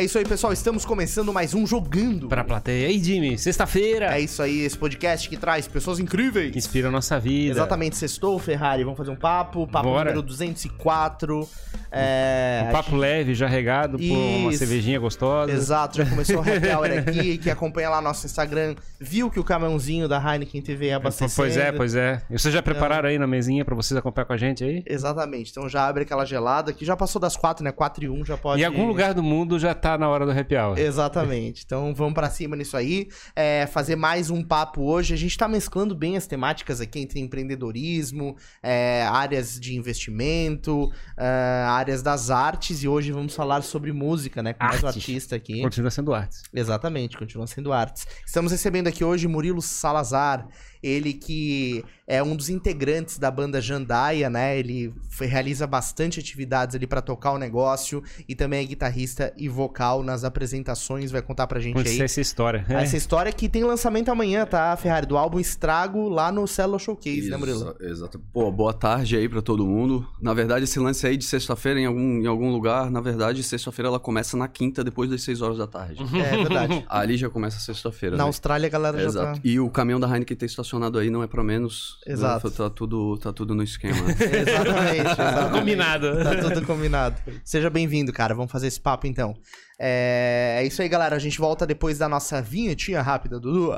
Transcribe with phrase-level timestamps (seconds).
[0.00, 0.50] É isso aí, pessoal.
[0.50, 2.26] Estamos começando mais um Jogando.
[2.26, 2.86] Pra plateia.
[2.86, 4.06] E aí, Jimmy, sexta-feira.
[4.16, 6.52] É isso aí, esse podcast que traz pessoas incríveis.
[6.52, 7.52] Que inspira a nossa vida.
[7.52, 8.82] Exatamente, sextou, Ferrari.
[8.82, 9.66] Vamos fazer um papo.
[9.66, 10.08] Papo Bora.
[10.08, 11.46] número 204.
[11.90, 12.64] É...
[12.68, 15.52] Um papo leve, já regado por uma cervejinha gostosa.
[15.52, 17.38] Exato, já começou o happy hour aqui.
[17.38, 21.36] Que acompanha lá nosso Instagram, viu que o caminhãozinho da Heineken TV é abastecendo.
[21.36, 22.22] Pois é, pois é.
[22.30, 24.82] E vocês já prepararam aí na mesinha pra vocês acompanhar com a gente aí?
[24.86, 27.72] Exatamente, então já abre aquela gelada que já passou das quatro, né?
[27.72, 28.60] 4 e 1 já pode.
[28.60, 30.78] Em algum lugar do mundo já tá na hora do happy hour.
[30.78, 31.62] Exatamente.
[31.64, 33.08] Então vamos pra cima nisso aí.
[33.34, 35.14] É, fazer mais um papo hoje.
[35.14, 41.64] A gente tá mesclando bem as temáticas aqui entre empreendedorismo, é, áreas de investimento, é,
[41.80, 42.82] áreas das artes.
[42.82, 44.52] E hoje vamos falar sobre música, né?
[44.52, 45.62] Com mais um artista aqui.
[45.62, 46.42] Continua sendo artes.
[46.52, 48.06] Exatamente, continua sendo artes.
[48.24, 50.46] Estamos recebendo aqui hoje Murilo Salazar,
[50.82, 54.58] ele que é um dos integrantes da banda Jandaia, né?
[54.58, 59.48] Ele foi- realiza bastante atividades ali pra tocar o negócio e também é guitarrista e
[59.48, 62.00] vocal nas apresentações, vai contar pra gente aí.
[62.00, 62.64] essa história.
[62.68, 62.74] É.
[62.90, 65.06] Essa história que tem lançamento amanhã, tá, Ferrari?
[65.06, 67.76] Do álbum Estrago lá no Cello Showcase, né, Murilo?
[67.80, 68.18] Exa- Exato.
[68.32, 70.06] Pô, boa tarde aí pra todo mundo.
[70.20, 73.88] Na verdade, esse lance aí de sexta-feira em algum, em algum lugar, na verdade, sexta-feira
[73.88, 76.02] ela começa na quinta, depois das seis horas da tarde.
[76.16, 76.84] É verdade.
[76.88, 78.16] Ali já começa a sexta-feira.
[78.16, 78.26] Na né?
[78.28, 79.34] Austrália a galera já Exato.
[79.36, 79.40] tá...
[79.44, 81.98] E o caminhão da Heineken tá estacionado aí, não é pra menos.
[82.06, 82.48] Exato.
[82.48, 82.54] Né?
[82.56, 83.98] Tá, tudo, tá tudo no esquema.
[84.20, 85.58] Exatamente, exatamente.
[85.58, 86.22] Combinado.
[86.22, 87.16] Tá tudo combinado.
[87.44, 88.34] Seja bem-vindo, cara.
[88.34, 89.34] Vamos fazer esse papo então.
[89.78, 90.58] É...
[90.60, 91.16] é isso aí, galera.
[91.16, 93.72] A gente volta depois da nossa vinhetinha rápida, Dudu.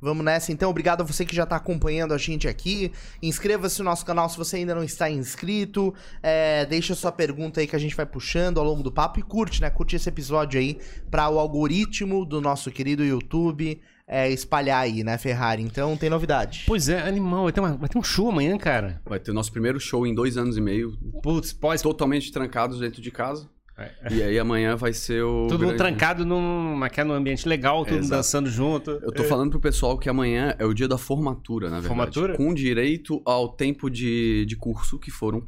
[0.00, 0.70] Vamos nessa, então.
[0.70, 2.92] Obrigado a você que já está acompanhando a gente aqui.
[3.22, 5.94] Inscreva-se no nosso canal se você ainda não está inscrito.
[6.22, 9.18] É, deixa sua pergunta aí que a gente vai puxando ao longo do papo.
[9.18, 9.70] E curte, né?
[9.70, 10.78] Curte esse episódio aí
[11.10, 15.62] para o algoritmo do nosso querido YouTube é, espalhar aí, né, Ferrari?
[15.62, 16.64] Então tem novidade.
[16.66, 17.44] Pois é, animal.
[17.44, 19.00] Vai ter, uma- vai ter um show amanhã, cara.
[19.04, 21.82] Vai ter o nosso primeiro show em dois anos e meio, Putz, pós.
[21.82, 23.48] totalmente trancados dentro de casa.
[23.78, 23.90] É.
[24.10, 25.46] E aí amanhã vai ser o.
[25.48, 28.16] Tudo grande- trancado num, naquele ambiente legal, todo mundo Exato.
[28.18, 28.90] dançando junto.
[28.90, 31.88] Eu tô falando pro pessoal que amanhã é o dia da formatura, na verdade.
[31.88, 32.36] Formatura?
[32.36, 35.42] Com direito ao tempo de, de curso, que foram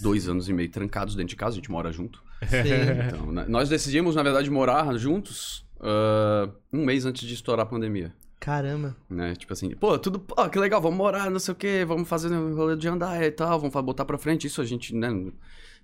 [0.00, 2.22] dois anos e meio trancados dentro de casa, a gente mora junto.
[2.48, 2.56] Sim.
[3.08, 7.68] Então, né, nós decidimos, na verdade, morar juntos ah, um mês antes de estourar a
[7.68, 8.12] pandemia.
[8.40, 8.96] Caramba.
[9.10, 9.34] Né?
[9.34, 12.32] Tipo assim, pô, tudo, pô, que legal, vamos morar, não sei o quê, vamos fazer
[12.32, 14.46] um rolê de andar e tal, vamos botar pra frente.
[14.46, 15.08] Isso a gente, né?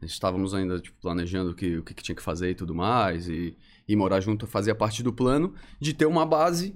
[0.05, 3.29] Estávamos ainda tipo, planejando o que, o que, que tinha que fazer e tudo mais.
[3.29, 3.57] E,
[3.87, 6.75] e morar junto fazia parte do plano de ter uma base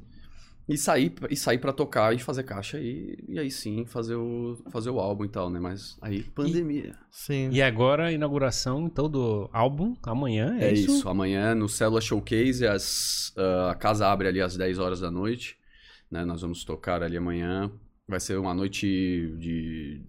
[0.68, 4.58] e sair, e sair pra tocar e fazer caixa e, e aí sim fazer o,
[4.70, 5.58] fazer o álbum e tal, né?
[5.58, 6.94] Mas aí, pandemia.
[7.10, 7.48] Sim.
[7.50, 10.98] E agora a inauguração, então, do álbum, amanhã, é, É isso?
[10.98, 15.10] isso, amanhã no Célula Showcase, as, ah, a casa abre ali às 10 horas da
[15.10, 15.56] noite,
[16.10, 16.22] né?
[16.24, 17.72] Nós vamos tocar ali amanhã.
[18.06, 18.86] Vai ser uma noite
[19.38, 20.02] de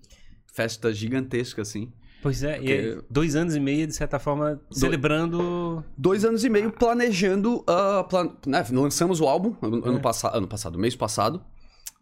[0.54, 1.92] festa gigantesca, assim.
[2.22, 5.84] Pois é, Porque- é dois anos e meio, de certa forma, celebrando.
[5.98, 8.64] Dois anos e meio planejando, ah, plan- né?
[8.72, 11.42] lançamos o álbum ano, ano, passa- ano passado, mês passado,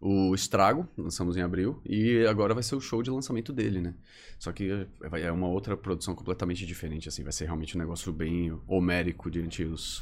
[0.01, 3.93] o Estrago, lançamos em abril, e agora vai ser o show de lançamento dele, né?
[4.39, 4.69] Só que
[5.03, 8.55] é, vai- é uma outra produção completamente diferente, assim, vai ser realmente um negócio bem
[8.67, 10.01] homérico diante os,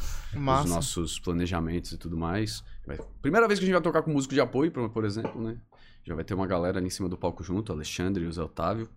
[0.66, 2.64] os nossos planejamentos e tudo mais.
[3.22, 5.58] Primeira vez que a gente vai tocar com músico de apoio, por, por exemplo, né?
[6.04, 8.32] Já vai ter uma galera ali em cima do palco junto, o Alexandre e o
[8.32, 8.88] Zé Otávio.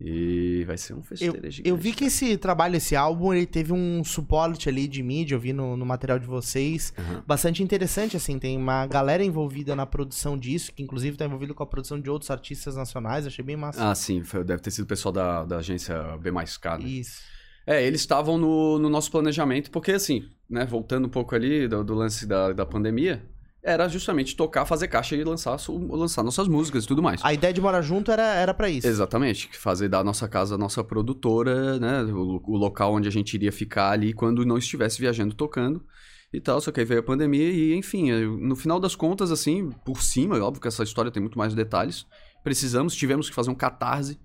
[0.00, 1.62] E vai ser um Eu, festeiro gigante.
[1.68, 5.40] eu vi que esse trabalho, esse álbum, ele teve um suporte ali de mídia, eu
[5.40, 6.92] vi no, no material de vocês.
[6.98, 7.22] Aham.
[7.26, 11.62] Bastante interessante, assim, tem uma galera envolvida na produção disso, que inclusive tá envolvido com
[11.62, 13.88] a produção de outros artistas nacionais, achei bem massa.
[13.90, 16.76] Ah, sim, foi- deve ter sido o pessoal da, da agência B mais K.
[16.78, 16.84] né?
[16.84, 17.22] Isso.
[17.66, 21.82] É, eles estavam no, no nosso planejamento, porque assim, né, voltando um pouco ali do,
[21.82, 23.24] do lance da, da pandemia,
[23.64, 25.56] era justamente tocar, fazer caixa e lançar,
[25.88, 27.20] lançar nossas músicas e tudo mais.
[27.24, 28.86] A ideia de morar junto era, era pra isso.
[28.86, 32.02] Exatamente, fazer da nossa casa a nossa produtora, né?
[32.12, 35.82] O, o local onde a gente iria ficar ali quando não estivesse viajando tocando
[36.30, 36.60] e tal.
[36.60, 40.36] Só que aí veio a pandemia e, enfim, no final das contas, assim, por cima,
[40.36, 42.06] é óbvio que essa história tem muito mais detalhes.
[42.42, 44.20] Precisamos, tivemos que fazer um catarse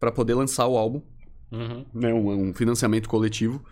[0.00, 1.00] para poder lançar o álbum,
[1.52, 1.86] Uhum.
[1.94, 2.12] né?
[2.12, 3.64] Um, um financiamento coletivo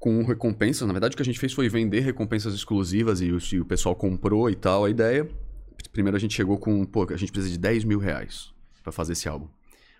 [0.00, 0.86] com recompensas.
[0.86, 3.64] Na verdade, o que a gente fez foi vender recompensas exclusivas e o, e o
[3.66, 5.28] pessoal comprou e tal a ideia.
[5.92, 8.50] Primeiro a gente chegou com, pô, a gente precisa de 10 mil reais
[8.82, 9.46] pra fazer esse álbum.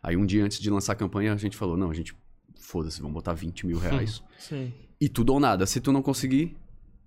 [0.03, 2.17] Aí um dia antes de lançar a campanha, a gente falou, não, a gente,
[2.59, 4.23] foda-se, vamos botar 20 mil reais.
[4.39, 4.73] Sim.
[4.99, 5.67] e tudo ou nada.
[5.67, 6.57] Se tu não conseguir,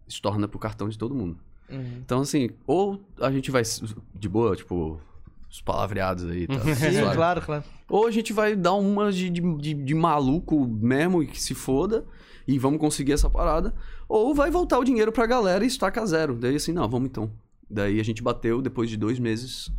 [0.07, 1.39] se torna pro cartão de todo mundo.
[1.69, 1.97] Uhum.
[2.05, 3.63] Então, assim, ou a gente vai
[4.13, 5.01] de boa, tipo,
[5.49, 6.45] os palavreados aí.
[6.45, 6.59] Tá?
[6.75, 7.63] Sim, claro, claro.
[7.89, 11.55] Ou a gente vai dar uma de, de, de, de maluco mesmo e que se
[11.55, 12.05] foda
[12.47, 13.73] e vamos conseguir essa parada.
[14.07, 16.35] Ou vai voltar o dinheiro pra galera e estaca zero.
[16.35, 17.31] Daí assim, não, vamos então.
[17.69, 19.71] Daí a gente bateu, depois de dois meses,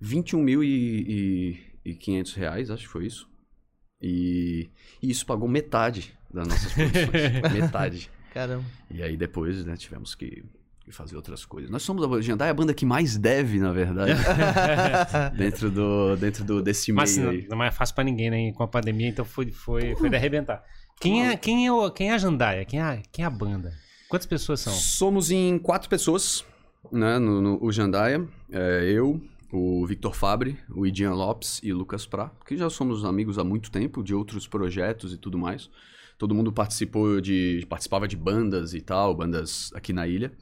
[0.00, 3.28] 21 mil e, e, e 500 reais, acho que foi isso.
[4.00, 4.68] E,
[5.02, 7.52] e isso pagou metade das nossas produções.
[7.52, 8.10] metade.
[8.32, 8.64] Caramba.
[8.90, 10.44] E aí depois, né, tivemos que
[10.90, 11.70] fazer outras coisas.
[11.70, 14.12] Nós somos a Jandai, a banda que mais deve, na verdade,
[15.36, 17.46] dentro do dentro do desse Mas meio não, aí.
[17.48, 18.52] não é fácil pra ninguém, né?
[18.52, 20.62] Com a pandemia, então foi, foi, foi de arrebentar.
[21.00, 22.64] Quem é, quem, é o, quem é a Jandaia?
[22.64, 23.72] Quem é a, quem é a banda?
[24.08, 24.72] Quantas pessoas são?
[24.72, 26.44] Somos em quatro pessoas,
[26.90, 28.26] né, no, no o Jandaia.
[28.50, 29.20] É, eu,
[29.52, 33.44] o Victor Fabre, o Idian Lopes e o Lucas Prá, que já somos amigos há
[33.44, 35.68] muito tempo, de outros projetos e tudo mais.
[36.16, 40.32] Todo mundo participou de, participava de bandas e tal, bandas aqui na ilha.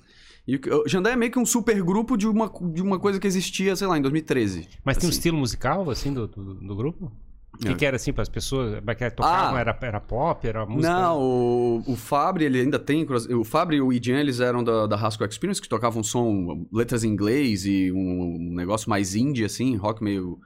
[0.47, 3.21] E o o Jandaia é meio que um super grupo de uma, de uma coisa
[3.21, 4.69] que existia, sei lá, em 2013.
[4.85, 5.19] Mas tem um assim.
[5.19, 7.13] estilo musical, assim, do, do, do grupo?
[7.55, 7.75] O que, É.
[7.75, 8.81] que era, assim, para as pessoas?
[9.15, 9.57] Tocavam?
[9.57, 9.61] Ah.
[9.61, 10.47] Era, era pop?
[10.47, 10.93] Era música?
[10.93, 13.07] Não, o, o Fabri, ele ainda tem.
[13.39, 17.05] O Fabri e o Idian, eles eram da, da Rascal Experience, que tocavam som, letras
[17.05, 20.39] em inglês e um, um negócio mais indie, assim, rock meio.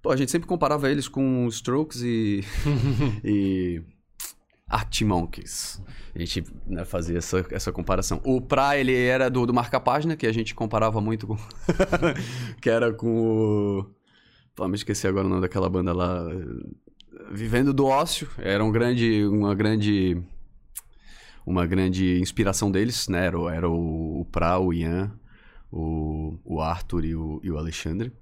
[0.00, 2.44] Pô, a gente sempre comparava eles com Strokes e.
[3.24, 3.82] e.
[4.68, 5.82] Arctic Monkeys.
[6.14, 8.20] A gente né, fazia essa, essa comparação.
[8.24, 11.36] O Pra, ele era do, do Marca Página, que a gente comparava muito com.
[12.62, 13.99] que era com o.
[14.54, 16.24] Pô, me esqueci agora o nome daquela banda lá.
[17.30, 18.28] Vivendo do ócio.
[18.38, 20.20] Era um grande, uma grande.
[21.44, 23.26] Uma grande inspiração deles, né?
[23.26, 25.10] Era, o- era o, o Pra, o Ian,
[25.72, 28.12] o, o Arthur e o, e o Alexandre.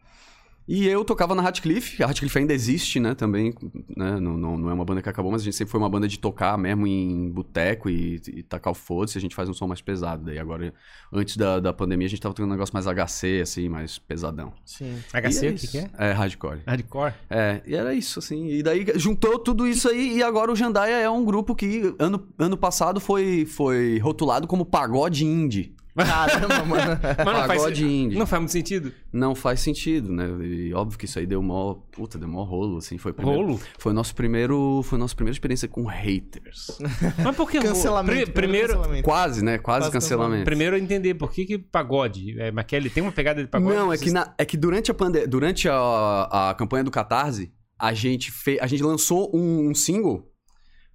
[0.68, 2.02] E eu tocava na Ratcliffe.
[2.02, 3.14] A Ratcliffe ainda existe, né?
[3.14, 3.54] Também,
[3.96, 4.20] né?
[4.20, 6.06] Não, não, não é uma banda que acabou, mas a gente sempre foi uma banda
[6.06, 9.16] de tocar mesmo em boteco e, e tacar o foda-se.
[9.16, 10.26] A gente faz um som mais pesado.
[10.26, 10.74] Daí agora,
[11.10, 14.52] antes da, da pandemia, a gente tava tocando um negócio mais HC, assim, mais pesadão.
[14.62, 14.98] Sim.
[15.10, 15.90] HC, E o que, que é?
[15.96, 16.60] É, hardcore.
[16.66, 17.14] Hardcore?
[17.30, 18.48] É, e era isso, assim.
[18.48, 22.28] E daí juntou tudo isso aí e agora o Jandaia é um grupo que ano,
[22.38, 25.74] ano passado foi, foi rotulado como pagode indie.
[26.04, 27.00] Caramba, mano.
[27.02, 28.18] Mas não faz, Pagode indie.
[28.18, 28.92] não faz muito sentido.
[29.12, 30.26] Não faz sentido, né?
[30.44, 31.74] E óbvio que isso aí deu mó.
[31.92, 32.98] Puta, deu mó rolo, assim.
[32.98, 33.60] Foi primeiro, Rolo?
[33.78, 34.82] Foi nosso primeiro.
[34.84, 36.78] Foi a nossa primeira experiência com haters.
[37.22, 37.60] Mas por que?
[37.60, 38.22] Cancelamento.
[38.24, 39.04] Pri- primeiro, cancelamento.
[39.04, 39.58] Quase, né?
[39.58, 40.44] Quase, Quase cancelamento.
[40.44, 42.38] primeiro eu entender por que, que pagode.
[42.40, 43.74] É, mas que ele tem uma pegada de pagode?
[43.76, 45.26] Não, é que, na- é que durante, a, pande...
[45.26, 48.58] durante a, a campanha do Catarse, a gente, fe...
[48.60, 50.28] a gente lançou um, um single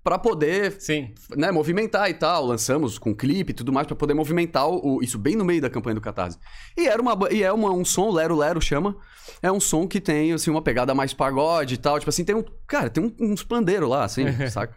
[0.04, 1.14] pra poder Sim.
[1.36, 2.46] né, movimentar e tal.
[2.46, 5.70] Lançamos com clipe e tudo mais pra poder movimentar o, isso bem no meio da
[5.70, 6.38] campanha do Catarse.
[6.78, 8.96] E era uma, e é uma- um som, Lero Lero chama.
[9.42, 11.98] É um som que tem, assim, uma pegada mais pagode e tal.
[12.00, 12.44] Tipo assim, tem um.
[12.68, 14.76] Cara, tem um- uns pandeiros lá, assim, saca?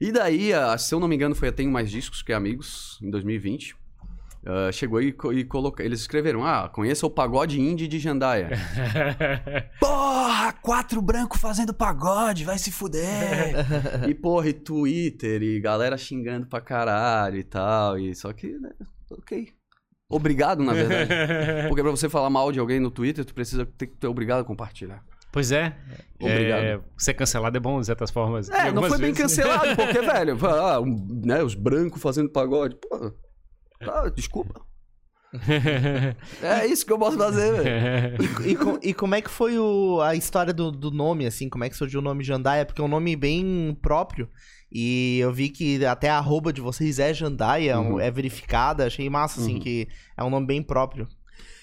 [0.00, 2.98] E daí, a- se eu não me engano, foi a Tenho Mais Discos que Amigos,
[3.02, 3.74] em 2020.
[4.46, 5.84] Ah, chegou e, e colocou.
[5.84, 8.50] Eles escreveram: Ah, conheça o pagode indie de Jandaia.
[9.78, 13.54] Porra, quatro brancos fazendo pagode, vai se fuder.
[14.08, 17.98] e porra, e Twitter, e galera xingando pra caralho e tal.
[17.98, 18.70] E só que, né,
[19.10, 19.48] ok.
[20.08, 21.10] Obrigado, na verdade.
[21.68, 24.40] Porque pra você falar mal de alguém no Twitter, tu precisa ter que ter obrigado
[24.40, 25.04] a compartilhar.
[25.30, 25.76] Pois é.
[26.18, 26.62] Obrigado.
[26.62, 28.48] É, ser cancelado é bom, de certas formas.
[28.50, 29.36] É, não foi bem vezes.
[29.36, 30.80] cancelado, porque, velho, ah,
[31.24, 32.74] né, os brancos fazendo pagode.
[32.76, 33.12] Pô,
[33.80, 34.60] tá, desculpa.
[36.42, 38.16] É isso que eu posso fazer, velho.
[38.44, 41.48] E, e co- e como é que foi o- a história do, do nome, assim?
[41.48, 42.64] Como é que surgiu o nome Jandaia?
[42.66, 44.28] Porque é um nome bem próprio.
[44.72, 48.00] E eu vi que até a arroba de vocês é Jandaia, Uhum.
[48.00, 48.86] é verificada.
[48.86, 49.60] Achei massa, assim, Uhum.
[49.60, 51.06] que é um nome bem próprio.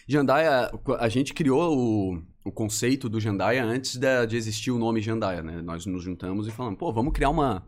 [0.07, 5.01] Jandaia, a gente criou o, o conceito do Jandaia antes de, de existir o nome
[5.01, 5.61] Jandaia, né?
[5.61, 7.65] Nós nos juntamos e falamos, pô, vamos criar uma.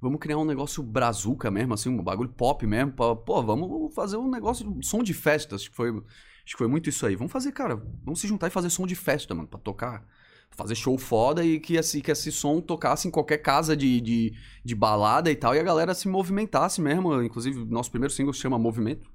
[0.00, 2.92] Vamos criar um negócio brazuca mesmo, assim, um bagulho pop mesmo.
[2.92, 5.56] pra- Pô, vamos fazer um negócio, som de festa.
[5.56, 6.04] Acho que foi, acho
[6.52, 7.16] que foi muito isso aí.
[7.16, 10.06] Vamos fazer, cara, vamos se juntar e fazer som de festa, mano, pra tocar.
[10.52, 14.32] Fazer show foda e que esse, que esse som tocasse em qualquer casa de, de,
[14.64, 17.22] de balada e tal, e a galera se movimentasse mesmo.
[17.22, 19.08] Inclusive, nosso primeiro single se chama Movimento.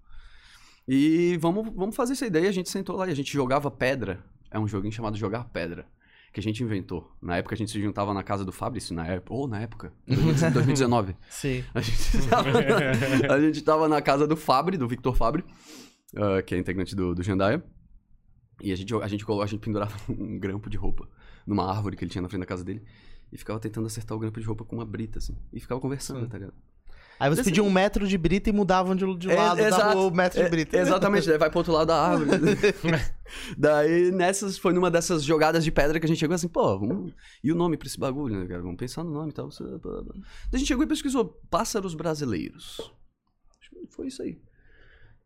[0.88, 2.30] E vamos, vamos fazer aí.
[2.30, 4.24] Daí a gente sentou lá e a gente jogava pedra.
[4.52, 5.86] É um joguinho chamado Jogar Pedra.
[6.36, 7.16] Que a gente inventou.
[7.22, 9.34] Na época a gente se juntava na casa do Fabrício, na época.
[9.34, 9.94] Ou na época.
[10.06, 11.16] 2019.
[11.30, 11.64] Sim.
[11.74, 12.50] A gente tava,
[13.34, 15.46] a gente tava na casa do Fabri, do Victor Fabri,
[16.14, 17.64] ah, que é integrante do, do Jandaia.
[18.62, 21.08] E a gente, a, gente, colo- a gente pendurava um grampo de roupa
[21.48, 22.84] numa árvore que ele tinha na frente da casa dele.
[23.32, 25.38] E ficava tentando acertar o grampo de roupa com uma brita, assim.
[25.54, 26.54] E ficava conversando, tá ligado?
[27.20, 29.68] Aí você Desse- pedia um metro de brita e mudavam de, de É, lado da
[29.68, 29.98] exato.
[30.08, 30.78] o metro de É, brita.
[30.78, 32.30] exatamente, daí vai pro outro lado da árvore.
[33.58, 37.14] daí, nessas, foi numa dessas jogadas de pedra que a gente chegou assim, pô, vamos...
[37.44, 38.62] e o nome pra esse bagulho, né, cara?
[38.62, 39.50] Vamos pensar no nome e tal.
[39.50, 42.80] Daí a gente chegou e pesquisou Pássaros Brasileiros.
[43.62, 44.38] Acho que foi isso aí.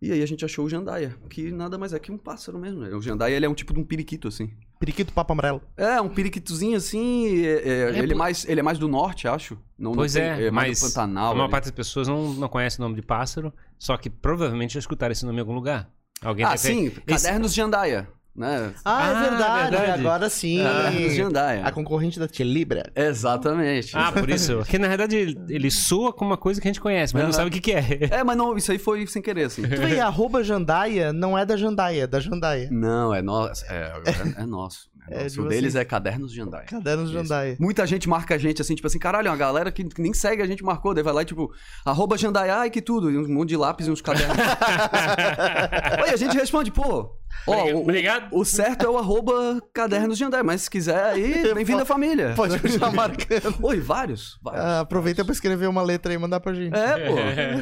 [0.02, 2.80] E aí a gente achou o Jandaia, que nada mais é que um pássaro mesmo.
[2.82, 2.90] né?
[2.96, 4.50] O Jandaia, ele é um tipo de um periquito, assim.
[4.80, 5.62] Periquito papo amarelo.
[5.76, 9.56] É, um periquitozinho assim, é- é- ele, é mais, ele é mais do norte, acho.
[9.78, 11.32] Não, não Pois tem- é, mais mas do Pantanal.
[11.32, 11.52] a maior ali.
[11.52, 15.12] parte das pessoas não, não conhece o nome de pássaro, só que provavelmente já escutaram
[15.12, 15.90] esse nome em algum lugar.
[16.22, 18.08] Alguém Ah, sim, Esse- Cadernos de Jandaia,
[18.40, 18.72] né?
[18.86, 19.70] Ah, é Ah, verdade.
[19.78, 20.00] verdade.
[20.02, 20.64] Agora sim.
[20.64, 21.66] Cadernos de Jandaia.
[21.66, 22.90] A concorrente da Tia Libra.
[22.96, 23.92] Exatamente.
[23.96, 24.58] Ah, por isso.
[24.58, 27.38] Porque na verdade ele, soa com uma coisa que a gente conhece, mas não Aham.
[27.38, 28.10] sabe o que, que é.
[28.20, 29.62] É, mas não, isso aí foi sem querer, assim.
[29.64, 32.70] Tu vê, arroba Jandaia não é da Jandaia, é da Jandaia.
[32.72, 33.66] Não, é nosso.
[33.70, 34.90] É, agora é nosso.
[35.12, 35.76] É É de o deles vocês.
[35.76, 36.66] é Cadernos de Jandaia.
[36.66, 37.14] Cadernos Isso.
[37.18, 37.58] Jandaia.
[37.60, 40.46] Muita gente marca a gente assim, tipo assim, caralho, uma galera que nem segue a
[40.46, 41.52] gente marcou, daí vai lá e tipo,
[41.84, 44.38] arroba Jandaia, ai que tudo, e um monte de lápis e uns cadernos.
[46.04, 47.10] Oi, a gente responde, pô,
[47.48, 48.28] ó, o, Obrigado.
[48.32, 52.34] o certo é o arroba Cadernos de Jandaia, mas se quiser aí, bem-vindo à família.
[52.36, 53.56] Pode continuar marcando.
[53.62, 54.64] Oi, vários, vários.
[54.64, 56.76] Ah, aproveita pra escrever uma letra aí e mandar pra gente.
[56.76, 57.16] É, pô.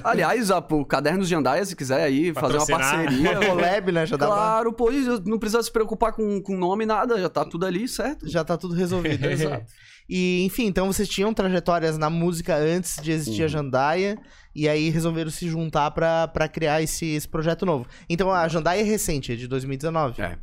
[0.07, 3.39] Aliás, a, o Cadernos de Jandaia, se quiser aí fazer uma parceria.
[3.45, 4.05] Collab, né?
[4.05, 7.29] Já dá pra- Claro, pô, e não precisa se preocupar com, com nome nada, já
[7.29, 8.27] tá tudo ali, certo?
[8.29, 9.25] Já tá tudo resolvido.
[9.25, 9.65] Exato.
[10.09, 13.49] E, enfim, então vocês tinham trajetórias na música antes de existir a Uhum.
[13.49, 14.17] Jandaia.
[14.55, 17.85] E aí resolveram se juntar pra, pra criar esse, esse projeto novo.
[18.09, 20.21] Então a Jandaia é recente, é de 2019.
[20.21, 20.37] É.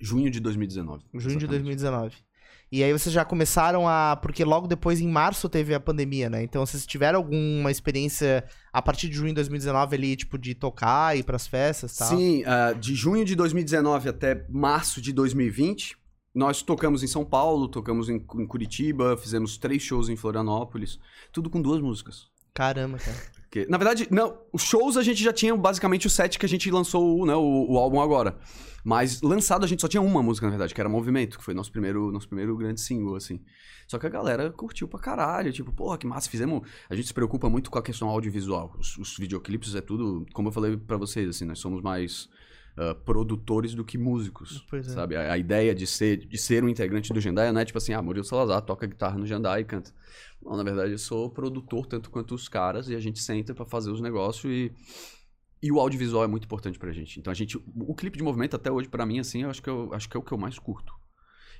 [0.00, 1.04] Junho de 2019.
[1.12, 1.48] Junho de exatamente.
[1.50, 2.16] 2019.
[2.72, 4.16] E aí vocês já começaram a.
[4.22, 6.42] Porque logo depois, em março, teve a pandemia, né?
[6.42, 11.16] Então vocês tiveram alguma experiência a partir de junho de 2019 ali, tipo, de tocar,
[11.18, 12.08] ir pras festas e tal?
[12.08, 15.96] Sim, ah, de junho de 2019 até março de 2020,
[16.34, 20.98] nós tocamos em São Paulo, tocamos em, em Curitiba, fizemos três shows em Florianópolis,
[21.32, 22.28] tudo com duas músicas.
[22.54, 23.16] Caramba, cara.
[23.42, 26.48] Porque, na verdade, não, os shows a gente já tinha basicamente o set que a
[26.48, 28.38] gente lançou né, o, o álbum agora.
[28.84, 31.52] Mas lançado a gente só tinha uma música, na verdade, que era Movimento, que foi
[31.52, 33.40] nosso primeiro, nosso primeiro grande single, assim.
[33.86, 36.62] Só que a galera curtiu pra caralho, tipo, porra, que massa, fizemos...
[36.88, 38.74] A gente se preocupa muito com a questão audiovisual.
[38.78, 42.28] Os, os videoclipes é tudo, como eu falei pra vocês, assim, nós somos mais
[42.76, 44.90] ah, produtores do que músicos, Pois é.
[44.90, 45.16] sabe?
[45.16, 47.92] A, a ideia de ser, de ser um integrante do Jandaia não é tipo assim,
[47.92, 49.92] ah, Murilo Salazar toca guitarra no Jandaia e canta.
[50.42, 53.64] Não, na verdade eu sou produtor tanto quanto os caras e a gente senta pra
[53.66, 54.72] fazer os negócios e...
[55.62, 57.20] E o audiovisual é muito importante pra gente.
[57.20, 57.58] Então a gente.
[57.76, 60.16] O clipe de movimento, até hoje, pra mim, assim, eu acho que, eu, acho que
[60.16, 60.90] é o que eu mais curto.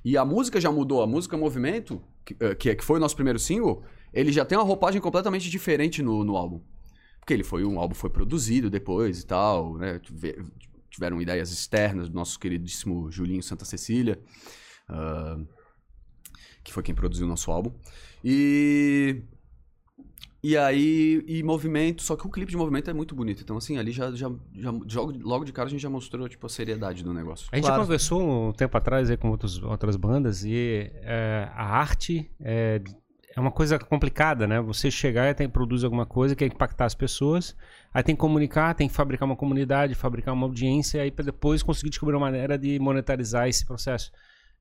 [0.03, 1.03] E a música já mudou.
[1.03, 4.57] A música Movimento, que, eh, é- que foi o nosso primeiro single, ele já tem
[4.57, 6.63] uma roupagem completamente diferente no, no álbum.
[7.19, 10.01] Porque ele foi um álbum foi produzido depois e tal, né?
[10.91, 14.19] Tive- Tiveram ideias externas do nosso queridíssimo Julinho Santa Cecília,
[14.89, 15.39] ah,
[16.65, 17.73] que foi quem produziu o nosso álbum.
[18.25, 19.23] E.
[20.43, 23.43] E aí, e movimento, só que o clipe de movimento é muito bonito.
[23.43, 26.47] Então, assim, ali já, já, já logo, logo de cara a gente já mostrou, tipo,
[26.47, 27.47] a seriedade do negócio.
[27.53, 27.83] A gente Claro.
[27.83, 32.81] conversou um tempo atrás aí com outros, outras bandas e é, a arte é,
[33.37, 34.63] é uma coisa complicada, né?
[34.63, 37.55] Você chegar e tem, produz alguma coisa que quer impactar as pessoas,
[37.93, 41.63] aí tem que comunicar, tem que fabricar uma comunidade, fabricar uma audiência, aí para depois
[41.63, 44.11] conseguir descobrir uma maneira de monetarizar esse processo.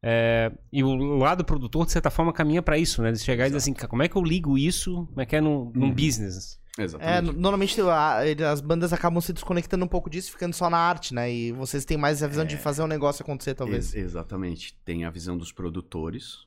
[0.02, 3.12] É, e o lado produtor, de certa forma, caminha para isso, né?
[3.12, 5.06] De chegar e dizer assim, "Cara, como é que eu ligo isso?
[5.08, 5.94] Como é que é num, num Uhum.
[5.94, 6.58] business?
[7.02, 8.20] É, normalmente a-
[8.50, 11.30] as bandas acabam se desconectando um pouco disso, ficando só na arte, né?
[11.30, 13.94] E vocês têm mais a visão de fazer um negócio acontecer, talvez.
[13.94, 14.78] Ex- exatamente.
[14.86, 16.46] Tem a visão dos produtores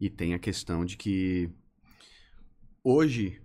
[0.00, 1.50] e tem a questão de que
[2.82, 3.40] hoje,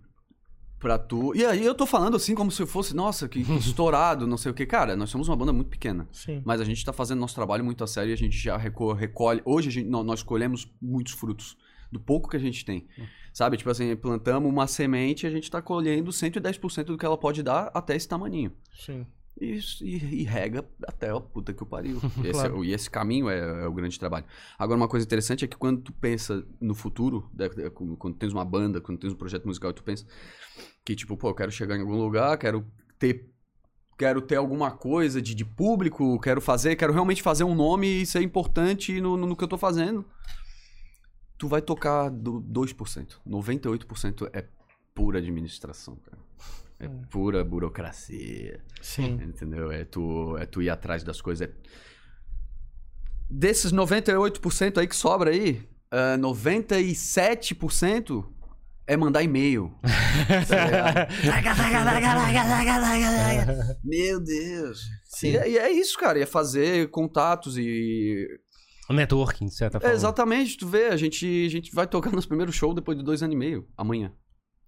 [0.83, 1.33] pra tu.
[1.35, 4.53] E aí eu tô falando assim como se fosse, nossa, que estourado, não sei o
[4.53, 4.65] que.
[4.65, 6.07] Cara, nós somos uma banda muito pequena.
[6.11, 6.41] Sim.
[6.45, 8.93] Mas a gente tá fazendo nosso trabalho muito a sério e a gente já reco-
[8.93, 9.41] recolhe.
[9.45, 11.57] Hoje a gente, nó- nós colhemos muitos frutos
[11.91, 12.85] do pouco que a gente tem.
[13.33, 13.55] Sabe?
[13.57, 17.41] Tipo assim, plantamos uma semente e a gente tá colhendo 110% do que ela pode
[17.41, 18.51] dar até esse tamaninho.
[18.77, 19.05] Sim.
[19.39, 21.97] E, e- e rega até a puta que o pariu.
[22.19, 22.59] Esse é Claro.
[22.59, 24.25] o- e esse caminho é, é o grande trabalho.
[24.57, 28.31] Agora, uma coisa interessante é que quando tu pensa no futuro, né, quando quando tens
[28.31, 30.05] uma banda, quando tens um projeto musical, e tu pensa
[30.85, 32.65] que, tipo, pô, eu quero chegar em algum lugar, quero
[32.99, 33.29] ter.
[33.97, 38.05] Quero ter alguma coisa de, de público, quero fazer, quero realmente fazer um nome e
[38.07, 40.03] ser importante no, no, no que eu tô fazendo.
[41.37, 43.19] Tu vai tocar do 2%.
[43.27, 44.45] 98% é
[44.95, 46.17] pura administração, cara.
[46.85, 48.61] É pura burocracia.
[48.81, 49.13] Sim.
[49.23, 49.71] Entendeu?
[49.71, 51.47] É tu, é tu ir atrás das coisas.
[51.47, 51.51] É-
[53.29, 58.25] Desses 98% aí que sobra aí, ah, 97%
[58.85, 59.73] é mandar e-mail.
[63.83, 64.81] Meu Deus.
[65.05, 65.29] Sim.
[65.31, 66.19] E, é- e é isso, cara.
[66.19, 68.27] É fazer contatos e.
[68.89, 69.95] O networking, de certa É, forma.
[69.95, 73.23] exatamente, tu vê, a gente, a gente vai tocar nosso primeiros show depois de dois
[73.23, 74.11] anos e meio, amanhã.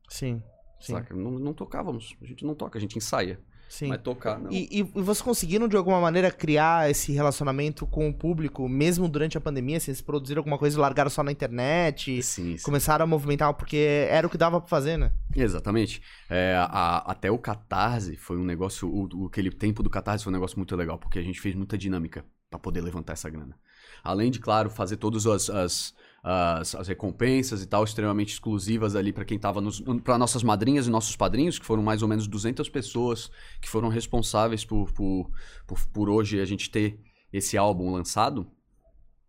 [0.09, 0.41] Sim.
[0.85, 0.93] Sim.
[0.93, 1.15] Saca?
[1.15, 2.15] Não, não tocávamos.
[2.21, 3.39] A gente não toca, a gente ensaia.
[3.67, 3.87] Sim.
[3.87, 4.51] Mas tocar, não.
[4.51, 9.37] E, e, vocês conseguiram, de alguma maneira, criar esse relacionamento com o público, mesmo durante
[9.37, 9.77] a pandemia?
[9.77, 12.21] Assim, vocês produziram alguma coisa e largaram só na internet?
[12.21, 12.63] Sim, sim.
[12.63, 15.11] Começaram a movimentar, porque era o que dava pra fazer, né?
[15.35, 16.01] Exatamente.
[16.29, 18.87] É, a- até o Catarse foi um negócio.
[18.87, 21.75] O, aquele tempo do Catarse foi um negócio muito legal, porque a gente fez muita
[21.77, 23.57] dinâmica pra poder levantar essa grana.
[24.03, 25.93] Além de, claro, fazer todas as, as,
[26.27, 29.79] as, as recompensas e tal, extremamente exclusivas ali pra quem tava nos.
[30.03, 33.29] pra nossas madrinhas e nossos padrinhos, que foram mais ou menos 200 pessoas
[33.61, 35.29] que foram responsáveis por, por,
[35.67, 36.99] por, por hoje a gente ter
[37.31, 38.47] esse álbum lançado,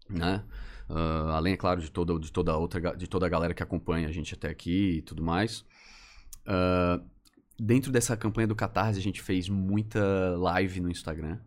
[0.09, 0.43] né?
[0.88, 3.62] Ah, além, é claro, de toda, de, toda a outra, de toda a galera que
[3.62, 5.67] acompanha a gente até aqui e tudo mais.
[6.47, 6.99] Ah,
[7.61, 11.38] dentro dessa campanha do Catarse, a gente fez muita live no Instagram.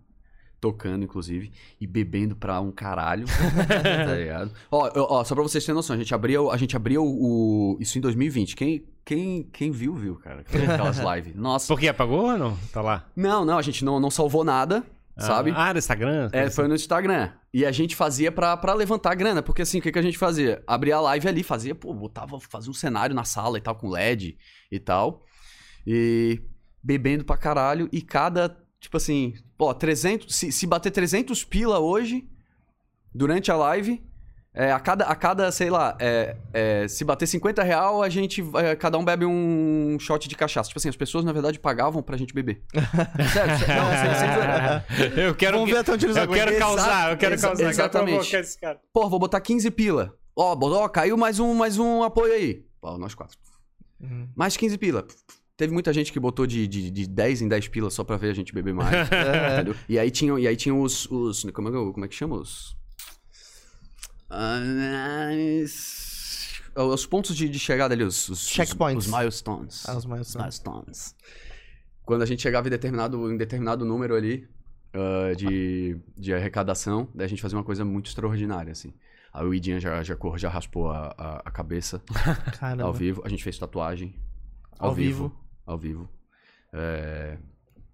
[0.60, 3.26] Tocando, inclusive, e bebendo pra um caralho.
[4.06, 4.52] tá ligado?
[4.70, 7.98] Ó, ó, só pra vocês terem noção, a gente abriu, a gente abriu o, isso
[7.98, 8.56] em 2020.
[8.58, 10.42] Quem, quem, quem viu, viu, cara.
[10.42, 11.34] Aquelas lives.
[11.36, 11.68] Nossa.
[11.68, 12.58] Por que apagou ou não?
[12.74, 13.08] Tá lá.
[13.16, 14.84] Não, não, a gente não, não salvou nada,
[15.18, 15.54] sabe?
[15.56, 16.30] Ah, no Instagram?
[16.34, 17.32] É, foi no Instagram.
[17.54, 20.04] E a gente fazia pra, pra levantar a grana, porque assim, o que, que a
[20.04, 20.62] gente fazia?
[20.68, 23.90] Abria a live ali, fazia, pô, botava, fazia um cenário na sala e tal, com
[23.90, 24.38] LED
[24.70, 25.24] e tal.
[25.88, 26.42] E
[26.84, 27.90] bebendo pra caralho.
[27.92, 32.28] E cada, tipo assim, pô, 300, se, se bater 300 pila hoje,
[33.14, 34.04] durante a live,
[34.54, 38.44] é, a, cada, a cada, sei lá, é, é, se bater 50 real, a gente,
[38.56, 40.70] é, cada um bebe um shot de cachaça.
[40.70, 42.62] Tipo assim, as pessoas, na verdade, pagavam pra gente beber.
[43.32, 44.86] Sério, sério, não, zoeira.
[45.22, 47.64] eu quero, Vamos ver até onde eles eu quero causar, eu quero Exa- causar.
[47.64, 48.16] eu exatamente.
[48.16, 48.80] provocar esse cara.
[48.92, 50.16] Pô, vou botar 15 pila.
[50.36, 52.66] Ó, ó, caiu mais um, mais um apoio aí.
[52.82, 53.38] Pô, nós quatro.
[54.02, 54.28] Uhum.
[54.36, 55.06] Mais 15 pila.
[55.60, 58.30] Teve muita gente que botou de, de, de 10 em 10 pila só pra ver
[58.30, 58.96] a gente beber mais.
[59.56, 59.76] entendeu?
[59.90, 62.38] E aí tinham, e aí tinham os, os como, é, que- como é que chama?
[62.38, 62.78] Os...
[64.30, 65.30] Ah,
[66.78, 69.06] Os pontos de, de chegada ali, os, os, Checkpoints.
[69.06, 69.90] Os, os milestones.
[69.90, 70.36] Ah, os milestones.
[70.64, 71.16] milestones.
[72.06, 74.48] Quando a gente chegava em determinado, em determinado número ali
[74.94, 78.94] ah, de, de arrecadação, daí a gente fazia uma coisa muito extraordinária, assim.
[79.34, 82.02] Aí o Idinha já, já, já raspou a, a, a cabeça
[82.58, 82.84] Caramba.
[82.86, 83.22] ao vivo.
[83.26, 84.16] A gente fez tatuagem
[84.80, 85.36] Ao vivo.
[85.70, 86.10] Ao vivo.
[86.74, 87.38] É,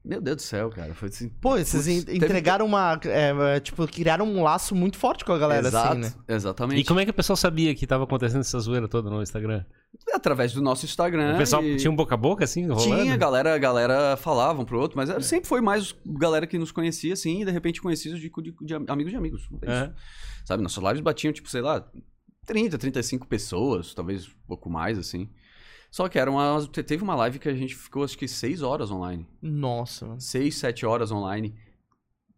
[0.04, 0.94] Meu Deus do céu, cara.
[0.94, 1.30] Foi assim.
[1.30, 3.00] Pô, vocês Putz, en- teve- entregaram uma.
[3.06, 6.14] é, é, tipo, criaram um laço muito forte com a galera, Exato, assim, né?
[6.28, 6.82] Exatamente.
[6.82, 9.66] E como é que o pessoal sabia que tava acontecendo essa zoeira toda no Instagram?
[10.14, 11.34] Através do nosso Instagram.
[11.36, 12.84] o pessoal e- tinha um boca a boca, assim, rolando?
[12.84, 15.02] Tinha, a galera, a galera falava um pro outro, É.
[15.02, 18.30] mas era- sempre foi mais galera que nos conhecia, assim, e de repente conhecidos de,
[18.30, 19.50] de- de amigos de amigos.
[19.64, 19.72] É.
[19.72, 19.92] É.
[20.46, 21.84] Sabe, nossas lives batiam, tipo, sei lá,
[22.46, 25.28] 30, 35 pessoas, talvez um pouco mais, assim.
[25.96, 26.68] Só que era uma.
[26.68, 29.26] te- Teve uma live que a gente ficou, acho que, 6 horas online.
[29.42, 30.20] Nossa, mano.
[30.20, 31.56] 6, 7 horas online.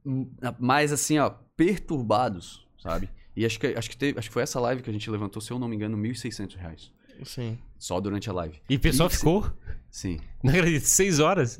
[0.05, 3.09] Hum, Mas assim, ó, perturbados, sabe?
[3.35, 5.41] E acho que, acho, que teve, acho que foi essa live que a gente levantou,
[5.41, 6.91] se eu não me engano, 1.600 reais.
[7.25, 7.57] Sim.
[7.79, 8.61] Só durante a live.
[8.69, 9.51] E o pessoal E- ficou,
[9.89, 11.57] Sim, não acredito, seis horas.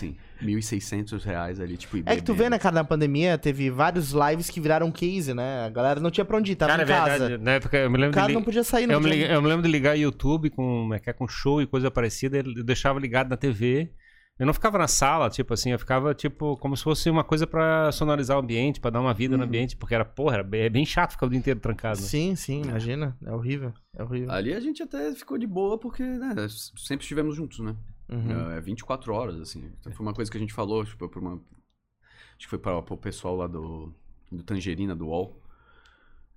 [0.00, 0.16] sim.
[0.42, 2.50] 1.600 reais ali, tipo, É que tu vê, bebendo.
[2.50, 5.64] né, cara, na pandemia teve vários lives que viraram case, né?
[5.66, 7.18] A galera não tinha pra onde ir, tava Cara, é em casa.
[7.28, 7.42] verdade.
[7.44, 9.42] Na época, eu me O lembro cara de não podia sair, não eu, me, eu
[9.42, 12.38] me lembro de ligar YouTube com, é que é, com show e coisa parecida.
[12.38, 13.90] Eu deixava ligado na TV.
[14.38, 17.44] Eu não ficava na sala, tipo assim, eu ficava, tipo, como se fosse uma coisa
[17.44, 20.60] pra sonorizar o ambiente, pra dar uma vida no ambiente, porque era, porra, era bem,
[20.62, 21.98] é bem chato ficar o dia inteiro trancado.
[21.98, 23.16] Sim, sim, imagina.
[23.26, 23.72] É horrível.
[23.96, 24.30] É horrível.
[24.30, 26.36] Ali a gente até ficou de boa porque, né,
[26.76, 27.74] sempre estivemos juntos, né?
[28.08, 28.50] Uhum.
[28.52, 29.70] É 24 horas, assim.
[29.80, 31.34] Então, foi uma coisa que a gente falou, tipo, uma...
[31.34, 33.92] Acho que foi para o pessoal lá do,
[34.30, 35.40] do Tangerina, do UOL.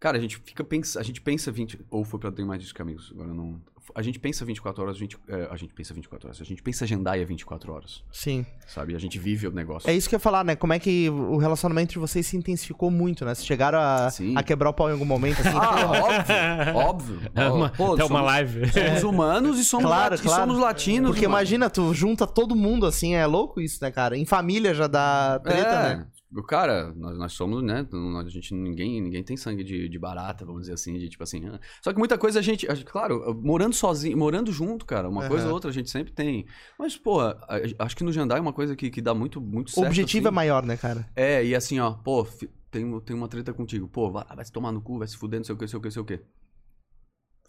[0.01, 2.81] Cara, a gente fica pensa, a gente pensa 20, ou foi pra ter mais que
[2.81, 3.61] amigos, agora não.
[3.93, 6.85] A gente pensa 24 horas, 20, é, a gente pensa 24 horas, a gente pensa
[6.85, 8.43] agendaia 24 horas, Sim.
[8.65, 8.95] sabe?
[8.95, 9.87] A gente vive o negócio.
[9.87, 10.55] É isso que eu ia falar, né?
[10.55, 13.35] Como é que o relacionamento entre vocês se intensificou muito, né?
[13.35, 15.55] Vocês chegaram a, a quebrar o pau em algum momento, assim.
[15.55, 17.31] Ah, óbvio, óbvio.
[17.35, 18.71] É uma, Pô, é uma somos- live.
[18.71, 20.41] Somos humanos e somos, Claro, lati- claro.
[20.47, 21.11] somos latinos.
[21.11, 21.37] Porque mano.
[21.39, 24.17] imagina, tu junta todo mundo, assim, é louco isso, né, cara?
[24.17, 26.07] Em família já dá treta, é, né?
[26.35, 27.85] O Cara, nós, nós somos, né?
[28.23, 31.45] A gente, ninguém, ninguém tem sangue de, de barata, vamos dizer assim, de tipo assim.
[31.47, 31.59] ah.
[31.81, 35.21] Só que muita coisa a gente, a gente- claro, morando sozinho, morando junto, cara, uma
[35.21, 35.29] Aham.
[35.29, 36.45] coisa ou outra a gente sempre tem.
[36.79, 39.41] Mas, pô, a- a- acho que no Jandai é uma coisa que, que dá muito,
[39.41, 39.87] muito O certo.
[39.87, 40.35] objetivo é assim.
[40.35, 41.09] maior, né, cara?
[41.15, 42.25] É, e assim, ó, pô,
[42.69, 43.87] tem, tem uma treta contigo.
[43.87, 45.69] Pô, vai, vai se tomar no cu, vai se fuder, não sei o que, não
[45.69, 46.19] sei o que, não sei o que.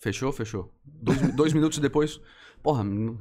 [0.01, 0.33] Fechou?
[0.33, 0.73] Fechou.
[0.85, 2.21] Dois, dois minutos depois,
[2.62, 3.18] porra, não,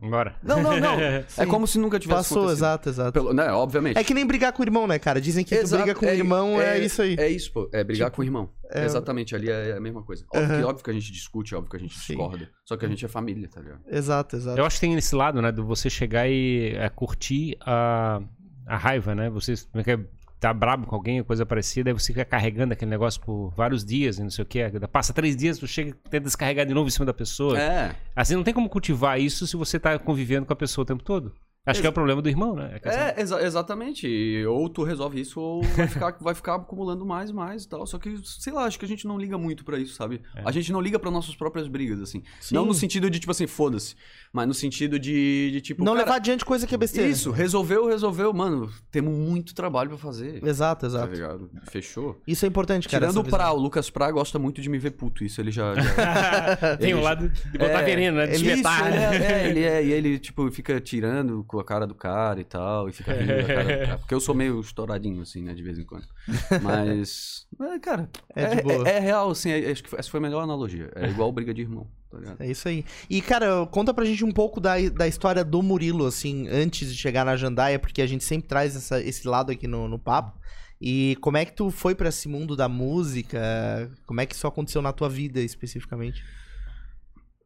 [0.00, 0.34] Bora.
[0.42, 0.80] não, não.
[0.80, 0.98] não.
[1.36, 2.58] é como se nunca tivesse Passou, acontecido.
[2.64, 3.12] exato, exato.
[3.12, 3.98] Pelo, né, obviamente.
[3.98, 5.20] É que nem brigar com o irmão, né, cara?
[5.20, 7.16] Dizem que tu Exato, briga com o irmão, é, isso aí.
[7.18, 7.68] É isso, pô.
[7.72, 8.50] É brigar com o irmão.
[8.70, 10.24] é- Exatamente, ali é a mesma coisa.
[10.32, 10.66] Óbvio, que, Aham.
[10.68, 12.14] óbvio que a gente discute, óbvio que a gente Sim.
[12.14, 12.48] discorda.
[12.64, 13.80] Só que a gente é família, tá ligado?
[13.90, 14.58] Exato, exato.
[14.58, 18.20] Eu acho que tem esse lado, né, de você chegar e é, curtir a,
[18.66, 19.28] a raiva, né?
[19.30, 19.98] Você como é que é,
[20.40, 24.18] tá brabo com alguém, coisa parecida, aí você fica carregando aquele negócio por vários dias
[24.18, 24.60] e não sei o que.
[24.90, 27.60] Passa três dias, tu chega e tenta descarregar de novo em cima da pessoa.
[27.60, 30.86] É, Assim, não tem como cultivar isso se você tá convivendo com a pessoa o
[30.86, 31.34] tempo todo.
[31.66, 32.78] Acho que é o problema do irmão, né?
[32.82, 34.44] Questão- É, exa- exatamente.
[34.46, 37.86] Ou tu resolve isso, ou vai ficar, vai ficar acumulando mais e mais e tal.
[37.86, 40.22] Só que, sei lá, acho que a gente não liga muito pra isso, sabe?
[40.34, 40.42] É.
[40.44, 42.22] A gente não liga pra nossas próprias brigas, assim.
[42.40, 42.54] Sim.
[42.54, 43.94] Não no sentido de, tipo assim, foda-se.
[44.32, 45.84] Mas no sentido de, de tipo.
[45.84, 47.08] Não cara, levar adiante coisa que é besteira.
[47.08, 48.32] Isso, resolveu, resolveu.
[48.32, 50.42] Mano, temos muito trabalho pra fazer.
[50.44, 51.12] Exato, Tá exato.
[51.12, 51.50] ligado?
[51.70, 52.20] Fechou.
[52.26, 53.06] Isso é importante, cara.
[53.08, 53.28] Tirando o.
[53.30, 55.22] Pra, o Lucas Pra gosta muito de me ver puto.
[55.24, 55.74] Isso ele já.
[55.74, 56.76] já...
[56.80, 58.26] Tem o Ele- lado de botar É, veneno, né?
[58.28, 59.16] De Isso, ele né?
[59.16, 62.44] é, é, ele é, e ele, tipo, fica tirando com a cara do cara e
[62.44, 63.98] tal, e fica rindo da cara do cara.
[63.98, 66.06] Porque eu sou meio estouradinho, assim, né, de vez em quando.
[66.62, 68.88] Mas, é, cara, É é, de boa.
[68.88, 70.90] é- é real, assim, é- acho que essa foi a melhor analogia.
[70.94, 72.40] É igual briga de irmão, tá ligado?
[72.40, 72.84] É isso aí.
[73.08, 76.96] E, cara, conta pra gente um pouco da, da história do Murilo, assim, antes de
[76.96, 80.38] chegar na Jandaia, porque a gente sempre traz essa- esse lado aqui no, no papo.
[80.80, 83.90] E como é que tu foi pra esse mundo da música?
[84.06, 86.22] Como é que isso aconteceu na tua vida, especificamente?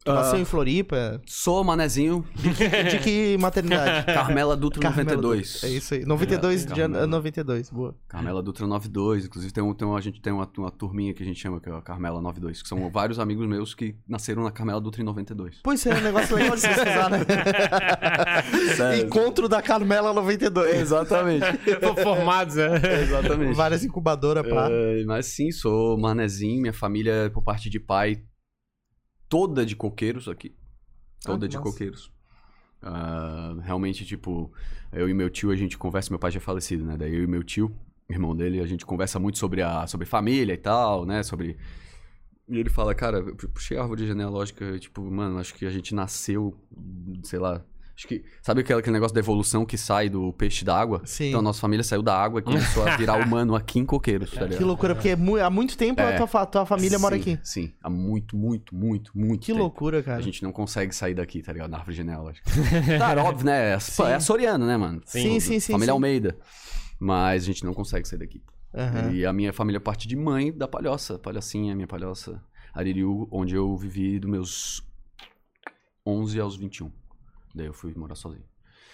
[0.05, 1.19] Tu nasceu em Floripa?
[1.27, 4.05] Sou manezinho, De que maternidade?
[4.13, 5.53] Carmela Dutra Carmela 92.
[5.55, 5.69] Dutra.
[5.69, 6.05] É isso aí.
[6.05, 7.07] 92 de ano, Carmela.
[7.07, 7.95] 92, boa.
[8.07, 11.23] Carmela Dutra 92, inclusive tem, um, tem um- a gente tem uma, uma turminha que
[11.23, 14.43] a gente chama que é a Carmela 92, que são vários amigos meus que nasceram
[14.45, 15.63] na Carmela Dutra em 92.
[15.63, 17.19] Pô, isso é um negócio legal de pesquisar, né?
[18.77, 19.07] Sério.
[19.07, 20.81] Encontro da Carmela 92.
[20.83, 21.47] Exatamente.
[22.03, 22.73] Formados, né?
[23.03, 23.55] Exatamente.
[23.55, 24.69] Várias incubadoras, pá.
[24.71, 28.23] É, mas sim, sou manezinho, minha família, por parte de pai,
[29.29, 30.55] toda de coqueiros aqui.
[31.25, 31.71] Toda Ah, de massa.
[31.71, 32.13] coqueiros.
[32.83, 34.53] Ah, realmente, tipo,
[34.93, 36.97] eu e meu tio, a gente conversa, meu pai já é falecido, né?
[36.97, 37.75] Daí eu e meu tio,
[38.09, 41.23] irmão dele, a gente conversa muito sobre a sobre família e tal, né?
[41.23, 41.57] Sobre.
[42.49, 45.95] E ele fala, cara, eu puxei a árvore genealógica, tipo, mano, acho que a gente
[45.95, 46.55] nasceu,
[47.23, 47.65] sei lá.
[47.97, 48.25] Acho que.
[48.43, 51.01] Sabe aquele, aquele negócio da evolução que sai do peixe da água?
[51.05, 51.29] Sim.
[51.29, 54.31] Então a nossa família saiu da água e começou a virar humano aqui em Coqueiros,
[54.33, 54.59] tá ligado?
[54.59, 56.17] Que loucura, porque mu- há muito tempo a É.
[56.17, 57.39] tua, fa- tua família mora Sim, aqui.
[57.45, 59.59] Sim, há muito, muito, muito, muito Que tempo.
[59.61, 60.19] loucura, cara.
[60.19, 61.71] A gente não consegue sair daqui, tá ligado?
[61.71, 62.51] Na árvore genealógica.
[62.99, 63.75] Claro, óbvio, né?
[63.75, 64.03] É, Sim.
[64.03, 65.01] é açoriano, né, mano?
[65.07, 65.91] Sim, sim, sim, Família sim.
[65.93, 66.37] Almeida.
[66.99, 68.43] Mas a gente não consegue sair daqui.
[68.75, 69.13] Aham.
[69.13, 71.17] E a minha família parte de mãe da Palhoça.
[71.19, 72.43] Palhocinha, minha Palhoça.
[72.75, 74.83] Aririu, onde eu vivi dos meus
[76.07, 76.91] 11 aos 21.
[77.55, 78.45] Daí eu fui morar sozinho.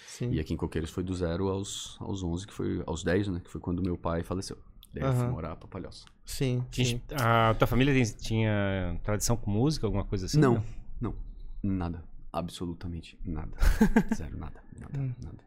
[0.07, 0.31] Sim.
[0.31, 3.41] E aqui em Coqueiros foi do zero aos, aos 11, que foi aos 10, né?
[3.43, 4.57] Que foi quando meu pai faleceu.
[4.93, 6.05] Daí eu fui morar pra Palhoça.
[6.25, 7.01] Sim, sim.
[7.13, 10.37] A tua família tem- tinha tradição com música, alguma coisa assim?
[10.39, 10.61] não,
[10.99, 11.15] não.
[11.63, 12.03] Nada.
[12.33, 13.51] Absolutamente nada.
[14.15, 14.61] Zero, nada.
[14.79, 15.13] Nada, Hum.
[15.23, 15.37] nada.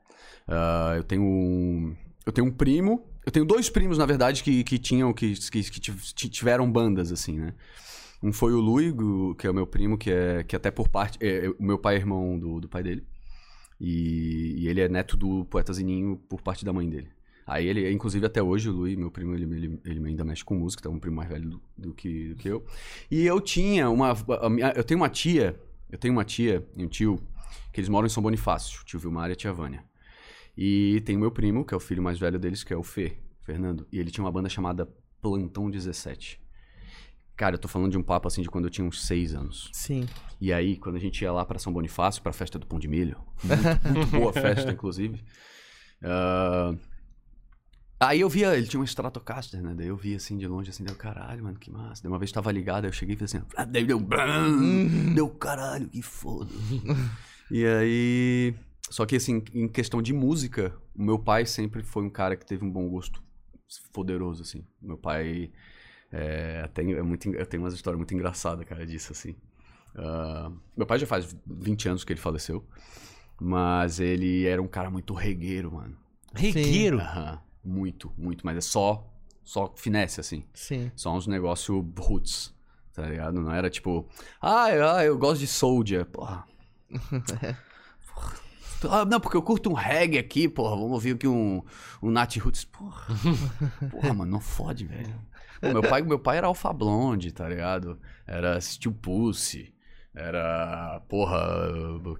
[0.48, 1.96] Ah, eu tenho um.
[2.26, 3.06] Eu tenho um primo.
[3.24, 5.12] Eu tenho dois primos, na verdade, que, que tinham.
[5.12, 7.54] Que, que, que tiv- ti- tiveram bandas, assim, né?
[8.24, 11.18] Um foi o Luigo, que é o meu primo, que é que até por parte.
[11.20, 13.06] é, é, o meu pai é irmão do, do pai dele.
[13.78, 17.10] E, e ele é neto do poeta Zininho por parte da mãe dele.
[17.46, 20.54] Aí ele, inclusive até hoje, o Luiz, meu primo, ele, ele, ele ainda mexe com
[20.54, 22.64] música, tá um primo mais velho do, do que, do que eu.
[23.10, 24.14] E eu tinha uma.
[24.74, 25.60] eu tenho uma tia,
[25.90, 27.20] eu tenho uma tia e um tio,
[27.74, 29.84] que eles moram em São Bonifácio, tio Vilmar e a tia Vânia.
[30.56, 32.82] E tem o meu primo, que é o filho mais velho deles, que é o
[32.82, 33.86] Fê, Fernando.
[33.92, 34.88] E ele tinha uma banda chamada
[35.20, 36.43] Plantão 17.
[37.36, 39.68] Cara, eu tô falando de um papo assim de quando eu tinha uns seis anos.
[39.72, 40.06] Sim.
[40.40, 42.86] E aí, quando a gente ia lá pra São Bonifácio, pra festa do Pão de
[42.86, 45.20] Milho, muito, muito boa festa, inclusive.
[46.02, 46.74] ah,
[47.98, 49.74] aí eu via, ele tinha uma Stratocaster, né?
[49.76, 52.02] Daí eu via assim de longe, assim, deu caralho, mano, que massa.
[52.02, 55.12] Daí uma vez tava ligado, aí eu cheguei e fiz assim, ah, daí deu brum,
[55.14, 56.50] deu caralho, que foda.
[57.50, 58.54] e aí.
[58.90, 62.46] Só que assim, em questão de música, o meu pai sempre foi um cara que
[62.46, 63.20] teve um bom gosto
[63.92, 64.64] poderoso, assim.
[64.80, 65.50] Meu pai.
[66.16, 69.34] É, é muito, eu tenho umas histórias muito engraçadas, cara, disso, assim.
[69.96, 72.64] Ah, meu pai já faz 20 anos que ele faleceu.
[73.40, 75.96] Mas ele era um cara muito regueiro, mano.
[76.32, 77.00] Regueiro.
[77.00, 78.46] Aham, muito, muito.
[78.46, 80.44] Mas é só, só finesse, assim.
[80.54, 80.92] Sim.
[80.94, 82.54] Só uns negócios roots,
[82.92, 83.40] tá ligado?
[83.40, 84.08] Não era tipo,
[84.40, 86.46] ah, eu, ah, eu gosto de Soldier, porra.
[87.28, 87.58] Porra.
[88.90, 90.76] Ah, não, porque eu curto um reggae aqui, porra.
[90.76, 91.62] Vamos ouvir aqui um,
[92.02, 92.66] um Nat Roots.
[92.66, 93.06] Porra.
[93.90, 95.14] Porra, mano, não fode, velho.
[95.60, 97.98] Pô, meu, pai, meu pai era Alpha Blonde, tá ligado?
[98.26, 99.72] Era Steel Pussy.
[100.14, 101.40] Era, porra,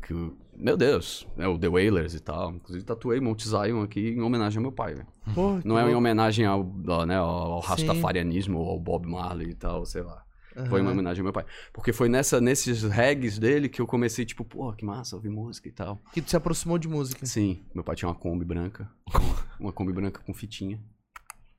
[0.03, 0.12] que
[0.57, 2.53] meu Deus, né, o The Wailers e tal.
[2.53, 5.07] Inclusive tatuei Mount Zion aqui em homenagem ao meu pai, velho.
[5.35, 7.61] Pô, Não é em homenagem ao, ao, né, ao.
[7.61, 10.25] Rastafarianismo ou ao Bob Marley e tal, sei lá.
[10.68, 11.44] Foi uma homenagem ao meu pai.
[11.73, 15.68] Porque foi nessa, nesses regs dele que eu comecei, tipo, pô, que massa, ouvir música
[15.68, 16.01] e tal.
[16.12, 17.27] Que tu se aproximou de música.
[17.27, 18.88] Sim, meu pai tinha uma Kombi branca,
[19.59, 20.81] uma Kombi branca com fitinha.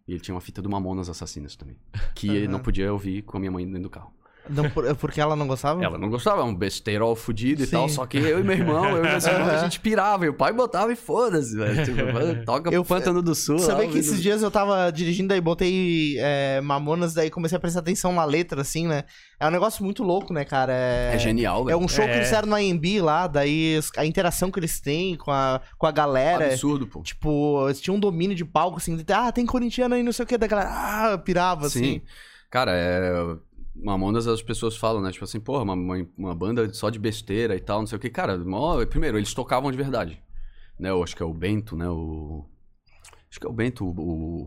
[0.07, 1.77] E ele tinha uma fita do Mamonas Assassinas também.
[2.13, 4.13] Que ele não podia ouvir com a minha mãe dentro do carro.
[4.49, 5.83] Não, por- porque ela não gostava?
[5.83, 7.71] Ela não gostava, é um besteirol fudido e Sim.
[7.71, 7.89] tal.
[7.89, 10.25] Só que eu e meu irmão, eu e meus irmãos, a gente pirava.
[10.25, 11.83] E o pai botava e foda-se, velho.
[11.83, 13.59] Tipo, toca Eu- Pântano do Sul.
[13.59, 17.59] Sabia lá, que esses dias eu tava dirigindo aí, botei é, Mamonas, daí comecei a
[17.59, 19.03] prestar atenção na letra, assim, né?
[19.39, 20.71] É um negócio muito louco, né, cara?
[20.73, 21.79] É, É genial, É velho.
[21.79, 22.15] um show que É.
[22.15, 25.91] eles fizeram no AMB lá, daí a interação que eles têm com a, com a
[25.91, 26.45] galera.
[26.45, 27.01] Absurdo, pô.
[27.01, 30.23] Tipo, eles tinham um domínio de palco, assim, de, ah, tem corintiano aí, não sei
[30.23, 31.83] o que, da galera, ah, pirava, assim.
[31.83, 32.01] Sim.
[32.49, 33.11] Cara, é.
[33.75, 35.11] Mamonas as pessoas falam, né?
[35.11, 37.99] Tipo assim, porra, uma, uma, uma banda só de besteira e tal, não sei o
[37.99, 38.09] que.
[38.09, 40.21] Cara, mó- primeiro, eles tocavam de verdade.
[40.79, 40.89] Né?
[40.89, 41.89] Eu acho que é o Bento, né?
[41.89, 42.45] O.
[43.29, 44.43] Acho que é o Bento, o,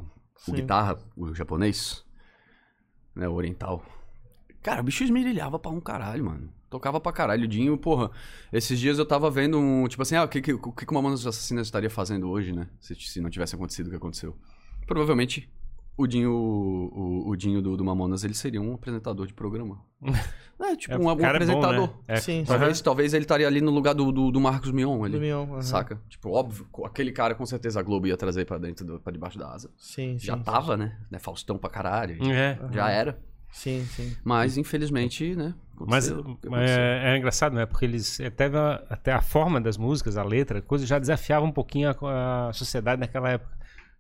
[0.49, 2.05] o, guitarra, o japonês.
[3.15, 3.29] Né?
[3.29, 3.85] O oriental.
[4.63, 6.53] Cara, o bicho esmerilhava pra um caralho, mano.
[6.71, 7.45] Tocava pra caralho.
[7.45, 8.11] O Dinho, porra.
[8.53, 9.87] Esses dias eu tava vendo um.
[9.89, 12.69] Tipo assim, ah, o que, que, o que o Mamonas Assassinas estaria fazendo hoje, né?
[12.81, 14.37] Se, se não tivesse acontecido o que aconteceu.
[14.87, 15.51] Provavelmente
[15.99, 19.81] o Dinho, o, o Dinho do, do Mamonas, ele seria um apresentador de programa.
[20.61, 21.87] É, tipo, É, um, um cara é bom, apresentador.
[21.89, 21.95] né?
[22.09, 22.17] É.
[22.17, 25.13] Sim, Talvez, talvez ele estaria ali no lugar do, do, do Marcos Mion ali.
[25.15, 25.63] Do Mion, aham.
[25.63, 26.01] Saca?
[26.09, 29.39] Tipo, óbvio, aquele cara com certeza a Globo ia trazer pra dentro, do, pra debaixo
[29.39, 29.71] da asa.
[29.77, 30.27] Sim, sim.
[30.27, 30.99] Já tava, né?
[31.13, 31.21] né?
[31.21, 32.19] Faustão pra caralho.
[32.33, 32.59] É.
[32.73, 33.21] Já era.
[33.53, 34.17] Sim, sim.
[34.25, 35.55] Mas, infelizmente, né?
[35.79, 36.57] Mas aconteceu.
[36.57, 37.65] é, é engraçado, né?
[37.65, 41.53] Porque eles até, a- até a forma das músicas, a letra, coisa já desafiava um
[41.53, 43.57] pouquinho a, a sociedade naquela época.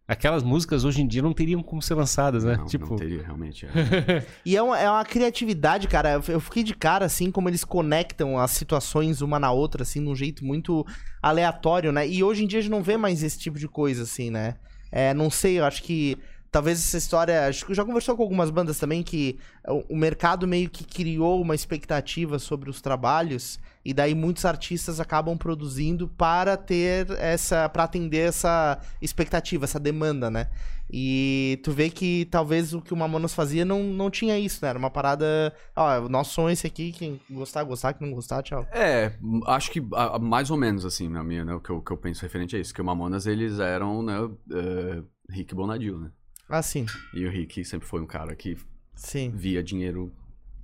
[0.09, 2.57] Aquelas músicas hoje em dia não teriam como ser lançadas, né?
[2.57, 3.67] Não, tipo, não teria, realmente.
[3.67, 4.25] é.
[4.43, 6.19] E é uma, é uma criatividade, cara.
[6.27, 10.09] Eu- fiquei de cara, assim, como eles conectam as situações uma na outra, assim, de
[10.09, 10.87] um jeito muito
[11.23, 12.09] aleatório, né?
[12.09, 14.55] E hoje em dia a gente não vê mais esse tipo de coisa, assim, né?
[14.91, 16.17] É, não sei, eu acho que
[16.51, 17.47] talvez essa história.
[17.47, 21.39] Acho que já conversou com algumas bandas também que o, o mercado meio que criou
[21.43, 23.59] uma expectativa sobre os trabalhos.
[23.89, 27.67] E daí muitos artistas acabam produzindo para ter essa.
[27.71, 30.51] para atender essa expectativa, essa demanda, né?
[30.93, 34.69] E tu vê que talvez o que o Mamonas fazia não, não tinha isso, né?
[34.69, 35.55] Era uma parada.
[35.75, 38.67] Ó, o nosso som é esse aqui, quem gostar, gostar, quem não gostar, tchau.
[38.73, 39.13] É,
[39.47, 41.55] acho que a- mais ou menos assim, na minha, né?
[41.55, 42.75] O que eu, que eu penso referente a isso.
[42.75, 44.17] Que o Mamonas, eles eram, né?
[44.53, 46.11] é, Rick Bonadil, né?
[46.47, 46.85] Ah, sim.
[47.15, 48.55] E o Rick sempre foi um cara que
[48.95, 49.31] Sim.
[49.35, 50.13] via dinheiro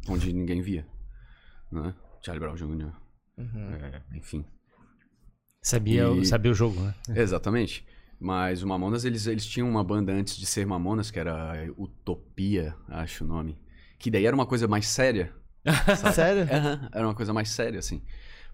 [0.08, 0.87] onde ninguém via.
[1.72, 1.94] Né?
[2.22, 2.92] Charlie Brown Jr.
[3.37, 3.75] Uhum.
[3.75, 4.44] é, enfim.
[5.62, 6.94] sabia, E- sabia o jogo, né?
[7.16, 7.87] Exatamente.
[8.20, 12.75] Mas o Mamonas, eles, eles tinham uma banda antes de ser Mamonas, que era Utopia,
[12.88, 13.59] acho o nome.
[13.99, 15.33] Que daí era uma coisa mais séria.
[16.14, 16.42] Sério?
[16.53, 18.03] Aham, era uma coisa mais séria, assim.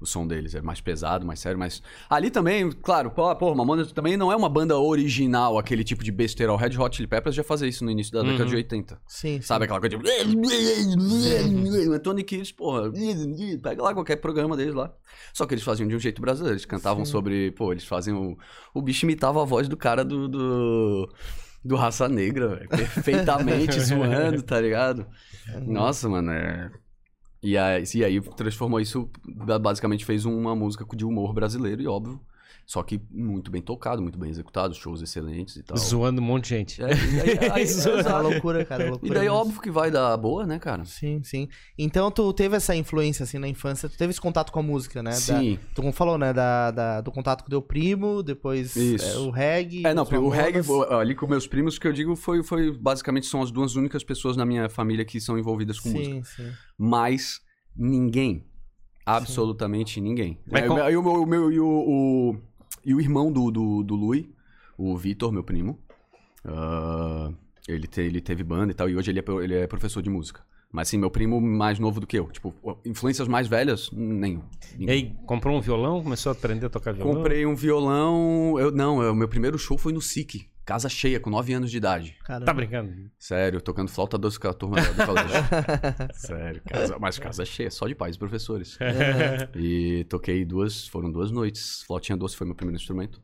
[0.01, 1.83] O som deles é mais pesado, mais sério, mas...
[2.09, 6.11] Ali também, claro, pô, pô, Mamonas também não é uma banda original, aquele tipo de
[6.11, 6.51] besteira.
[6.53, 8.49] O Red Hot Chili Peppers já fazia isso no início da década Uhum.
[8.49, 9.01] de 80.
[9.07, 9.43] Sim.
[9.43, 10.09] Sabe aquela coisa tipo...
[11.95, 12.91] O Tony Kids, porra,
[13.63, 14.91] pega lá qualquer programa deles lá.
[15.35, 16.55] Só que eles faziam de um jeito brasileiro.
[16.55, 17.13] Eles cantavam Sim.
[17.13, 17.51] sobre...
[17.53, 18.39] Pô, eles faziam...
[18.73, 20.27] O bicho imitava a voz do cara do...
[20.29, 21.13] do...
[21.63, 22.69] do Raça Negra, velho.
[22.71, 25.07] Perfeitamente zoando, tá ligado?
[25.67, 26.71] Nossa, mano, é...
[27.43, 29.11] E aí, e aí transformou isso,
[29.61, 32.21] basicamente fez uma música de humor brasileiro, e óbvio.
[32.71, 35.77] Só que muito bem tocado, muito bem executado, shows excelentes e tal.
[35.77, 36.81] Zoando um monte de gente.
[36.81, 38.09] É, e aí- aí- Zoando.
[38.09, 38.85] É uma loucura, cara.
[38.85, 39.37] é Loucura E daí, mesmo.
[39.39, 40.85] óbvio que vai dar boa, né, cara?
[40.85, 41.49] Sim, sim.
[41.77, 45.03] Então tu teve essa influência, assim, na infância, tu teve esse contato com a música,
[45.03, 45.11] né?
[45.11, 45.59] Da- Sim.
[45.75, 46.33] tu como falou, né?
[46.33, 49.05] Da, da- do contato com o teu primo, depois Isso.
[49.05, 49.85] é, o reggae.
[49.85, 50.61] É, não, o reggae,
[50.97, 54.37] ali com meus primos, que eu digo, foi, foi basicamente são as duas únicas pessoas
[54.37, 56.23] na minha família que são envolvidas com música.
[56.23, 56.53] Sim, sim.
[56.79, 57.41] Mas
[57.77, 58.47] ninguém.
[59.05, 60.39] Absolutamente ninguém.
[60.49, 62.50] Mas É, com- e o, meu, o meu- e o, o-
[62.85, 64.31] e o irmão do, do, do Lui,
[64.77, 65.79] o Vitor, meu primo,
[66.45, 67.31] ah,
[67.69, 70.11] ele, te- ele teve banda e tal, e hoje ele é, ele é professor de
[70.11, 70.43] música.
[70.73, 72.27] Mas sim, meu primo mais novo do que eu.
[72.31, 74.43] Tipo, influências mais velhas, nenhum.
[74.79, 77.13] E aí, comprou um violão, começou a aprender a tocar violão?
[77.17, 78.55] Comprei um violão.
[78.57, 81.71] Eu, não, é, o meu primeiro show foi no SIC, casa cheia, com 9 anos
[81.71, 82.17] de idade.
[82.25, 82.47] Caramba.
[82.47, 83.11] Tá brincando?
[83.19, 85.31] Sério, tocando flauta doce com a turma do colégio.
[86.15, 88.79] Sério, casa, mas casa cheia, só de pais e professores.
[89.57, 91.83] E toquei duas, foram duas noites.
[91.87, 93.23] Flautinha doce foi meu primeiro instrumento.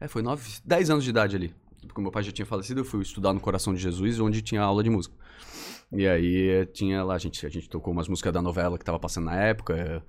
[0.00, 1.54] É, foi nove, dez anos de idade ali.
[1.86, 4.62] Porque meu pai já tinha falecido, eu fui estudar no Coração de Jesus, onde tinha
[4.62, 5.14] aula de música.
[5.92, 8.84] E aí eh, tinha lá, a gente, a gente tocou umas músicas da novela que
[8.84, 10.02] tava passando na época.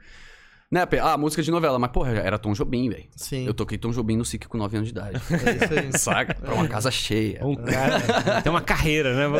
[0.71, 3.05] Né, ah, música de novela, mas porra, era Tom Jobim, velho.
[3.15, 3.45] Sim.
[3.45, 5.21] Eu toquei Tom Jobim no SIC com 9 anos de idade.
[5.31, 5.93] É isso aí.
[5.99, 6.33] Saca?
[6.33, 7.45] Pra uma casa cheia.
[7.45, 8.01] Um cara
[8.41, 9.39] tem uma carreira, né?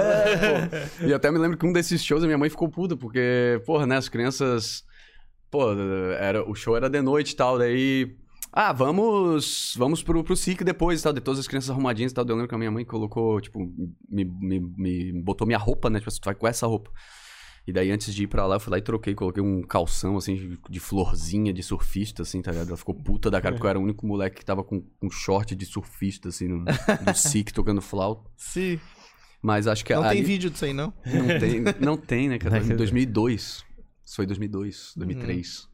[1.01, 3.88] E até me lembro que um desses shows a minha mãe ficou puta, porque, porra,
[3.88, 4.83] né, as crianças.
[5.49, 5.71] Pô,
[6.19, 8.15] era, o show era de noite e tal, daí.
[8.53, 9.73] Ah, vamos.
[9.77, 11.11] Vamos pro, pro SIC depois e tal.
[11.11, 12.23] De todas as crianças arrumadinhas e tal.
[12.25, 13.59] Eu lembro que a minha mãe colocou, tipo,
[14.07, 15.99] me, me, me botou minha roupa, né?
[15.99, 16.91] Tipo, tu vai com essa roupa.
[17.67, 20.17] E daí, antes de ir pra lá, eu fui lá e troquei, coloquei um calção,
[20.17, 22.67] assim, de, florzinha de surfista, assim, tá ligado?
[22.67, 25.10] Ela ficou puta da cara, porque eu era o único moleque que tava com um
[25.10, 26.65] short de surfista, assim, no, no
[27.15, 28.30] SIC, tocando flauta.
[28.38, 28.80] Sim.
[29.41, 30.93] Mas acho que Não ali- tem vídeo disso aí, não?
[31.06, 32.60] Não tem, não tem, né, cara?
[32.60, 33.65] Em 2002.
[34.06, 35.67] Isso foi 2002, 2003.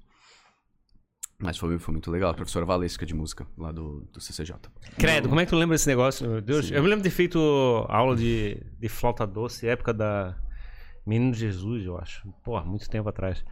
[1.40, 2.30] Mas foi, foi muito legal.
[2.32, 4.56] A professora Valesca de música, lá do, do CCJ.
[4.98, 6.30] Credo, como é que tu lembra desse negócio?
[6.30, 6.76] Meu Deus, Sim.
[6.76, 7.40] eu me lembro de ter feito
[7.90, 10.38] aula de, de flauta doce, época da
[11.06, 12.28] Menino Jesus, eu acho.
[12.44, 13.44] Porra, muito tempo atrás.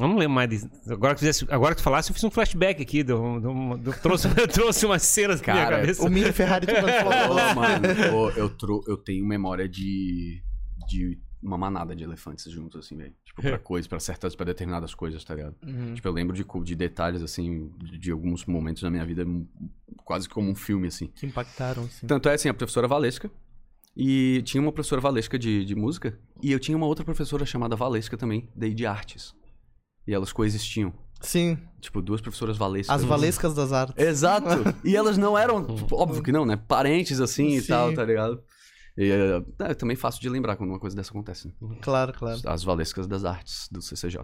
[0.00, 0.68] Eu Não lembro mais disso.
[0.88, 3.02] Agora que, fizesse, agora que tu falasse, eu fiz um flashback aqui.
[3.04, 6.02] Deu, deu, deu, trouxe, trouxe umas cenas na minha Cara, cabeça.
[6.04, 7.54] O Mini Ferrari Ô, doce.
[7.54, 7.86] mano,
[8.36, 10.42] eu, tro- eu tenho memória de,
[10.88, 13.14] de uma manada de elefantes juntos, assim, velho.
[13.24, 15.54] Tipo, pra coisas, pra certas, pra determinadas coisas, tá ligado?
[15.64, 15.94] Uhum.
[15.94, 19.24] Tipo, eu lembro de, de detalhes, assim, de, de alguns momentos da minha vida,
[20.04, 21.08] quase como um filme, assim.
[21.08, 22.06] Que impactaram, assim.
[22.06, 23.30] Tanto é assim, a professora Valesca.
[23.96, 26.18] E tinha uma professora Valesca de, de música.
[26.42, 29.34] E eu tinha uma outra professora chamada Valesca também, daí de artes.
[30.06, 30.92] E elas coexistiam.
[31.20, 32.94] Sim, Tipo, duas professoras Valescas.
[32.94, 34.04] as Valescas das Artes.
[34.04, 34.46] Exato!
[34.84, 36.56] E elas não eram, tipo, óbvio que não, né?
[36.56, 37.68] Parentes assim e Sim.
[37.68, 38.42] tal, tá ligado?
[38.96, 41.48] E é, é também fácil de lembrar quando uma coisa dessa acontece.
[41.48, 41.54] né?
[41.80, 42.40] Claro, claro.
[42.44, 44.20] As Valescas das Artes do CCJ.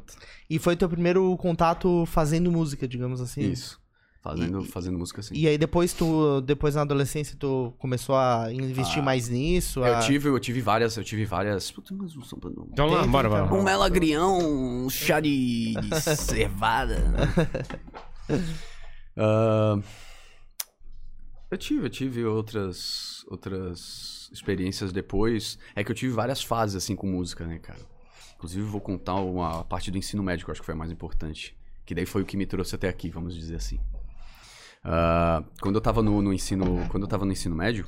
[0.50, 3.40] E foi teu primeiro contato fazendo música, digamos assim.
[3.40, 3.80] Isso.
[4.20, 5.34] Fazendo, fazendo música assim.
[5.34, 9.78] E aí depois tu, depois na adolescência, tu comeisou a investir Ah, mais nisso?
[9.80, 11.70] Eu a- tive, eu tive várias, eu tive várias.
[11.70, 12.66] Puta, mas um samba não.
[12.72, 13.44] Então lá, bora, bora.
[13.46, 13.58] então.
[13.58, 14.38] Um melagrião,
[14.84, 15.74] um chá de,
[16.16, 16.96] cevada.
[19.16, 19.80] Ah,
[21.50, 25.58] eu tive, eu tive outras, outras experiências depois.
[25.74, 27.80] É que eu tive várias fases assim com música, né, cara?
[28.36, 30.92] Inclusive vou contar uma parte do ensino médio que eu acho que foi a mais
[30.92, 31.56] importante.
[31.84, 33.80] Que daí foi o que me trouxe até aqui, vamos dizer assim.
[34.84, 37.86] Ah, quando eu tava no, no ensino, quando eu tava no ensino médio,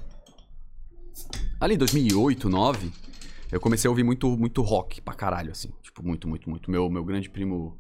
[1.61, 2.92] ali em 2008, 2009,
[3.53, 5.72] eu comecei a ouvir muito, muito rock pra caralho, assim.
[5.83, 6.70] Tipo, muito, muito, muito.
[6.70, 7.79] Meu, meu grande primo.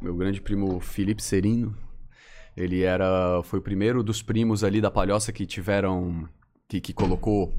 [0.00, 1.76] Meu grande primo Felipe Serino.
[2.56, 3.42] Ele era.
[3.42, 6.28] Foi o primeiro dos primos ali da palhoça que tiveram.
[6.68, 7.54] Que, que colocou.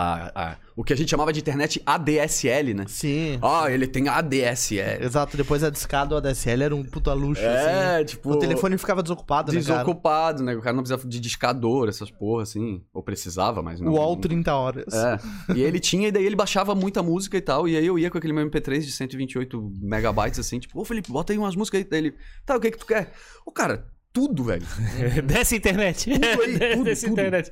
[0.00, 2.84] A, a- o que a gente chamava de internet ADSL, né?
[2.86, 3.36] Sim.
[3.42, 5.02] Ah, ele tem ADSL.
[5.04, 8.04] Exato, depois a discada, o ADSL era um puta luxo, É, assim.
[8.04, 8.30] tipo.
[8.30, 9.58] O telefone ficava desocupado, né?
[9.58, 10.54] Desocupado, né?
[10.54, 12.80] O cara não precisava de discador, essas porra, assim.
[12.94, 13.90] Ou precisava, mas não.
[13.90, 14.94] O UOL 30 horas.
[14.94, 15.18] É.
[15.56, 17.66] E ele tinha, e daí ele baixava muita música e tal.
[17.66, 21.10] E aí eu ia com aquele meu MP3 de 128 megabytes, assim, tipo, ô Felipe,
[21.10, 21.84] bota aí umas músicas aí.
[21.90, 22.14] Daí ele,
[22.46, 23.12] tá, o que que tu quer?
[23.44, 24.64] Ô, cara, tudo, velho.
[25.26, 26.08] Desce a internet.
[26.12, 27.18] Tudo aí, tudo, Desce a tudo.
[27.20, 27.50] internet.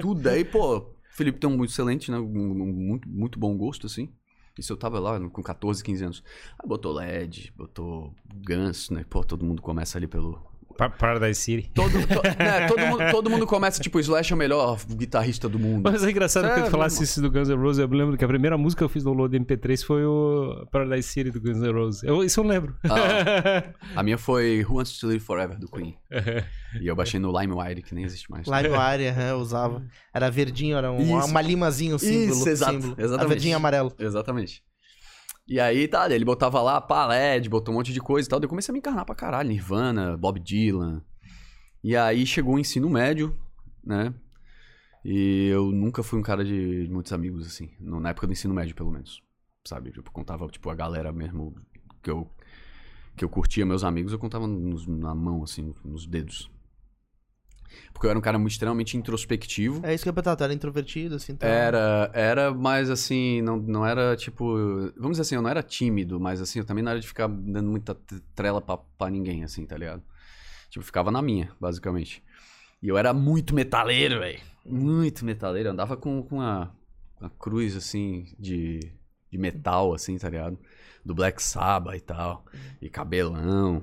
[0.00, 0.28] Tudo.
[0.28, 2.18] Aí, pô, Felipe tem um excelente, né?
[2.18, 4.08] Um, um muito, muito bom gosto, assim.
[4.56, 6.24] Isso eu tava lá com 14, 15 anos.
[6.56, 8.14] Aí botou LED, botou
[8.46, 9.04] Guns, né?
[9.10, 10.40] Pô, todo mundo começa ali pelo.
[10.78, 11.70] Pa- Paradise City.
[11.74, 15.58] Todo, to- né, todo, mundo, todo mundo começa, tipo, Slash é o melhor guitarrista do
[15.58, 15.82] mundo.
[15.90, 17.80] Mas é engraçado que Sério, tu falasse isso do Guns N' Roses.
[17.80, 20.64] Eu me lembro que a primeira música que eu fiz no download MP3 foi o
[20.70, 22.04] Paradise City do Guns N' Roses.
[22.04, 22.76] Eu, isso eu lembro.
[22.84, 23.64] Ah.
[23.96, 25.96] A minha foi Who Wants to Live Forever, do Queen.
[26.80, 28.46] E eu baixei no LimeWire, que nem existe mais.
[28.46, 29.82] LimeWire, é, eu usava.
[30.14, 31.28] Era verdinho, era um, Isso.
[31.28, 32.38] uma limazinha o símbolo.
[32.38, 32.94] Isso, exato, símbolo.
[32.96, 33.24] exatamente.
[33.24, 33.92] A verdinho e amarelo.
[33.98, 34.62] Exatamente.
[35.48, 38.38] E aí, tá, ele botava lá pá, LED, botou um monte de coisa e tal.
[38.38, 39.48] Daí eu comecei a me encarnar pra caralho.
[39.48, 41.02] Nirvana, Bob Dylan.
[41.82, 43.34] E aí chegou o ensino médio,
[43.82, 44.12] né?
[45.04, 47.70] E eu nunca fui um cara de muitos amigos, assim.
[47.80, 49.22] Na época do ensino médio, pelo menos.
[49.66, 49.90] Sabe?
[49.90, 51.54] Tipo, contava, tipo, a galera mesmo
[52.02, 52.28] que eu,
[53.16, 56.50] que eu curtia, meus amigos, eu contava nos- na mão, assim, nos dedos.
[57.92, 59.84] Porque eu era um cara muito extremamente introspectivo.
[59.84, 61.48] É isso que eu perguntar, era introvertido, assim, então...
[61.48, 64.54] Era, era, mas assim, não, não era tipo.
[64.96, 67.26] Vamos dizer assim, eu não era tímido, mas assim, eu também não era de ficar
[67.28, 67.96] dando muita
[68.34, 70.02] trela pra, pra ninguém, assim, tá ligado?
[70.70, 72.22] Tipo, ficava na minha, basicamente.
[72.82, 74.40] E eu era muito metaleiro, velho.
[74.64, 75.68] Muito metaleiro.
[75.68, 76.72] Eu andava com, com uma,
[77.20, 78.80] uma cruz, assim, de,
[79.30, 80.58] de metal, assim, tá ligado?
[81.04, 82.44] Do Black Sabbath e tal.
[82.80, 83.82] E cabelão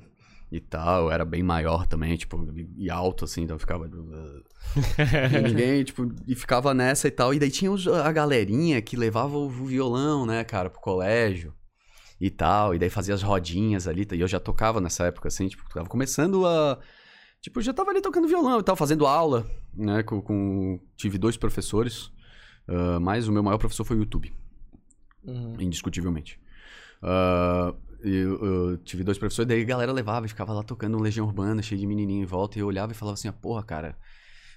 [0.51, 1.11] e tal.
[1.11, 3.87] Era bem maior também, tipo, e alto, assim, então ficava.
[3.87, 3.89] E
[5.41, 7.33] ninguém, tipo, e ficava nessa e tal.
[7.33, 11.53] E daí tinha os- a galerinha que levava o violão, né, cara, pro colégio
[12.19, 12.73] e tal.
[12.75, 14.07] E daí fazia as rodinhas ali.
[14.11, 16.79] E eu já tocava nessa época, assim, tipo, tava começando a.
[17.41, 20.19] Tipo, já tava ali tocando violão e tal, fazendo aula, né, com.
[20.21, 22.11] com- Tive dois professores,
[22.67, 24.33] ah, mas o meu maior professor foi o YouTube
[25.23, 25.55] Uhum.
[25.59, 26.39] indiscutivelmente.
[27.03, 27.73] Ah,
[28.13, 31.25] eu, eu tive dois professores, daí a galera levava e ficava lá tocando um Legião
[31.25, 33.95] Urbana, cheio de menininho em volta, e eu olhava e falava assim, ah, porra, cara,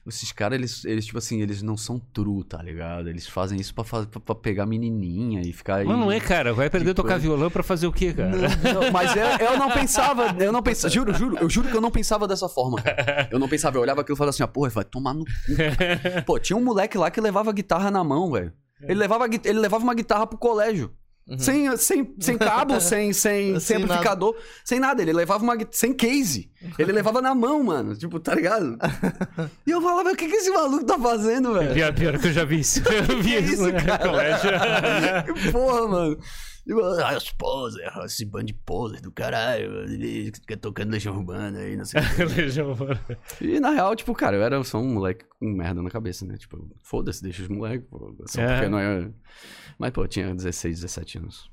[0.07, 3.11] esses caras, eles, eles, tipo assim, eles não são true, tá ligado?
[3.11, 5.87] Eles fazem isso pra, fa- pra, pra pegar menininha e ficar aí...
[5.87, 6.55] Mas não é, cara.
[6.55, 8.31] Vai aprender a tocar violão pra fazer o quê, cara?
[8.31, 11.77] Não, não, mas eu, eu não pensava, eu não pensava, juro, juro, eu juro que
[11.77, 13.29] eu não pensava dessa forma, cara.
[13.31, 15.31] Eu não pensava, eu olhava aquilo e falava assim, ah, porra, vai tomar no cu.
[16.25, 18.51] Pô, tinha um moleque lá que levava guitarra na mão, velho.
[18.81, 20.91] Ele levava, ele levava uma guitarra pro colégio.
[21.37, 23.85] Sem, sem, sem cabo, sem, sem, sem Sem nada.
[23.95, 25.03] amplificador, sem nada.
[25.03, 26.51] Ele levava uma sem case.
[26.79, 27.95] Ele levava na mão, mano.
[27.95, 28.79] Tipo, tá ligado?
[29.67, 31.75] E eu falava, o que, que esse maluco tá fazendo, velho?
[31.75, 32.83] Pior, pior que eu já vi isso.
[32.89, 33.99] Eu vi Que isso, isso, no cara?
[34.09, 34.51] colégio.
[35.35, 36.19] Que porra, mano.
[37.05, 39.85] Ah, os poser, esse bando de poser do caralho.
[39.85, 42.25] Ele fica tocando Legião Urbana aí, não sei o quê.
[42.43, 43.01] Legião Urbana.
[43.41, 46.37] E na real, tipo, cara, eu era só um moleque com merda na cabeça, né?
[46.37, 48.15] Tipo, foda-se, deixa os moleques, pô.
[48.27, 48.55] Só É.
[48.55, 49.11] porque não é.
[49.79, 51.51] Mas, pô, eu tinha 16, 17 anos.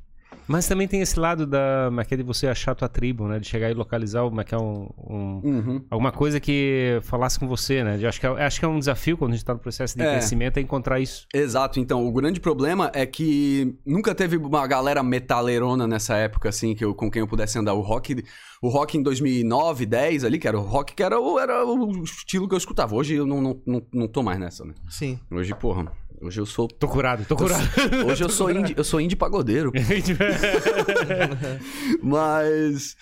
[0.48, 1.90] Mas também tem esse lado da.
[2.08, 3.40] Que é de você achar tua tribo, né?
[3.40, 4.90] De chegar e localizar como é que é um.
[5.10, 5.86] um- Uhum.
[5.90, 7.98] alguma coisa que falasse com você, né?
[7.98, 9.98] De- acho, que é, acho que é um desafio quando a gente tá no processo
[9.98, 10.12] de É.
[10.12, 11.26] crescimento é encontrar isso.
[11.34, 16.76] Exato, então, o grande problema é que nunca teve uma galera metaleirona nessa época, assim,
[16.76, 17.74] que eu, com quem eu pudesse andar.
[17.74, 18.24] O rock,
[18.62, 22.04] o rock em 2009, 10 ali, que era o rock que era, o- era o
[22.04, 22.96] estilo que eu escutava.
[22.96, 24.74] Hoje eu não, não, não, não tô mais nessa, né?
[24.90, 25.20] Sim.
[25.32, 25.92] Hoje, porra,
[26.22, 26.68] hoje eu sou...
[26.68, 27.64] Tô curado, tô curado.
[28.08, 29.72] Hoje eu sou indie, eu sou indie pagodeiro.
[32.02, 32.96] Mas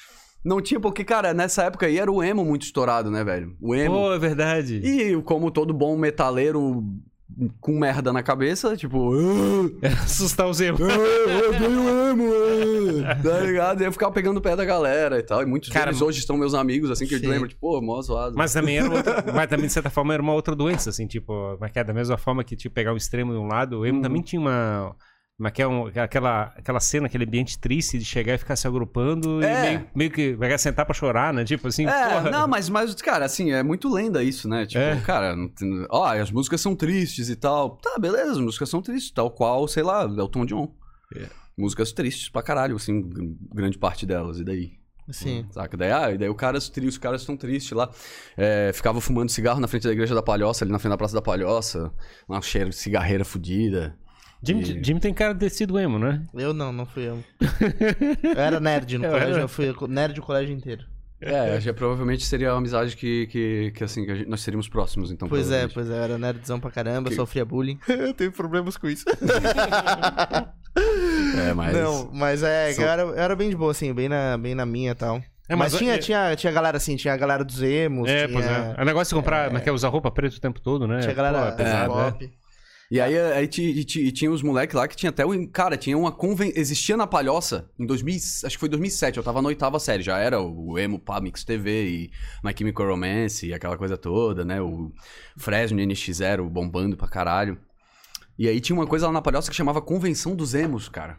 [0.43, 3.55] não tinha porque, cara, nessa época aí era o emo muito estourado, né, velho?
[3.61, 3.95] O emo.
[3.95, 4.82] Pô, é verdade.
[4.84, 6.84] E como todo bom metaleiro
[7.60, 10.80] com merda na cabeça, tipo, "Ah, Assustar os erros.
[10.82, 12.32] ah, eu odeio emo,
[13.06, 13.82] ah", tá ligado?
[13.82, 15.42] E eu ficava pegando o pé da galera e tal.
[15.42, 17.26] E muitos Cara, deles hoje estão meus amigos, assim, que Sim.
[17.26, 18.36] eu lembro, tipo, pô, mó zoado.
[18.38, 21.34] Mas também era outra, mas também, de certa forma, era uma outra doença, assim, tipo,
[21.54, 21.84] como é que é?
[21.84, 24.02] da mesma forma que tipo, pegar um extremo de um lado, o emo Uhum.
[24.04, 24.96] também tinha uma.
[25.42, 25.68] É que é?
[25.68, 29.58] Um, aquela, aquela cena, aquele ambiente triste de chegar e ficar se agrupando É.
[29.58, 31.44] e meio, meio que vai sentar pra chorar, né?
[31.44, 32.30] Tipo assim, É, porra.
[32.30, 34.66] não, mas, mas, cara, assim, é muito lenda isso, né?
[34.66, 35.00] Tipo, É.
[35.02, 35.36] cara,
[35.90, 37.78] ó, as músicas são tristes e tal.
[37.78, 40.72] Tá, beleza, as músicas são tristes, tal qual, sei lá, Elton John.
[41.16, 41.28] É.
[41.58, 43.02] Músicas tristes pra caralho, assim,
[43.54, 44.74] grande parte delas, e daí?
[45.10, 45.46] Sim.
[45.52, 45.76] Saca?
[45.76, 47.90] Daí, ah, e daí o cara, os caras estão tristes lá.
[48.38, 51.14] É, ficava fumando cigarro na frente da igreja da Palhoça, ali na frente da Praça
[51.14, 51.92] da Palhoça.
[52.30, 53.98] Uma cheiro de cigarreira fudida.
[54.44, 56.22] Jimmy, E- Jimmy tem cara de sido emo, né?
[56.34, 57.24] Eu não, não fui eu.
[58.22, 59.41] Eu era nerd no Eu colégio, era.
[59.44, 60.86] eu fui nerd o colégio inteiro.
[61.22, 64.68] É, já provavelmente seria uma amizade que, que, que assim, que a gente- nós seríamos
[64.68, 65.30] próximos, então.
[65.30, 67.80] Pois é, pois é, eu era nerdzão pra caramba, Que- sofria bullying.
[67.88, 69.06] eu tenho problemas com isso.
[71.48, 71.74] É, mas.
[71.76, 74.56] Não, mas é, São- eu, era, eu era bem de boa, assim, bem na, bem
[74.56, 75.18] na minha e tal.
[75.48, 78.26] É, mas mas tinha, é- tinha, tinha galera assim, tinha a galera dos emos, É,
[78.28, 78.82] tinha, pois é.
[78.82, 81.00] O negócio de comprar, mas quer usar roupa preta o tempo todo, né?
[81.00, 82.12] tinha a Pô, galera é pesado, né?
[82.12, 82.34] pop.
[82.94, 85.48] E aí, aí ti- e tinha os moleques lá que tinha até o.
[85.48, 86.54] Cara, tinha uma conven...
[86.56, 88.16] Existia na Palhoça em 2000.
[88.46, 89.18] Acho que foi 2007.
[89.18, 90.04] Eu tava na oitava série.
[90.04, 92.12] Já era o Emo Pá Mix TV e
[92.44, 94.62] My Chemical Romance e aquela coisa toda, né?
[94.62, 94.91] O
[95.36, 97.58] Fresno NX0 bombando pra caralho.
[98.38, 101.18] E aí tinha uma coisa lá na Palhoça que chamava Convenção dos Emos, cara.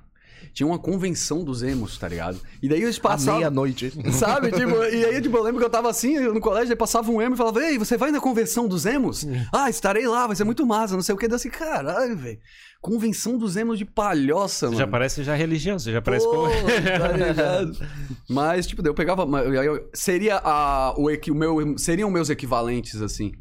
[0.53, 2.39] Tinha uma convenção dos emos, tá ligado?
[2.63, 3.39] E daí eles passavam.
[3.41, 3.93] meia-noite.
[4.13, 4.51] Sabe?
[4.53, 7.21] Tipo, e aí, tipo, eu lembro que eu tava assim no colégio, aí passava um
[7.23, 9.27] emo e falava, ei, você vai na convenção dos emos?
[9.53, 11.27] Ah, estarei lá, vai ser muito massa, não sei o que.
[11.27, 12.39] Eu assim, caralho, velho.
[12.81, 14.79] Convenção dos emos de palhoça, Você mano.
[14.79, 16.51] já parece já religião, você já parece Pô, como...
[16.51, 17.85] tá?
[18.29, 19.23] Mas, tipo, daí eu pegava.
[19.43, 21.79] eu- Seria a, o, o meu.
[21.79, 23.33] Seriam meus equivalentes, assim.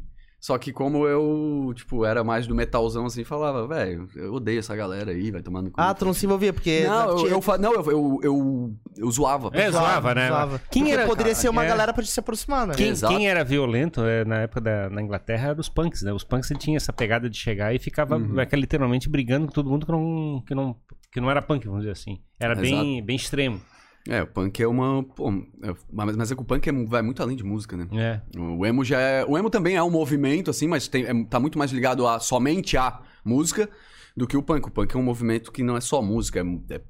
[0.44, 4.76] Só que como eu, tipo, era mais do metalzão, assim, falava, velho, eu odeio essa
[4.76, 5.80] galera aí, vai tomando cu.
[5.80, 6.84] Ah, tu não se envolvia, porque...
[6.86, 9.48] Não, eu, eu, fa- não eu, eu, eu, eu zoava.
[9.54, 10.28] É, zoava, né?
[10.28, 10.60] zoava.
[10.70, 11.68] Quem Porque era- poderia ser uma é.
[11.68, 12.74] galera pra te se aproximar, né?
[12.74, 13.14] Quem, Exato.
[13.16, 16.12] quem era violento é, na época da na Inglaterra eram os punks, né?
[16.12, 18.38] Os punks ele tinha essa pegada de chegar e ficava Uhum.
[18.38, 20.76] é, literalmente brigando com todo mundo que não, que não,
[21.10, 22.18] que não era punk, vamos dizer assim.
[22.38, 23.62] Era bem, bem extremo.
[24.08, 25.02] É, o punk é uma.
[25.02, 25.30] Pô,
[25.62, 27.88] é- mas, mas é que o punk é- vai muito além de música, né?
[27.92, 28.20] É.
[28.38, 29.24] O emo já é.
[29.24, 32.20] O emo também é um movimento, assim, mas tem, é- tá muito mais ligado a
[32.20, 33.68] somente a música
[34.16, 34.68] do que o punk.
[34.68, 36.80] O punk é um movimento que não é só música, é, é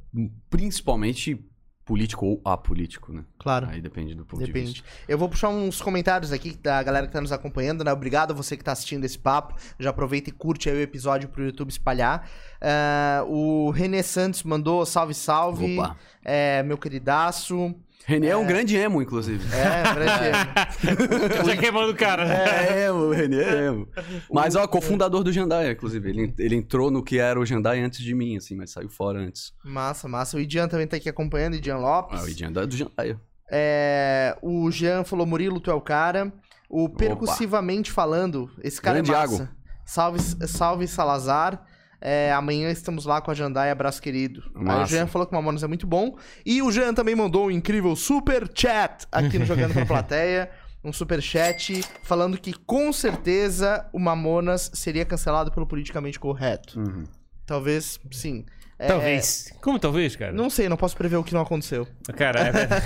[0.51, 1.39] principalmente
[1.85, 3.25] político ou apolítico, né?
[3.39, 3.69] Claro.
[3.69, 4.73] Aí depende do ponto de Depende.
[4.73, 4.89] vista.
[5.07, 7.93] Eu vou puxar uns comentários aqui da galera que tá nos acompanhando, né?
[7.93, 9.55] Obrigado a você que tá assistindo esse papo.
[9.79, 12.29] Já aproveita e curte aí o episódio pro YouTube espalhar.
[12.61, 15.79] Ah, o René Santos mandou salve, salve.
[15.79, 15.97] Opa.
[16.25, 17.75] É, meu queridaço.
[18.07, 19.43] René é, um grande emo, inclusive.
[19.55, 21.47] É, grande.
[21.47, 22.25] Já queimando o cara.
[22.27, 23.89] É, emo, o René é emo.
[24.31, 26.11] Mas, ó, cofundador do Jandaia, inclusive.
[26.11, 29.19] Ele, ele entrou no que era o Jandaia antes de mim, assim, mas saiu fora
[29.19, 29.53] antes.
[29.65, 30.37] massa, massa.
[30.37, 32.21] O Idian também tá aqui acompanhando, Idian Lopes.
[32.21, 33.21] Ah, o Jandaia é do Jandaia.
[33.51, 36.33] É, o Jean falou, Murilo, tu é o cara.
[36.69, 39.51] O Percussivamente falando, esse cara Grande é massa.
[39.85, 41.65] Salve, salve Salazar.
[42.07, 44.45] É, amanhã estamos lá com a Jandai, abraço querido.
[44.55, 44.85] Aí o.
[44.85, 46.19] Jean falou que o Mamonas é muito bom.
[46.45, 50.51] E o Jean também mandou um incrível super chat aqui no Jogando pra Plateia.
[50.85, 56.79] Um super chat falando que com certeza o Mamonas seria cancelado pelo politicamente correto.
[56.79, 57.05] Uhum.
[57.47, 58.45] Talvez, sim.
[58.77, 59.53] É, Talvez.
[59.63, 60.33] Como talvez, cara?
[60.33, 61.87] Não sei, não posso prever o que não aconteceu.
[62.17, 62.85] Cara, é verdade.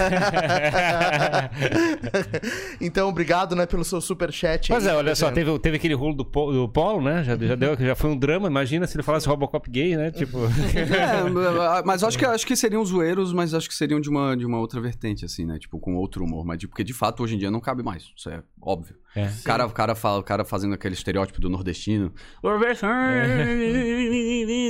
[2.80, 4.70] então, obrigado, né, pelo seu superchat.
[4.70, 7.24] Mas aí, é, olha só, teve, teve aquele rolo do, Po- do Polo, né?
[7.24, 8.49] Já, já, deu, já foi um drama.
[8.49, 10.11] Imagina se ele falasse Robocop gay, né?
[10.11, 10.39] Tipo.
[10.78, 14.45] É, mas acho que, acho que seriam zoeiros, mas acho que seriam de uma, de
[14.47, 15.59] uma outra vertente, assim, né?
[15.59, 16.45] Tipo, com outro humor.
[16.45, 18.11] Mas, tipo, porque de fato, hoje em dia não cabe mais.
[18.16, 18.97] Isso é óbvio.
[19.19, 19.33] É.
[19.41, 22.12] O cara, o cara, fala, o cara fazendo aquele estereótipo do nordestino.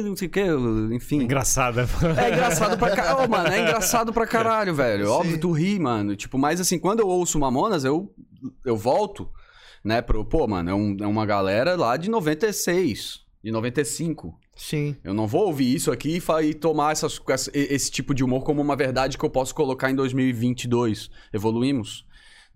[0.05, 0.45] Não sei o que,
[0.95, 1.23] enfim.
[1.23, 1.83] Engraçada.
[2.17, 3.49] É engraçado pra caralho, mano.
[3.49, 5.07] É engraçado pra caralho, velho.
[5.07, 5.13] Sim.
[5.13, 6.17] Óbvio, tu ri, mano.
[6.17, 8.13] Tipo, mas assim, quando eu ouço Mamonas, eu,
[8.65, 9.29] eu volto,
[9.85, 10.25] né, pro.
[10.25, 14.39] Pô, mano, é, um- é uma galera lá de 96, de 95.
[14.57, 14.97] Sim.
[15.05, 18.43] Eu não vou ouvir isso aqui e, e tomar essas, essa- esse tipo de humor
[18.43, 21.09] como uma verdade que eu posso colocar em 2022.
[21.33, 22.05] Evoluímos.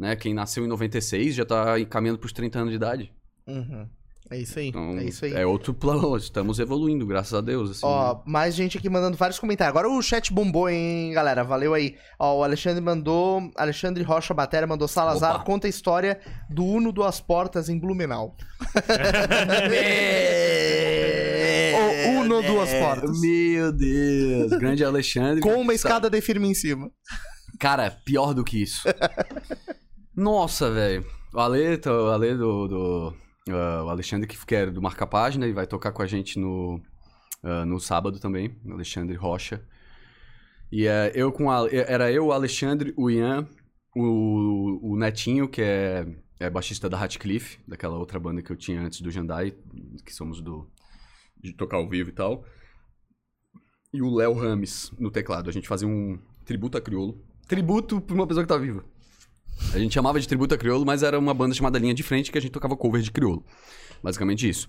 [0.02, 0.16] Né?
[0.16, 3.12] Quem nasceu em 96 já tá caminhando pros 30 anos de idade.
[3.46, 3.86] Uhum.
[4.28, 4.68] É isso aí.
[4.68, 5.32] Então, é isso aí.
[5.32, 6.16] é outro plano.
[6.16, 7.70] Estamos evoluindo, graças a Deus.
[7.70, 9.70] Assim, Ó, mais gente aqui mandando vários comentários.
[9.70, 11.44] Agora o chat bombou, hein, galera?
[11.44, 11.94] Valeu aí.
[12.18, 13.48] Ó, o Alexandre mandou.
[13.56, 15.36] Alexandre Rocha Batera mandou Salazar.
[15.36, 15.44] Opa.
[15.44, 16.18] Conta a história
[16.50, 18.36] do Uno Duas Portas em Blumenau.
[22.08, 23.20] o Uno Duas Portas.
[23.20, 24.50] Meu Deus.
[24.50, 25.40] Grande Alexandre.
[25.40, 26.90] Com uma escada de firme em cima.
[27.60, 28.82] Cara, pior do que isso.
[30.14, 31.04] Nossa, velho.
[31.32, 32.68] O Ale, tá- o Ale do.
[32.68, 33.14] do
[33.50, 36.38] ah, o Alexandre que que é do Marca Página e vai tocar com a gente
[36.38, 36.80] no,
[37.42, 38.56] ah, no sábado também.
[38.70, 39.64] Alexandre Rocha.
[40.70, 43.46] E é, eu com a, era eu, o Alexandre, o Ian,
[43.94, 46.06] o, o Netinho, que é,
[46.40, 49.54] é baixista da Hatcliffe, daquela outra banda que eu tinha antes do Jandai,
[50.04, 50.70] que somos do.
[51.42, 52.44] de tocar ao vivo e tal.
[53.92, 55.50] E o Léo Rames no teclado.
[55.50, 57.22] A gente fazia um tributo a crioulo.
[57.46, 58.82] Tributo pra uma pessoa que tá viva.
[59.74, 62.30] A gente chamava de tributo a crioulo, mas era uma banda chamada Linha de Frente
[62.30, 63.44] que a gente tocava cover de crioulo.
[64.02, 64.68] Basicamente isso.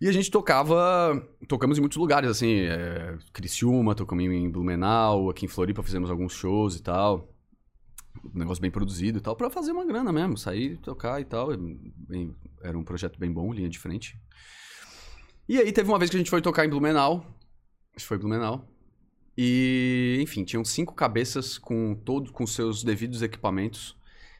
[0.00, 1.26] E a gente tocava.
[1.48, 2.60] Tocamos em muitos lugares, assim.
[2.60, 7.32] É, Criciúma, tocamos em Blumenau, aqui em Floripa fizemos alguns shows e tal.
[8.34, 11.48] Um negócio bem produzido e tal, pra fazer uma grana mesmo, sair, tocar e tal.
[11.56, 14.18] Bem- era um projeto bem bom, linha de frente.
[15.48, 17.24] E aí teve uma vez que a gente foi tocar em Blumenau.
[17.94, 18.66] Acho que foi Blumenau.
[19.36, 23.96] E, enfim, tinham cinco cabeças com todo, com seus devidos equipamentos,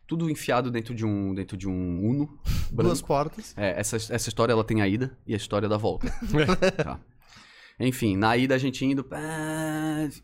[0.06, 2.38] tudo enfiado dentro de um, dentro de um Uno
[2.70, 3.06] Duas branco.
[3.06, 3.52] portas.
[3.56, 6.06] É, essa, essa história ela tem a ida e a história da volta.
[6.82, 7.00] Tá.
[7.78, 9.04] Enfim, na ida a gente indo,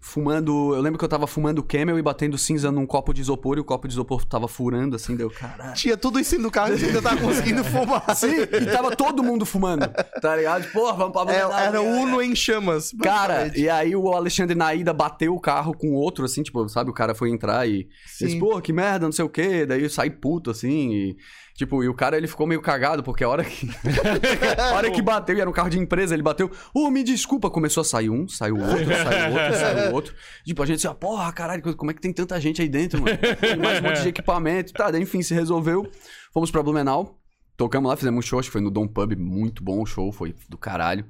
[0.01, 0.75] fumando.
[0.75, 3.61] Eu lembro que eu tava fumando Camel e batendo cinza num copo de isopor e
[3.61, 5.75] o copo de isopor tava furando assim, deu caralho.
[5.75, 8.03] Tinha tudo isso no carro e você ainda tá conseguindo fumar.
[8.17, 9.87] Sim, e tava todo mundo fumando,
[10.23, 10.67] tá ligado?
[10.73, 11.93] Porra, vamos pra É, era o.
[12.03, 12.91] Uno em chamas.
[13.03, 16.91] Cara, e aí o Alexandre na ida bateu o carro com outro, assim, tipo, sabe?
[16.91, 18.27] O cara foi entrar e Sim.
[18.27, 19.67] disse, pô, que merda, não sei o quê.
[19.67, 21.17] Daí eu saí puto, assim, e...
[21.55, 23.69] Tipo, e o cara, ele ficou meio cagado, porque a hora que...
[24.59, 27.51] a hora que bateu, e era um carro de empresa, ele bateu, ô, me desculpa.
[27.51, 30.15] Começou a sair um, saiu outro, saiu outro, saiu outro.
[30.45, 33.19] Tipo, a gente assim, porra, caralho, como é que tem tanta gente aí dentro, mano?
[33.43, 34.73] E mais um monte de equipamento.
[34.73, 35.91] Tá, daí, enfim, se resolveu.
[36.33, 37.19] Fomos pra Blumenau.
[37.57, 40.11] Tocamos lá, fizemos um show, acho que foi no Dom Pub, muito bom o show,
[40.11, 41.07] foi do caralho.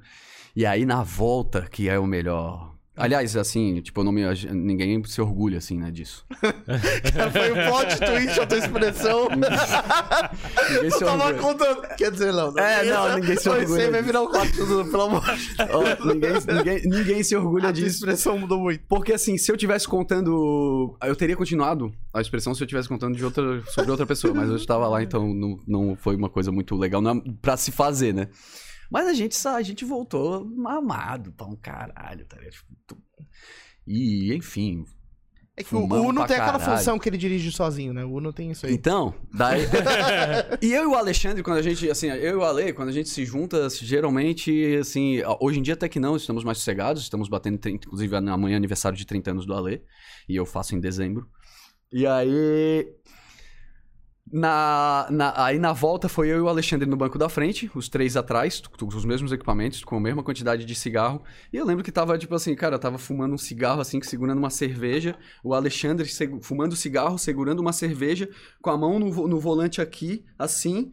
[0.55, 2.75] E aí na volta, que é o melhor.
[2.95, 4.23] Aliás, assim, tipo, não me,
[4.53, 6.27] ninguém se orgulha, assim, né, disso.
[7.33, 9.29] Foi o plot twist a tua expressão.
[10.75, 11.39] Ninguém se tava orgulha.
[11.43, 11.83] contando.
[11.97, 12.57] Quer dizer, não.
[12.59, 15.71] É, não, ninguém se orgulha Você vai virar um Dudu, pelo amor de Deus.
[15.71, 17.97] Ó, ninguém, ninguém, ninguém se orgulha A disso.
[17.97, 18.85] expressão mudou muito.
[18.87, 20.95] Porque, assim, se eu tivesse contando...
[21.03, 24.35] Eu teria continuado a expressão se eu tivesse contando de outra, sobre outra pessoa.
[24.35, 27.57] Mas eu estava lá, então não, não foi uma coisa muito legal não, é pra
[27.57, 28.29] se fazer, né?
[28.93, 32.53] Mas a gente, a gente voltou amado pra um caralho, tá ligado?
[32.53, 33.03] Tipo,
[33.87, 34.85] E, enfim,
[35.57, 36.79] É que o Uno tem aquela caralho.
[36.79, 38.05] função que ele dirige sozinho, né?
[38.05, 38.75] O Uno tem isso aí.
[38.75, 39.63] Então, daí.
[40.61, 42.93] e eu e o Alexandre, quando a gente, assim, eu e o Ale, quando a
[42.93, 47.31] gente se junta, geralmente, assim, hoje em dia até que não, estamos mais sossegados, estamos
[47.31, 49.83] batendo, 30, inclusive amanhã é aniversário de 30 anos do Ale,
[50.29, 51.27] e eu faço em dezembro.
[51.91, 52.87] E aí.
[54.35, 57.87] Na, na- aí na volta foi eu e o Alexandre no banco da frente, os
[57.91, 61.23] três atrás, com os mesmos equipamentos, com a mesma quantidade de cigarro.
[61.53, 64.49] E eu lembro que tava, tipo assim, cara, tava fumando um cigarro, assim, segurando uma
[64.49, 65.17] cerveja.
[65.45, 66.09] O Alexandre
[66.41, 68.27] fumando cigarro, segurando uma cerveja,
[68.63, 70.91] com a mão no, no volante aqui, assim.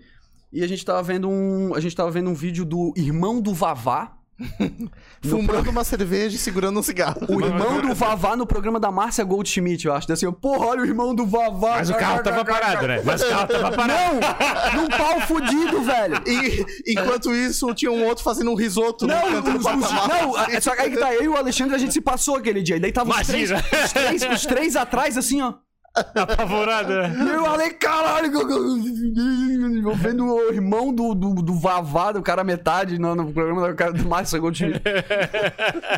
[0.52, 1.74] E a gente tava vendo um.
[1.74, 4.19] A gente tava vendo um vídeo do irmão do Vavá.
[4.60, 7.22] no Fumando uma cerveja e segurando um cigarro.
[7.28, 10.12] O irmão do Vavá no programa da Márcia Goldschmidt, eu acho.
[10.12, 11.78] Assim, porra, olha o irmão do Vavá.
[11.78, 13.02] Mas o carro tava parado, né?
[13.04, 14.16] Mas o carro tava parado.
[14.16, 14.82] Não!
[14.82, 16.22] Num pau fudido, velho!
[16.26, 20.40] E enquanto isso, tinha um outro fazendo um risoto no Não, do os, os, não,
[20.40, 22.62] é só que aí que tá, eu e o Alexandre, a gente se passou aquele
[22.62, 22.78] dia.
[22.78, 25.56] E daí tava os três, os, três, os três atrás, assim, ó.
[26.16, 27.08] Apavorada.
[27.10, 32.98] E eu falei, caralho, eu vendo o irmão do, do, do Vavá, do cara metade,
[33.00, 34.74] no, no programa do cara do Márcio Coutinho.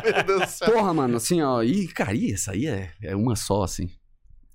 [0.04, 0.70] Meu Deus do céu.
[0.72, 1.62] Porra, mano, assim, ó.
[1.62, 3.88] E, cara, e essa aí é, é uma só, assim.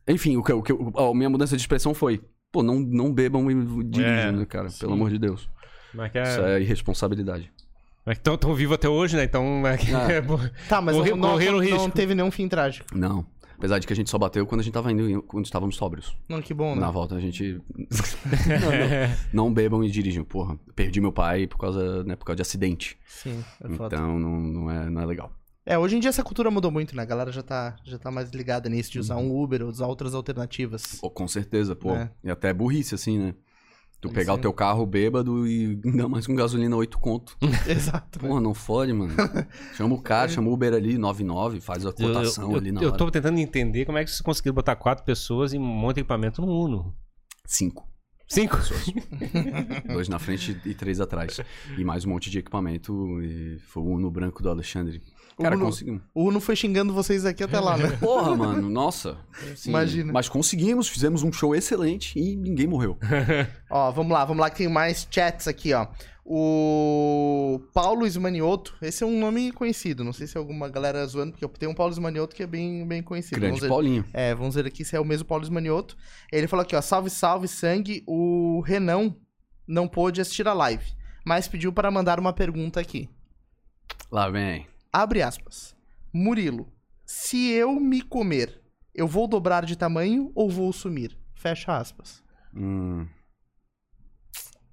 [0.07, 2.21] Enfim, o que, o que, eu- a minha mudança de expressão foi:
[2.51, 4.69] pô, não, não bebam e dirijam, É, né, cara?
[4.69, 4.79] sim.
[4.79, 5.49] Pelo amor de Deus.
[5.93, 6.23] Mas que é...
[6.23, 7.51] Isso é irresponsabilidade.
[8.05, 9.25] Mas tão, tão vivo até hoje, né?
[9.25, 9.67] Então.
[9.67, 9.93] É que...
[9.93, 10.07] Ah.
[10.69, 11.91] Tá, mas Corre- não, não, não risco.
[11.91, 12.85] teve nenhum fim trágico.
[12.97, 13.25] Não.
[13.57, 16.15] Apesar de que a gente só bateu quando a gente tava indo, quando estávamos sóbrios.
[16.29, 16.81] Não, que bom, né?
[16.81, 17.59] Na volta a gente.
[18.61, 20.57] não, não, não bebam e dirijam, porra.
[20.75, 22.97] Perdi meu pai por causa, né, por causa de acidente.
[23.07, 23.95] Sim, é foda.
[23.95, 25.31] Então não, não, é, não é legal.
[25.65, 27.01] É, hoje em dia essa cultura mudou muito, né?
[27.01, 29.33] A galera já tá, já tá mais ligada nisso, de usar Uhum.
[29.37, 30.99] um Uber ou usar outras alternativas.
[31.01, 31.93] Pô, com certeza, pô.
[31.93, 32.09] É.
[32.23, 33.35] E até burrice, assim, né?
[33.99, 37.35] Tu pegar o teu carro bêbado e ainda mais com gasolina 8 conto.
[37.67, 38.19] Exato.
[38.19, 39.13] Porra, não fode, mano.
[39.75, 42.81] Chama o cara, chama o Uber ali, 99, faz a Eu, cotação eu, ali na
[42.81, 42.97] eu hora.
[42.97, 46.01] tô tentando entender como é que vocês conseguiram botar quatro pessoas e um monte de
[46.01, 46.95] equipamento no Uno.
[47.45, 47.87] Cinco.
[48.29, 48.57] Cinco?
[49.87, 51.39] Dois na frente e três atrás.
[51.77, 53.21] E mais um monte de equipamento.
[53.21, 55.01] E foi o Uno branco do Alexandre.
[55.39, 56.01] Cara, Uno- conseguimos.
[56.15, 57.89] O Uno foi xingando vocês aqui até lá, né?
[58.01, 59.17] Porra, mano, nossa.
[59.55, 60.11] Sim, Imagina.
[60.11, 62.97] Mas conseguimos, fizemos um show excelente e ninguém morreu.
[63.69, 65.87] Ó, vamos lá, vamos lá que tem mais chats aqui, ó.
[66.29, 71.31] O Paulo Ismanioto, esse é um nome conhecido, não sei se é alguma galera zoando,
[71.31, 73.39] porque tem um Paulo Ismanioto que é bem, bem conhecido.
[73.39, 74.05] Grande Vamos ver- Paulinho.
[74.11, 75.95] É, vamos ver aqui se é o mesmo Paulo Ismanioto.
[76.31, 79.15] Ele falou aqui, ó, salve, salve, sangue, o Renan
[79.65, 80.85] não pôde assistir a live,
[81.25, 83.07] mas pediu para mandar uma pergunta aqui.
[84.11, 84.67] Lá vem.
[84.97, 85.75] Abre aspas.
[86.11, 86.73] Murilo,
[87.05, 88.59] se eu me comer,
[88.95, 91.15] eu vou dobrar de tamanho ou vou sumir?
[91.35, 92.23] Fecha aspas.
[92.51, 93.05] Hum.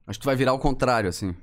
[0.06, 1.36] Acho que tu vai virar ao contrário, assim.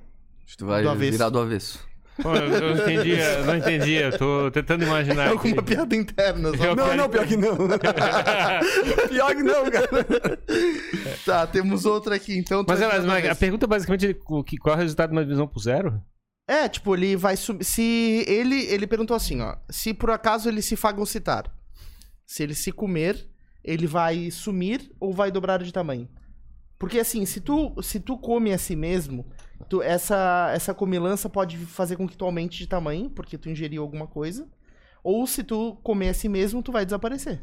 [0.43, 1.87] Acho que tu vai Do virar do avesso.
[2.23, 3.93] Pô, eu não entendi, eu não entendi.
[3.93, 5.27] Eu tô tentando imaginar.
[5.27, 5.49] É aqui.
[5.49, 6.65] alguma piada interna, só.
[6.65, 7.55] Eu- Não, não, pior que não.
[9.09, 9.87] pior que não, cara.
[11.23, 12.65] Tá, temos outra aqui, então.
[12.67, 15.15] Mas, vai mas, mas a pergunta é basicamente o que, qual é o resultado de
[15.15, 16.01] uma divisão por zero?
[16.51, 17.63] É, tipo, ele vai subir.
[17.63, 18.65] Se ele.
[18.65, 19.55] Ele perguntou assim, ó.
[19.69, 21.45] Se por acaso ele se fagocitar,
[22.27, 23.25] se ele se comer,
[23.63, 26.09] ele vai sumir ou vai dobrar de tamanho?
[26.77, 29.25] Porque assim, se tu, se tu come a si mesmo,
[29.69, 33.81] tu- essa, essa comilança pode fazer com que tu aumente de tamanho, porque tu ingeriu
[33.81, 34.45] alguma coisa.
[35.03, 37.41] Ou se tu comer a si mesmo, tu vai desaparecer.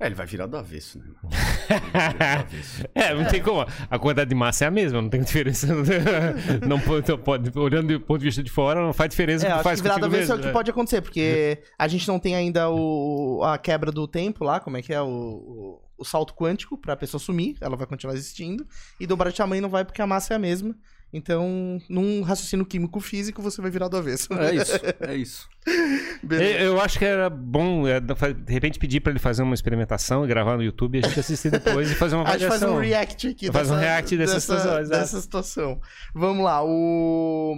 [0.00, 1.04] É, ele vai virar do avesso, né?
[1.06, 2.84] Virar do avesso.
[2.94, 3.66] É, não tem como.
[3.90, 5.66] A quantidade de massa é a mesma, não tem diferença.
[6.66, 9.58] Não pode, pode- olhando do ponto de vista de fora, não faz diferença É, o
[9.58, 10.48] que faz que virada contigo vez é o mesmo.
[10.50, 14.60] que pode acontecer, porque a gente não tem ainda o, a quebra do tempo lá,
[14.60, 15.00] como é que é?
[15.00, 18.66] O, o, o salto quântico pra pessoa sumir, ela vai continuar existindo,
[19.00, 20.74] e dobrar de tamanho não vai porque a massa é a mesma.
[21.12, 24.32] Então, num raciocínio químico físico, você vai virar do avesso.
[24.34, 25.48] É isso, é isso.
[26.22, 26.58] Beleza.
[26.58, 30.28] Eu, acho que era bom, é, de repente, pedir pra ele fazer uma experimentação e
[30.28, 32.76] gravar no YouTube e a gente assistir depois e fazer uma A gente faz avaliação.
[32.76, 33.50] um react aqui.
[33.50, 35.00] Faz um react dessa situação, exato.
[35.00, 35.80] dessa situação.
[36.14, 37.54] Vamos lá, o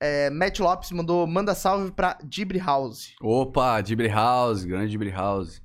[0.00, 3.14] é, Matt Lopes mandou, manda salve pra Dibre House.
[3.20, 5.60] Opa, Dibri House, grande Dibri House.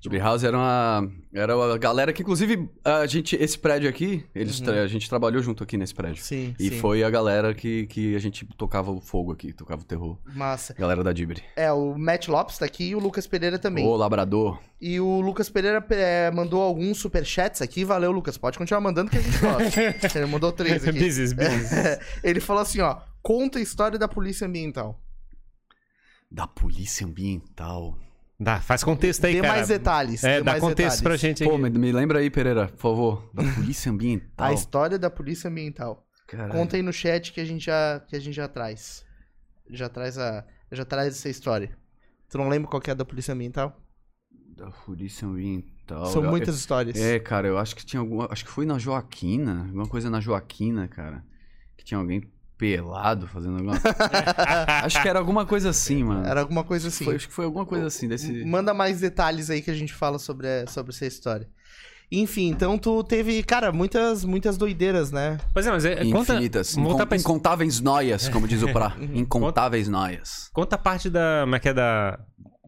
[0.00, 4.60] Dibri House era uma, era uma galera que, inclusive, a gente, esse prédio aqui, eles
[4.60, 6.22] tra- a gente trabalhou junto aqui nesse prédio.
[6.22, 6.78] sim, E sim.
[6.78, 10.16] foi a galera que, que a gente tocava o fogo aqui, tocava o terror.
[10.34, 10.72] Massa.
[10.74, 11.42] Galera da Dibri.
[11.56, 13.84] É, o Matt Lopes tá aqui e o Lucas Pereira também.
[13.84, 14.60] Ô, Labrador.
[14.80, 17.84] E o Lucas Pereira é, mandou alguns superchats aqui.
[17.84, 18.38] Valeu, Lucas.
[18.38, 19.80] Pode continuar mandando que a gente gosta.
[20.16, 20.96] Ele mandou três aqui.
[20.96, 21.98] business, business.
[22.22, 22.98] Ele falou assim, ó.
[23.20, 25.00] Conta a história da polícia ambiental.
[26.30, 27.98] Da Polícia Ambiental.
[28.40, 29.54] Dá, faz contexto aí, Dê cara.
[29.54, 30.22] mais detalhes.
[30.22, 31.20] É, dê dá mais contexto pra detalhes.
[31.20, 31.48] gente aí.
[31.50, 33.30] Pô, me, me lembra aí, Pereira, por favor.
[33.34, 34.46] Da Polícia Ambiental.
[34.46, 36.06] A história da polícia ambiental.
[36.28, 36.52] Caralho.
[36.52, 39.04] Conta aí no chat que a gente já, que a gente já traz.
[39.70, 40.44] Já traz a.
[40.70, 41.76] Já traz essa história.
[42.28, 43.76] Tu não lembra qual que é a da polícia ambiental?
[44.56, 46.06] Da Polícia Ambiental.
[46.06, 46.96] São Eu- muitas histórias.
[46.98, 48.26] É, cara, eu acho que tinha alguma.
[48.30, 49.62] Acho que foi na Joaquina.
[49.66, 51.24] Alguma coisa na Joaquina, cara.
[51.76, 52.28] Que tinha alguém
[52.58, 53.74] pelado fazendo alguma.
[54.84, 56.26] acho que era alguma coisa assim, mano.
[56.26, 57.04] Era alguma coisa assim.
[57.04, 58.44] Foi- acho que foi alguma coisa assim, desse.
[58.44, 61.48] Manda mais detalhes aí que a gente fala sobre, a- sobre essa história.
[62.10, 65.36] Enfim, então tu teve, cara, muitas, muitas doideiras, né?
[65.52, 66.74] Pois é, mas é, conta, Infinitas.
[66.74, 68.94] voltar Incon- pra, Incontáveis noias, como diz o Pra.
[69.12, 70.48] Incontáveis noias.
[70.54, 71.40] conta a parte da.
[71.42, 72.18] Como é que é da.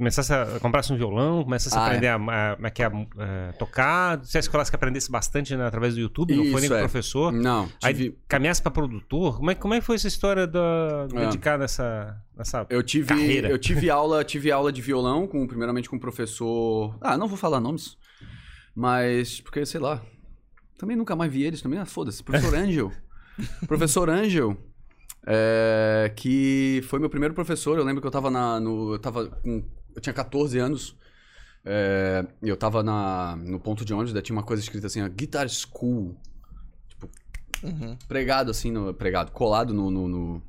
[0.01, 2.87] Começasse a comprasse um violão, começasse a Ah, aprender a, a- como é que é,
[2.87, 4.25] a, tocar.
[4.25, 6.75] Se a escola que aprendesse bastante né, através do YouTube, não foi nem Isso, com
[6.75, 6.81] o é.
[6.81, 7.31] professor.
[7.31, 8.19] Não, Aí tive.
[8.27, 9.37] caminhasse pra produtor.
[9.37, 11.27] Como é, como é que foi essa história da É.
[11.27, 13.51] dedicar nessa, nessa Eu tive, carreira?
[13.51, 16.97] eu tive aula, tive aula de violão com primeiramente com o professor.
[17.03, 17.99] Ah, não vou falar nomes.
[18.75, 20.01] Mas porque sei lá.
[20.79, 21.79] Também nunca mais vi eles também.
[21.79, 22.23] Ah, foda-se.
[22.25, 22.91] Professor Angel.
[23.69, 24.57] professor Angel.
[25.27, 27.77] é, que foi meu primeiro professor.
[27.77, 28.95] Eu lembro que eu tava na, no.
[28.95, 29.63] Eu tava com.
[29.95, 30.97] Eu tinha 14 anos.
[31.65, 35.09] É, eu tava na, no ponto de ônibus, daí tinha uma coisa escrita assim, ó,
[35.09, 36.17] Guitar School.
[36.89, 37.09] Tipo,
[37.63, 37.97] Uhum.
[38.09, 40.43] pregado assim, no, pregado, colado no, no, no,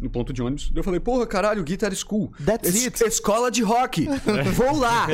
[0.00, 0.68] no ponto de ônibus.
[0.70, 2.32] Daí eu falei, porra, caralho, Guitar School.
[2.44, 3.02] That's Es- it.
[3.04, 4.06] Escola de rock.
[4.54, 5.08] Vou lá.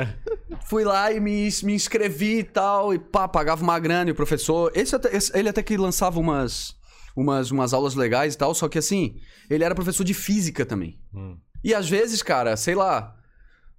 [0.64, 4.16] Fui lá e me, me inscrevi e tal, e pá, pagava uma grana e o
[4.16, 4.72] professor...
[4.74, 6.74] Esse, até- esse- ele até que lançava umas,
[7.14, 9.16] umas, umas aulas legais e tal, só que assim,
[9.50, 10.98] ele era professor de física também.
[11.12, 11.36] Hum.
[11.64, 13.14] E às vezes, cara, sei lá,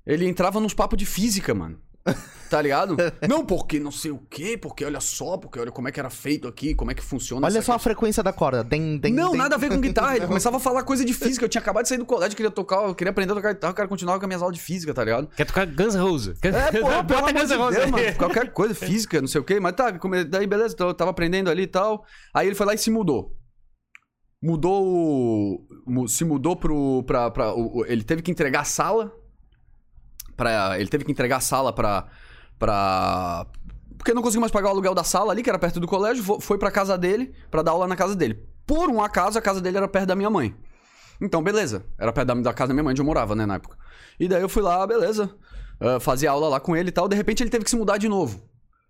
[0.05, 1.79] ele entrava nos papos de física, mano.
[2.49, 2.97] Tá ligado?
[3.27, 6.09] não, porque não sei o quê, porque olha só, porque olha como é que era
[6.09, 8.63] feito aqui, como é que funciona Olha só a frequência da corda.
[8.63, 10.17] Tem, tem, não, tem- nada a ver com guitarra.
[10.17, 11.45] Ele começava a falar coisa de física.
[11.45, 13.71] Eu tinha acabado de sair do colégio, queria tocar, eu queria aprender a tocar guitarra,
[13.71, 15.27] eu quero continuar com as minhas aulas de física, tá ligado?
[15.35, 16.39] Quer tocar Guns N' Roses?
[16.39, 16.53] Quer...
[16.53, 17.57] É, porra, pelo Bota Guns aí.
[17.91, 18.15] mano.
[18.17, 19.59] Qualquer coisa, física, não sei o quê.
[19.59, 22.05] Mas tá, come- daí beleza, então eu tava aprendendo ali e tal.
[22.33, 23.33] Aí ele foi lá e se mudou.
[24.43, 25.65] Mudou
[26.05, 27.01] Se mudou pro...
[27.03, 27.53] Pra, pra,
[27.87, 29.09] ele teve que entregar a sala.
[30.35, 32.07] Pra, ele teve que entregar a sala pra...
[32.59, 33.47] pra
[33.97, 36.41] porque não conseguiu mais pagar o aluguel da sala ali, que era perto do colégio.
[36.41, 38.45] Foi pra casa dele, pra dar aula na casa dele.
[38.67, 40.53] Por um acaso, a casa dele era perto da minha mãe.
[41.21, 41.85] Então, beleza.
[41.97, 43.77] Era perto da, casa da minha mãe, onde eu morava, né, na época.
[44.19, 45.33] E daí eu fui lá, beleza.
[45.79, 47.07] ah, fazia aula lá com ele e tal.
[47.07, 48.43] De repente ele teve que se mudar de novo.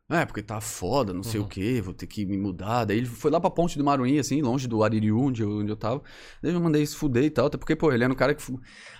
[0.09, 2.85] É, porque tá foda, não sei o quê, vou ter que me mudar.
[2.85, 5.71] Daí ele foi lá pra ponte do Maruim, assim, longe do Aririu, onde eu, onde
[5.71, 6.01] eu tava.
[6.41, 8.43] Daí eu mandei se fuder e tal, até porque, pô, ele era um cara que.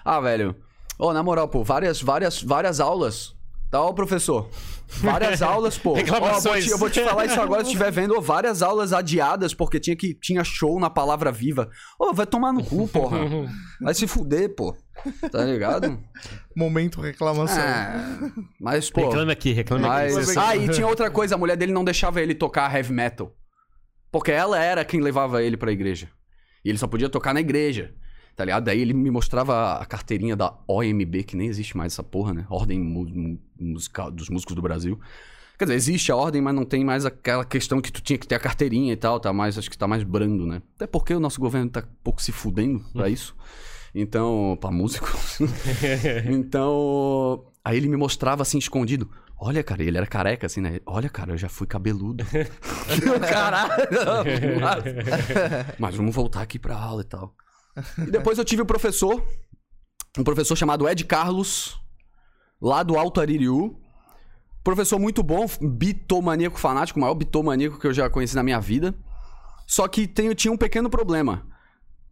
[0.04, 0.56] Ah, velho.
[0.98, 3.36] Ô, na moral, pô, várias, várias, várias aulas.
[3.74, 4.48] Tá, ó, professor.
[4.88, 5.90] Várias aulas, pô.
[5.90, 6.66] Ó, vou Reclamações.
[6.66, 8.16] te- eu vou te falar isso agora se estiver vendo.
[8.16, 11.68] ó, Várias aulas adiadas porque tinha, que, tinha show na palavra viva.
[12.00, 13.18] Ô, vai tomar no cu, porra.
[13.82, 14.78] Vai se fuder, pô.
[15.32, 16.00] Tá ligado?
[16.56, 17.58] Momento reclamação.
[17.64, 17.96] É,
[18.62, 19.06] mas, pô.
[19.08, 20.14] Reclame aqui, reclame aqui.
[20.14, 20.38] Mas...
[20.38, 23.34] Ah, e tinha outra coisa, a mulher dele não deixava ele tocar heavy metal.
[24.12, 26.08] Porque ela era quem levava ele pra igreja.
[26.64, 27.92] E ele só podia tocar na igreja.
[28.36, 28.64] Tá ligado?
[28.66, 32.46] Daí ele me mostrava a carteirinha da OMB, que nem existe mais essa porra, né?
[32.50, 35.00] Ordem Mu- Mu- Musical dos Músicos do Brasil.
[35.58, 38.28] Quer dizer, existe a ordem, mas não tem mais aquela questão que tu tinha que
[38.28, 40.64] ter a carteirinha e tal, tá mais, acho que tá mais brando, né?
[40.76, 43.36] Até porque o nosso governo tá um pouco se fudendo pra isso.
[43.94, 45.38] Então, pra músicos.
[46.26, 49.10] então, aí ele me mostrava assim, escondido.
[49.38, 50.80] Olha, cara, ele era careca, assim, né?
[50.86, 52.24] Olha, cara, eu já fui cabeludo.
[53.30, 53.88] Caralho!
[54.60, 54.84] Mas,
[55.78, 57.36] mas vamos voltar aqui pra aula e tal.
[57.98, 59.24] E depois eu tive o professor,
[60.18, 61.80] um professor chamado Ed Carlos,
[62.62, 63.80] lá do Alto Aririu.
[64.64, 68.94] Professor muito bom, bitomaníaco fanático, o maior bitomaníaco que eu já conheci na minha vida.
[69.68, 71.46] Só que tem, tinha um pequeno problema.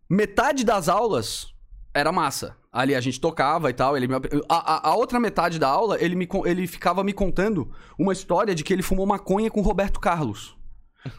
[0.10, 1.48] Metade das aulas
[1.94, 2.58] era massa.
[2.72, 3.96] Ali a gente tocava e tal.
[3.96, 4.16] Ele me-
[4.50, 4.56] a,
[4.90, 8.64] a- a outra metade da aula, ele, me, ele ficava me contando uma história de
[8.64, 10.58] que ele fumou maconha com Roberto Carlos,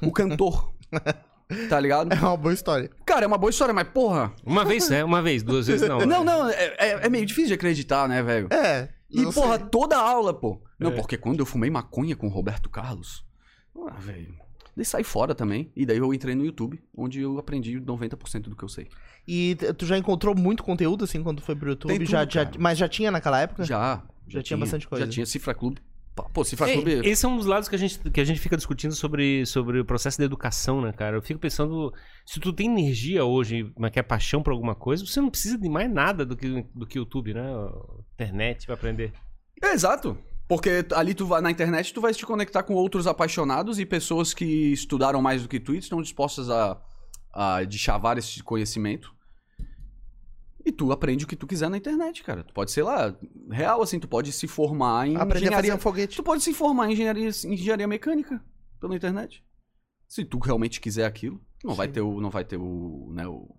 [0.03, 0.73] o cantor.
[1.69, 2.13] tá ligado?
[2.13, 2.91] É uma boa história.
[3.05, 4.33] Cara, é uma boa história, mas porra.
[4.45, 5.05] Uma vez, né?
[5.05, 5.99] Uma vez, duas vezes não.
[6.07, 8.49] Não, não, é, é- é meio difícil de acreditar, né, velho?
[8.53, 8.89] É.
[9.11, 9.67] E, porra, sei.
[9.71, 10.63] toda a aula, pô.
[10.79, 10.95] Não, É.
[10.95, 13.25] porque quando eu fumei maconha com o Roberto Carlos.
[13.89, 14.35] Ah, velho.
[14.75, 15.71] Daí saí fora também.
[15.77, 18.89] E daí eu entrei no YouTube, onde eu aprendi 90% do que eu sei.
[19.29, 21.91] E tu já encontrou muito conteúdo, assim, quando foi pro YouTube?
[21.97, 22.57] Tem já, tudo, já, cara.
[22.59, 23.65] mas já tinha naquela época?
[23.65, 24.03] Já.
[24.27, 25.05] Já tinha bastante coisa.
[25.05, 25.79] Já tinha Cifra Clube.
[26.15, 27.09] Pô, Cifra É, Clube.
[27.09, 29.81] esse é um dos lados que a gente, que a gente fica discutindo sobre, sobre
[29.81, 31.17] o processo da educação, né, cara?
[31.17, 31.93] Eu fico pensando,
[32.27, 35.69] se tu tem energia hoje, mas quer paixão por alguma coisa, você não precisa de
[35.71, 37.43] mais nada do que do que YouTube, né?
[38.15, 39.13] Internet pra aprender.
[39.63, 40.19] É, exato.
[40.47, 44.35] Porque ali tu vai na internet, tu vai te conectar com outros apaixonados e pessoas
[44.35, 46.79] que estudaram mais do que tu e estão dispostas a,
[47.33, 49.15] a deschavar esse conhecimento.
[50.65, 52.45] E tu aprende o que tu quiser na internet, cara.
[52.45, 53.15] Tu pode, sei lá,
[53.51, 55.57] real assim, tu pode se formar em Aprender a engenharia.
[55.57, 56.17] fazer um foguete.
[56.17, 58.41] Tu pode se formar em engenharia, em engenharia mecânica
[58.81, 59.43] pela internet.
[60.09, 61.93] Se tu realmente quiser aquilo, não vai Sim.
[61.95, 63.57] ter o não vai ter o, né, o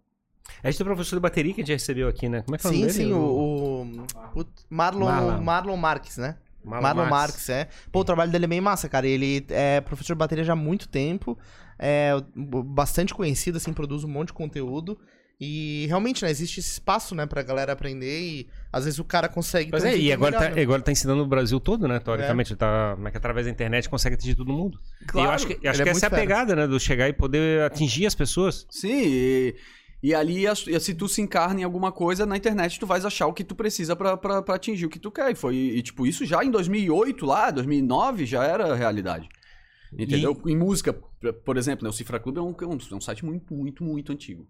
[0.61, 2.41] A gente tem o professor de bateria que a gente recebeu aqui, né?
[2.43, 3.09] Como é que é o nome Sim, dele?
[3.09, 5.41] sim, o, o, o Marlon, Marlon.
[5.41, 6.37] Marlon Marques, né?
[6.63, 7.47] Marlon Marlon, Marques.
[7.47, 7.69] Marques, é.
[7.91, 9.05] Pô, o trabalho dele é bem massa, cara.
[9.05, 11.37] Ele é professor de bateria já há muito tempo,
[11.77, 14.97] é bastante conhecido, assim, produz um monte de conteúdo.
[15.45, 19.27] E realmente, né, existe esse espaço, né, pra galera aprender e às vezes o cara
[19.27, 19.75] consegue.
[19.75, 20.61] Um é, e agora tá, melhor, né?
[20.61, 21.99] agora tá ensinando o Brasil todo, né?
[21.99, 24.79] Teoricamente, tá, como é que através da internet consegue atingir todo mundo.
[25.01, 26.65] e eu Claro, acho que, eu acho ele que é essa é a pegada, né?
[26.65, 28.65] Do chegar e poder atingir as pessoas.
[28.69, 29.55] Sim, e,
[30.01, 33.27] e ali, e se tu se encarna em alguma coisa, na internet tu vais achar
[33.27, 34.17] o que tu precisa pra
[34.47, 35.31] atingir o que tu quer.
[35.31, 39.27] E, foi, e, tipo, isso já em 2008, lá, 2009, já era a realidade.
[39.91, 40.41] Entendeu?
[40.47, 40.93] Em música,
[41.45, 43.83] por- exemplo, né, o Cifra Clube é um, é um, é um site muito, muito,
[43.83, 44.47] muito antigo.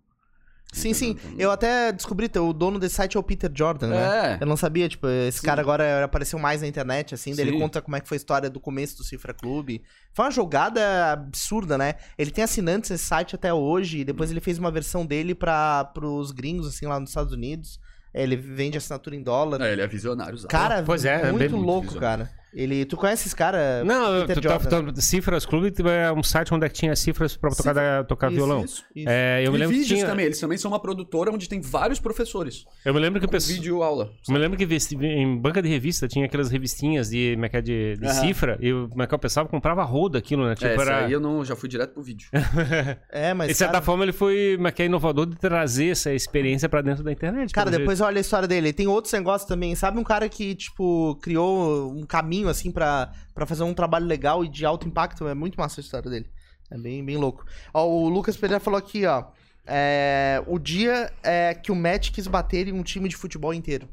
[0.74, 1.11] Sim, sim.
[1.11, 1.36] Entendeu?
[1.39, 4.38] Eu até descobri, o dono desse site é o Peter Jordan, né?
[4.38, 4.38] É.
[4.41, 5.45] Eu não sabia, tipo, esse Sim.
[5.45, 7.59] cara agora apareceu mais na internet, assim, daí ele Sim.
[7.59, 9.84] conta como é que foi a história do começo do Cifra Clube.
[10.13, 11.93] Foi uma jogada absurda, né?
[12.17, 15.86] Ele tem assinantes nesse site até hoje, e depois ele fez uma versão dele para
[15.93, 17.80] pros gringos, assim, lá nos Estados Unidos.
[18.13, 19.59] Ele vende assinatura em dólar.
[19.61, 20.38] É, ele é visionário.
[20.38, 20.47] Zé.
[20.47, 22.30] Cara, Pois é, é muito bem- louco, muito cara.
[22.53, 23.83] Ele, tu conhece esse cara?
[23.83, 24.93] Não, eu- Peter tu tá, Jordan?
[24.93, 28.27] tá, Cifras Clube é um site onde é que tinha cifras pra tocar, da- tocar
[28.27, 28.63] Isso, violão.
[28.63, 29.09] isso, isso.
[29.09, 30.25] É, eu me e lembro que vídeos tinha, também.
[30.25, 32.65] Eles também são uma produtora onde tem vários professores.
[32.85, 34.11] eu me lembro que pessoal vídeo aula.
[34.27, 34.65] Eu me lembro que
[35.05, 38.13] em banca de revista tinha aquelas revistinhas de, como é que é, de, de Aham.
[38.13, 40.55] cifra, e o como é que o pessoal comprava roda aquilo, né?
[40.55, 41.05] Tipo, é, era...
[41.05, 42.27] aí eu não, já fui direto pro vídeo.
[43.09, 43.47] É, mas.
[43.49, 46.67] De certa cara, forma, ele foi como é que é, inovador de trazer essa experiência
[46.67, 47.51] pra dentro da internet.
[47.51, 48.73] Cara, depois olha a história dele.
[48.73, 49.75] Tem outros negócios também.
[49.75, 54.43] Sabe um cara que, tipo, criou um caminho, assim, pra, pra fazer um trabalho legal
[54.43, 55.27] e de alto impacto?
[55.27, 56.29] É muito massa a história dele.
[56.71, 57.45] É bem, bem louco.
[57.73, 59.25] Ó, o Lucas Pereira falou aqui, ó.
[59.65, 63.87] é, o dia é que o Matt quis bater em um time de futebol inteiro.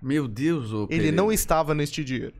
[0.00, 1.16] Meu Deus, ô Ele Pereira.
[1.16, 2.32] não estava neste dia.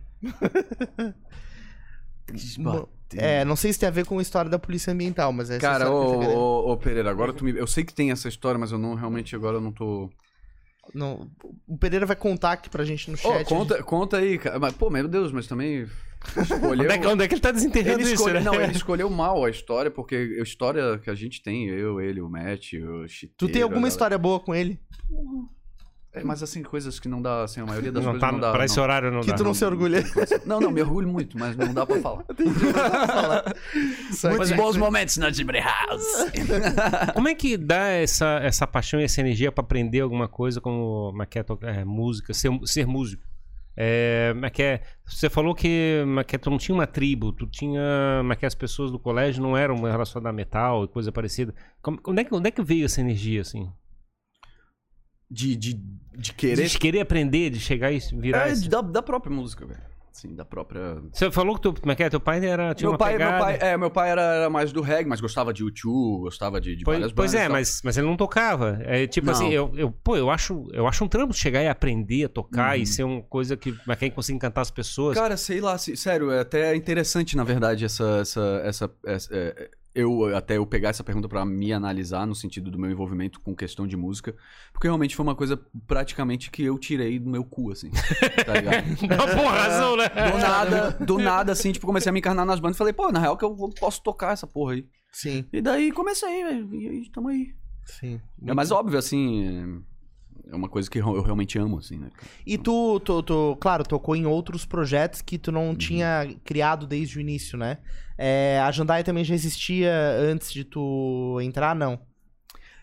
[2.26, 3.22] Quis Mo- bater.
[3.22, 5.56] É, não sei se tem a ver com a história da polícia ambiental, mas é
[5.56, 7.52] essa Cara, que ô, ô, ô, Pereira, agora tu me...
[7.56, 10.10] Eu sei que tem essa história, mas eu não, realmente, agora eu não tô...
[10.94, 11.30] Não,
[11.66, 13.44] o Pereira vai contar aqui pra gente no chat.
[13.46, 14.58] conta, conta aí, cara.
[14.58, 15.86] Mas, pô, meu Deus, mas também...
[16.36, 16.70] Escolheu...
[16.84, 18.44] Onde é, que- onde é que ele tá desenterrando Ele isso, escolheu, né?
[18.44, 22.20] não, ele escolheu mal a história, porque a história que a gente tem, eu, ele,
[22.20, 23.34] o Matt, o Chiteiro...
[23.36, 24.78] Tu tem alguma galera- história boa com ele?
[26.14, 28.38] É, mas assim, coisas que não dá, assim, a maioria das Não coisas tá, não
[28.38, 28.50] dá.
[28.50, 28.64] pra não.
[28.66, 29.34] esse horário não Que dá.
[29.34, 30.04] tu não se orgulha.
[30.44, 32.24] Não, não, me orgulho muito, mas não dá pra falar.
[34.10, 34.36] Isso aqui.
[34.36, 36.04] Muitos bons momentos na Gibre House.
[37.14, 41.08] Como é que dá essa, essa paixão e essa energia pra aprender alguma coisa como,
[41.10, 43.22] como é que é, é, música, ser, ser músico?
[43.74, 44.82] É, é que é?
[45.06, 47.80] Você falou que, é que é, tu não tinha uma tribo, tu tinha,
[48.30, 51.54] é que é, as pessoas do colégio não eram relacionadas a metal e coisa parecida.
[51.80, 53.70] Como, onde, é que, onde é que veio essa energia, assim?
[55.32, 55.80] De, de,
[56.16, 56.66] de querer.
[56.68, 59.80] De querer aprender, de chegar e virar É, esse- da, da própria música, velho.
[60.12, 61.02] Sim, da própria.
[61.10, 63.30] Você falou que tu, como é que é, teu pai era, tinha Meu pai, meu
[63.30, 66.76] pai, é, meu pai era, era mais do reggae, mas gostava de U2, gostava de,
[66.76, 68.78] de Pois, pois é, mas, mas ele não tocava.
[68.82, 69.32] É tipo Não.
[69.32, 72.76] assim, eu, eu, pô, eu acho, eu acho um trampo chegar e aprender a tocar
[72.76, 72.82] Uhum.
[72.82, 75.16] e ser uma coisa que mas quem conseguir encantar as pessoas.
[75.16, 78.18] Cara, sei lá, se- sério, é até interessante, na verdade, essa.
[78.20, 82.70] essa, essa, essa- é, eu até eu pegar essa pergunta pra me analisar no sentido
[82.70, 84.34] do meu envolvimento com questão de música,
[84.72, 87.90] porque realmente foi uma coisa praticamente que eu tirei do meu cu, assim.
[88.46, 88.86] Tá ligado?
[89.08, 90.08] Não, por razão, né?
[90.08, 93.10] Do nada, do nada, assim, tipo, comecei a me encarnar nas bandas e falei, pô,
[93.12, 94.86] na real que eu posso tocar essa porra aí.
[95.12, 96.74] Sim, E daí comecei, velho.
[96.74, 97.54] E aí, tamo aí.
[97.84, 98.20] sim.
[98.46, 99.82] É mais óbvio, assim.
[100.50, 102.10] É uma coisa que eu realmente amo, assim, né?
[102.46, 105.68] E tu, tu, tu, claro, tocou em outros projetos que tu Uhum.
[105.68, 107.78] não tinha criado desde o início, né?
[108.18, 111.98] É, a Jandai também já existia antes de tu entrar, não?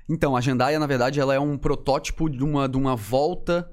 [0.10, 3.70] Então, a Jandaia, na verdade, ela é um protótipo de uma, de uma volta.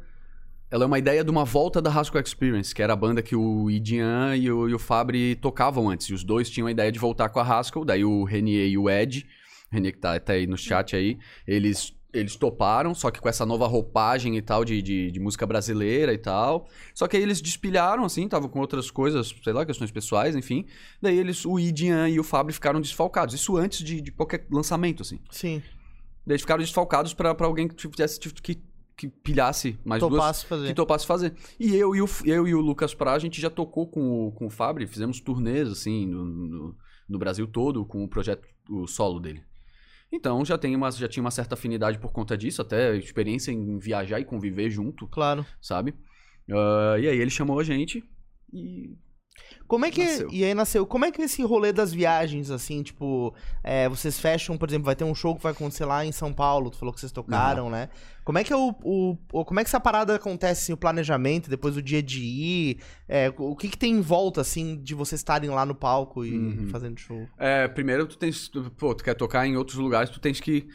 [0.70, 3.34] Ela é uma ideia de uma volta da Rascal Experience, que era a banda que
[3.34, 6.08] o Idian e o, e o Fabri tocavam antes.
[6.08, 7.84] E os dois tinham a ideia de voltar com a Rascal.
[7.84, 9.26] Daí o Renier e o Ed,
[9.70, 11.16] Renier que tá, tá aí no chat aí,
[11.46, 15.46] eles, eles toparam, só que com essa nova roupagem e tal de, de, de música
[15.46, 16.68] brasileira e tal.
[16.94, 20.66] Só que aí eles despilharam, assim, estavam com outras coisas, sei lá, questões pessoais, enfim.
[21.00, 23.34] Daí eles, o Idian e o Fabri ficaram desfalcados.
[23.34, 25.18] Isso antes de, de qualquer lançamento, assim.
[25.30, 25.62] Sim.
[26.26, 28.62] Daí eles ficaram desfalcados pra alguém que tivesse tive que,
[28.96, 30.12] que pilhasse mais duas.
[30.12, 30.66] Topasse fazer.
[30.68, 31.34] Que topasse fazer.
[31.60, 34.32] E eu e o, eu e o Lucas Pra, a gente já tocou com o,
[34.32, 36.76] com o Fabri, fizemos turnês, assim, no, no,
[37.08, 39.42] no Brasil todo, com o projeto o solo dele.
[40.12, 43.78] Então já, tem uma, já tinha uma certa afinidade por conta disso, até experiência em
[43.78, 45.44] viajar e conviver junto, Claro.
[45.60, 45.94] sabe?
[46.50, 48.02] Ah, e aí ele chamou a gente
[48.52, 48.96] e.
[49.66, 50.04] Como é que.
[50.04, 50.28] Nasceu.
[50.30, 50.86] E aí nasceu.
[50.86, 53.34] Como é que é esse rolê das viagens, assim, tipo,
[53.64, 56.32] é, vocês fecham, por exemplo, vai ter um show que vai acontecer lá em São
[56.32, 57.88] Paulo, tu falou que vocês tocaram, né?
[58.24, 61.50] Como é que é o, o- Como é que essa parada acontece, assim, o planejamento,
[61.50, 62.78] depois o dia de ir?
[63.08, 66.36] É, o que que tem em volta, assim, de vocês estarem lá no palco e
[66.36, 66.68] Uhum.
[66.70, 67.26] fazendo show?
[67.36, 68.48] É, primeiro tu tens.
[68.76, 70.66] Pô, tu quer tocar em outros lugares, tu tens que.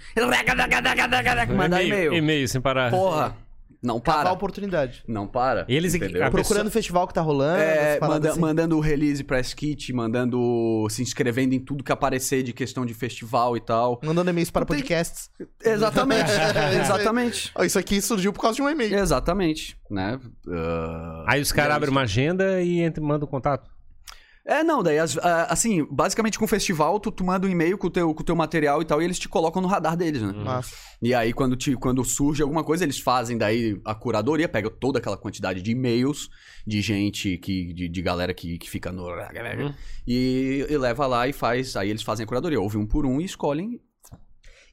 [1.57, 2.13] Mandar e-mail.
[2.13, 2.91] E-mail sem parar.
[2.91, 3.37] Porra!
[3.83, 4.33] Não Cavar a para.
[4.33, 5.03] oportunidade.
[5.07, 5.65] Não para.
[5.67, 6.29] Eles- entendeu?
[6.29, 8.39] Procurando o festival que tá rolando, É, manda- assim.
[8.39, 10.85] mandando o release press kit, mandando.
[10.89, 13.99] se inscrevendo em tudo que aparecer de questão de festival e tal.
[14.03, 15.29] Mandando e-mails para tem- podcasts.
[15.63, 16.29] Exatamente.
[16.79, 17.51] Exatamente.
[17.61, 18.93] Isso aqui surgiu por causa de um e-mail.
[18.95, 19.75] Exatamente.
[19.89, 20.19] Né?
[20.47, 23.69] Ah, Aí os caras abrem uma agenda e entra- mandam contato.
[24.45, 25.17] É, não, daí, as-
[25.49, 28.25] assim, basicamente com o festival, tu, tu manda um e-mail com o, teu, com o
[28.25, 30.31] teu material e tal, e eles te colocam no radar deles, né?
[30.33, 30.75] Massa.
[31.01, 34.97] E aí, quando, te, quando surge alguma coisa, eles fazem daí a curadoria, pega toda
[34.99, 36.29] aquela quantidade de e-mails
[36.65, 39.03] de gente, que, de, de galera que, que fica no.
[40.07, 41.75] E, e leva lá e faz.
[41.75, 43.79] Aí eles fazem a curadoria, ouve um por um e escolhem.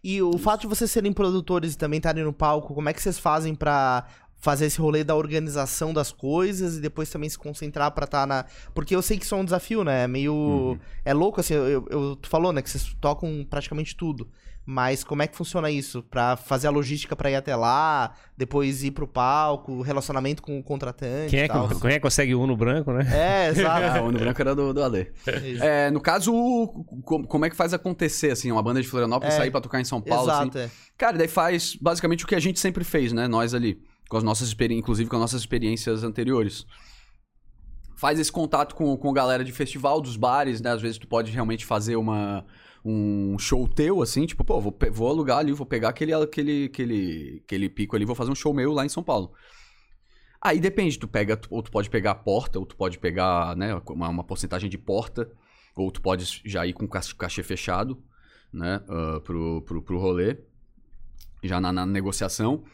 [0.02, 3.02] E o fato de vocês serem produtores e também estarem no palco, como é que
[3.02, 4.06] vocês fazem pra
[4.38, 8.44] fazer esse rolê da organização das coisas e depois também se concentrar pra estar na.
[8.74, 10.04] Porque eu sei que isso é um desafio, né?
[10.04, 10.32] É meio.
[10.34, 10.78] Uhum.
[11.04, 14.28] É louco, assim, eu, eu- tu falou, né, que vocês tocam praticamente tudo.
[14.70, 16.02] Mas como é que funciona isso?
[16.02, 20.62] Pra fazer a logística pra ir até lá, depois ir pro palco, relacionamento com o
[20.62, 21.30] contratante.
[21.30, 21.66] Quem é, e tal.
[21.68, 23.06] que, quem é que consegue o Uno branco, né?
[23.10, 24.04] É, Ah, exato.
[24.04, 25.10] o Uno Branco era do, do Ale.
[25.62, 29.34] É, no caso, o- como, como é que faz acontecer, assim, uma banda de Florianópolis
[29.34, 29.38] É.
[29.38, 30.42] sair pra tocar em São Paulo, assim?
[30.42, 30.70] Exato, é.
[30.98, 33.26] Cara, daí faz basicamente o que a gente sempre fez, né?
[33.26, 33.80] Nós ali.
[34.08, 36.66] Com as nossas experiências, inclusive com as nossas experiências anteriores.
[37.96, 40.70] Faz esse contato com, com galera de festival, dos bares, né?
[40.70, 42.46] Às vezes tu pode realmente fazer uma,
[42.84, 47.42] um show teu, assim, tipo, pô, vou, vou alugar ali, vou pegar aquele, aquele, aquele,
[47.44, 49.32] aquele pico ali, vou fazer um show meu lá em São Paulo.
[50.40, 53.74] Aí depende, tu pega, ou tu pode pegar a porta, ou tu pode pegar, né,
[53.90, 55.28] uma, uma porcentagem de porta,
[55.74, 58.00] ou tu pode já ir com cach- cachê fechado,
[58.52, 60.38] né, ah, pro, pro, pro rolê,
[61.42, 62.64] já na, na negociação.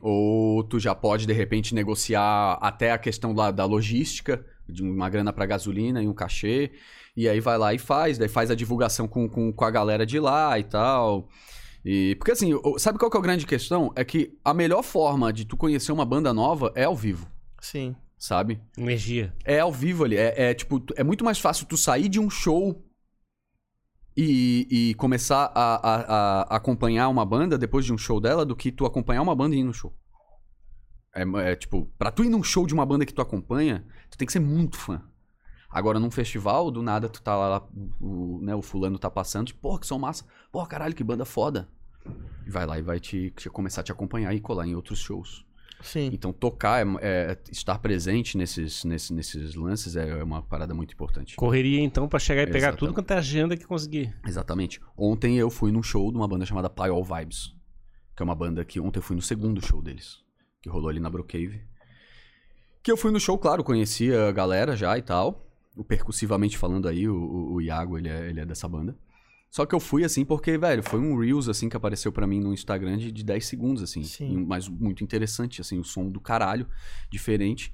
[0.00, 5.08] Ou tu já pode, de repente, negociar até a questão da, da logística, de uma
[5.08, 6.72] grana pra gasolina e um cachê.
[7.16, 10.04] E aí vai lá e faz, daí faz a divulgação com, com, com a galera
[10.04, 11.28] de lá e tal.
[11.84, 13.92] E, porque assim, sabe qual que é a grande questão?
[13.94, 17.26] É que a melhor forma de tu conhecer uma banda nova é ao vivo,
[17.60, 17.94] Sim.
[18.18, 18.60] sabe?
[18.76, 19.32] Energia.
[19.44, 20.16] É ao vivo ali.
[20.16, 22.84] É, é, tipo, é muito mais fácil tu sair de um show
[24.16, 28.56] e, e começar a, a- a acompanhar uma banda depois de um show dela do
[28.56, 29.92] que tu acompanhar uma banda e ir no show.
[31.14, 34.18] É, é, tipo, pra tu ir num show de uma banda que tu acompanha, tu
[34.18, 35.02] tem que ser muito fã.
[35.70, 37.66] Agora, num festival, do nada tu tá lá,
[38.00, 40.24] o, né, o fulano tá passando, tipo, porra, que som massa.
[40.50, 41.68] Porra, caralho, que banda foda.
[42.46, 44.98] E vai lá e vai te, te começar a te acompanhar e colar em outros
[44.98, 45.44] shows.
[45.82, 46.10] Sim.
[46.12, 51.36] Então, tocar, é, é- estar presente nesses, nesses, nesses lances é uma parada muito importante.
[51.36, 52.78] Correria então pra chegar e pegar Exatamente.
[52.80, 54.14] tudo quanto é agenda que conseguir.
[54.26, 54.80] Exatamente.
[54.96, 57.54] Ontem eu fui num show de uma banda chamada Pyol Vibes.
[58.16, 60.18] Que é uma banda que ontem eu fui no segundo show deles.
[60.62, 61.60] Que rolou ali na Brocave.
[62.82, 65.46] Que eu fui no show, claro, conhecia a galera já e tal.
[65.76, 68.96] O percussivamente falando aí, o, o- o Iago, ele é, ele é dessa banda.
[69.56, 72.40] Só que eu fui assim porque, velho, foi um Reels assim que apareceu pra mim
[72.40, 74.02] no Instagram de, de 10 segundos, assim.
[74.04, 74.44] Sim.
[74.44, 76.68] Mas muito interessante, assim, o som do caralho,
[77.08, 77.72] diferente.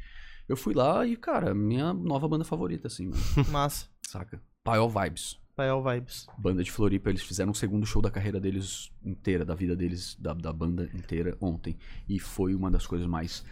[0.48, 3.20] Eu fui lá e, cara, minha nova banda favorita, assim, mano,
[3.50, 3.88] Massa.
[4.00, 4.40] saca?
[4.62, 6.28] Pyol Vibes Pael Vibes.
[6.38, 10.16] banda de Floripa, eles fizeram o segundo show da carreira deles inteira, da vida deles,
[10.20, 11.76] da, da banda inteira ontem.
[12.08, 13.44] E foi uma das coisas mais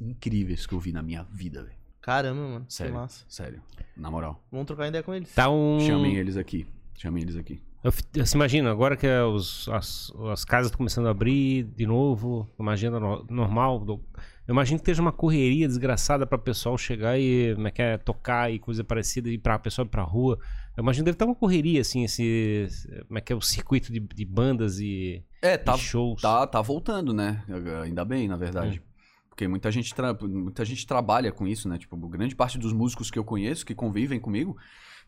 [0.00, 1.78] incríveis que eu vi na minha vida, velho.
[2.00, 2.66] Caramba, mano.
[2.66, 3.24] Que Sério, massa.
[3.28, 3.62] sério.
[3.96, 4.42] Na moral.
[4.50, 5.32] Vamos trocar ideia com eles.
[5.32, 5.78] Tá um.
[5.86, 6.66] Chamem eles aqui.
[7.00, 7.62] Chamem eles aqui.
[7.82, 7.90] Eu,
[8.26, 12.46] se imagino, agora que é os, as, as casas estão começando a abrir de novo,
[12.58, 13.78] uma agenda no- normal.
[13.82, 14.04] do-
[14.46, 17.80] eu imagino que esteja uma correria desgraçada para o pessoal chegar e como é que
[17.80, 20.38] é, tocar e coisa parecida, e para a pessoa ir pra rua.
[20.76, 22.68] Eu imagino que deve estar uma correria, assim, esse.
[23.06, 26.20] Como é que é o circuito de, de bandas e, É, e tá, shows.
[26.20, 27.42] tá, tá voltando, né?
[27.82, 28.82] Ainda bem, na verdade.
[29.30, 31.78] Porque muita gente, muita gente trabalha com isso, né?
[31.78, 34.54] Tipo, grande parte dos músicos que eu conheço, que convivem comigo,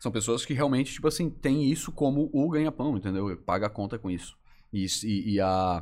[0.03, 3.35] são pessoas que realmente, tipo assim, têm isso como o ganha-pão, entendeu?
[3.45, 4.35] Paga a conta com isso.
[4.73, 5.81] E, e, e a,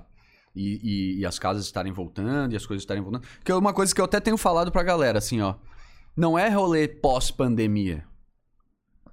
[0.55, 3.25] e, e- e as casas estarem voltando, e as coisas estarem voltando.
[3.43, 5.55] Que é uma coisa que eu até tenho falado pra galera, assim, ó.
[6.15, 8.05] Não é rolê pós-pandemia.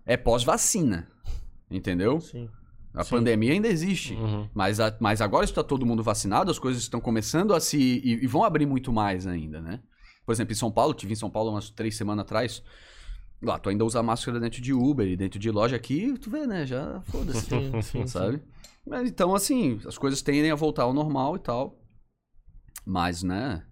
[0.04, 1.08] É pós-vacina.
[1.70, 2.20] Entendeu?
[2.20, 2.48] Sim.
[2.92, 3.10] A Sim.
[3.10, 4.12] pandemia ainda existe.
[4.14, 4.46] Uhum.
[4.54, 7.78] Mas, a- mas agora está todo mundo vacinado, as coisas estão começando a se.
[7.78, 9.80] E, e vão abrir muito mais ainda, né?
[10.26, 12.62] Por exemplo, em São Paulo, tive em São Paulo umas três semanas atrás.
[13.40, 16.46] Lá, tu ainda usa máscara dentro de Uber e dentro de loja aqui, tu vê,
[16.46, 16.66] né?
[16.66, 17.48] Já foda-se.
[18.08, 18.42] Sabe?
[18.84, 21.78] Mas, então, assim, as coisas tendem a voltar ao normal e tal.
[22.84, 23.64] Mas, né?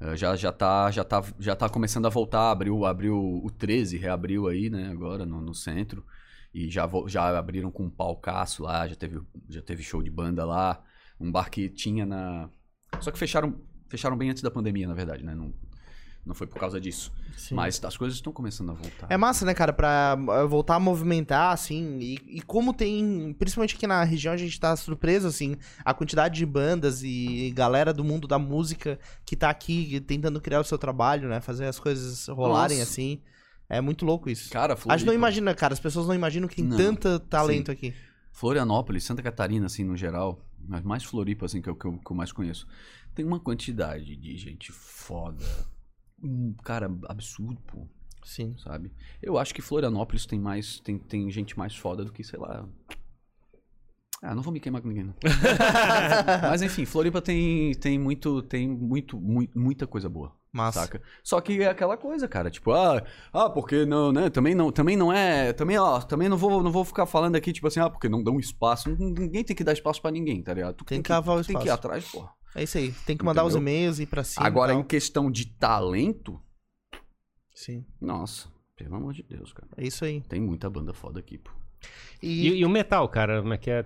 [0.00, 2.50] eh, Já, já, tá, já, tá, já tá começando a voltar.
[2.50, 4.88] Abriu, abriu o 13, reabriu aí, né?
[4.90, 6.04] Agora no, no centro.
[6.54, 8.86] E já, já abriram com um palcaço lá.
[8.86, 10.82] Já teve, já teve show de banda lá.
[11.18, 12.48] Um bar que tinha na.
[13.00, 15.34] Só que fecharam, fecharam bem antes da pandemia, na verdade, né?
[15.34, 15.52] Não,
[16.28, 17.10] não foi por causa disso.
[17.36, 17.54] Sim.
[17.54, 19.06] Mas as coisas estão começando a voltar.
[19.08, 23.74] É massa, né, cara, pra eh, voltar a movimentar, assim, e, e como tem, principalmente
[23.74, 28.04] aqui na região, a gente tá surpreso, assim, a quantidade de bandas e galera do
[28.04, 32.28] mundo da música que tá aqui tentando criar o seu trabalho, né, fazer as coisas
[32.28, 32.90] rolarem, Nossa.
[32.90, 33.22] assim.
[33.70, 34.50] É muito louco isso.
[34.50, 37.18] Cara, A gente Floripa, não imagina, cara, as pessoas não imaginam que tem Não, tanto
[37.20, 37.94] talento aqui.
[38.32, 41.98] Florianópolis, Santa Catarina, assim, no geral, mas mais Floripa, assim, que é o que eu,
[41.98, 42.66] que eu mais conheço,
[43.14, 45.44] tem uma quantidade de gente foda.
[46.22, 47.86] Um cara absurdo, pô,
[48.24, 48.56] Sim.
[48.58, 48.92] sabe?
[49.22, 50.80] Eu acho que Florianópolis tem mais.
[50.80, 52.66] Tem, tem gente mais foda do que, sei lá.
[54.20, 55.14] Ah, não vou me queimar com ninguém, não.
[56.50, 58.42] Mas enfim, Floripa tem, tem muito.
[58.42, 60.36] Tem muito, mui- muita coisa boa.
[60.52, 60.80] Massa.
[60.80, 61.02] Saca?
[61.22, 64.30] Só que é aquela coisa, cara, tipo, ah, ah, porque não, né?
[64.30, 67.52] Também não, também não é, também, ó, também não vou, não vou ficar falando aqui
[67.52, 68.88] tipo assim, ah, porque não dão espaço.
[68.98, 70.74] Ninguém tem que dar espaço pra ninguém, tá ligado?
[70.74, 71.86] Tu Tem que cavar o Tem que ir espaço.
[71.86, 72.32] atrás, porra.
[72.54, 72.92] É isso aí.
[73.06, 73.72] Tem que mandar os Entendeu?
[73.74, 74.46] e-mails e ir pra cima.
[74.46, 76.40] Agora, em questão de talento,
[77.54, 79.68] Sim, nossa, pelo amor de Deus, cara.
[79.76, 80.20] é isso aí.
[80.22, 81.50] Tem muita banda foda aqui, pô.
[82.22, 83.84] E, E, e o metal, cara, como é que é?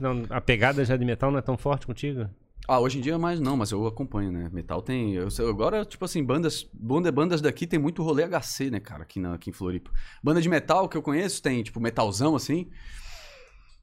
[0.00, 2.28] Não- a pegada já de metal não é tão forte contigo?
[2.68, 4.48] Ah, hoje em dia mais não, mas eu acompanho, né?
[4.52, 5.14] Metal tem.
[5.14, 6.68] Eu, agora, tipo assim, bandas.
[6.72, 9.90] Banda, bandas daqui tem muito rolê HC, né, cara, aqui, na, aqui em Floripa.
[10.22, 12.70] Banda de metal que eu conheço tem, tipo, metalzão, assim.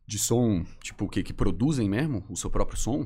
[0.07, 3.05] De som, tipo, que, que produzem mesmo o seu próprio som.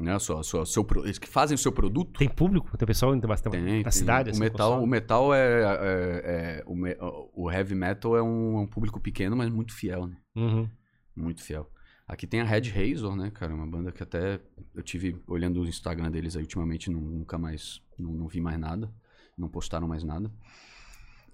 [0.00, 0.14] Né?
[0.14, 2.18] A sua, a sua, seu, eles que fazem o seu produto.
[2.18, 2.76] Tem público?
[2.78, 3.90] Tem pessoal indo bastante Tem, na tem.
[3.90, 4.28] cidade?
[4.28, 4.84] O assim, metal, consome?
[4.84, 5.62] o metal é.
[5.62, 10.06] é- é- o, o heavy metal é um, é um público pequeno, mas muito fiel,
[10.06, 10.16] né?
[10.36, 10.68] Uhum.
[11.16, 11.68] Muito fiel.
[12.06, 13.52] Aqui tem a Red Razor, né, cara?
[13.52, 14.40] Uma banda que até
[14.72, 17.82] eu tive olhando o Instagram deles aí ultimamente, nu- nunca mais.
[17.98, 18.88] Não, não vi mais nada.
[19.36, 20.30] Não postaram mais nada.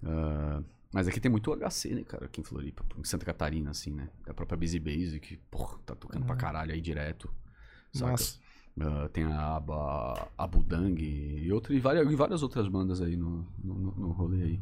[0.02, 0.62] Ah,
[0.92, 2.26] mas aqui tem muito HC, né, cara?
[2.26, 4.08] Aqui em Floripa, em Santa Catarina, assim, né?
[4.24, 7.30] Da própria Busy Base, que, porra, tá tocando pra caralho aí direto.
[7.92, 8.10] Saca?
[8.12, 8.38] Nossa.
[8.80, 13.92] Ah, tem a Aba- Abudang e, e, várias, e várias outras bandas aí no, no-
[13.96, 14.60] no rolê aí.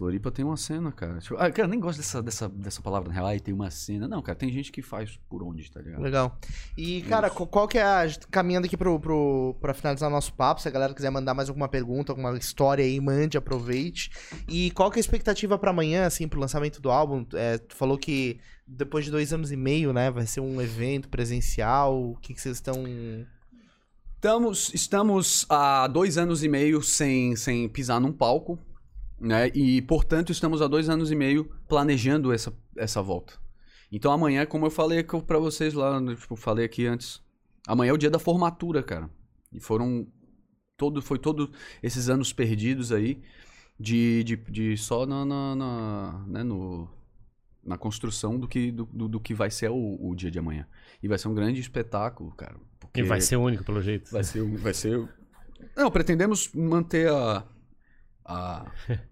[0.00, 1.18] Floripa tem uma cena, cara.
[1.18, 3.38] Tipo, ah, cara, eu nem gosto dessa, dessa, dessa palavra, na real.
[3.38, 4.08] Tem uma cena.
[4.08, 6.00] Não, cara, tem gente que faz por onde, tá ligado?
[6.00, 6.38] Legal.
[6.74, 7.46] E, cara, Isso.
[7.46, 8.06] qual, que é a.
[8.30, 11.50] Caminhando aqui pro, pro, pra finalizar o nosso papo, se a galera quiser mandar mais
[11.50, 14.10] alguma pergunta, alguma história aí, mande, aproveite.
[14.48, 17.26] E qual que é a expectativa pra amanhã, assim, pro lançamento do álbum?
[17.34, 21.10] É, tu falou que depois de dois anos e meio, né, vai ser um evento
[21.10, 22.12] presencial.
[22.12, 22.74] O que, que vocês estão.
[24.14, 28.58] Estamos, estamos há dois anos e meio sem, sem pisar num palco,
[29.20, 29.48] né?
[29.48, 33.34] E, portanto, estamos há dois anos e meio planejando essa, essa volta.
[33.92, 37.20] Então, amanhã, como eu falei pra vocês lá, né, tipo, falei aqui antes,
[37.66, 39.10] amanhã é o dia da formatura, cara.
[39.52, 40.06] E foram
[40.76, 41.50] todo, foi todos
[41.82, 43.20] esses anos perdidos aí
[43.78, 46.88] de, de, de só na, na, na, né, no,
[47.62, 50.66] na construção do que, do, do, do que vai ser o, o dia de amanhã.
[51.02, 52.56] E vai ser um grande espetáculo, cara.
[52.78, 54.10] Porque E vai ser único, pelo jeito.
[54.10, 55.08] Vai ser, vai ser.
[55.76, 57.44] Não, pretendemos manter a,
[58.24, 58.72] a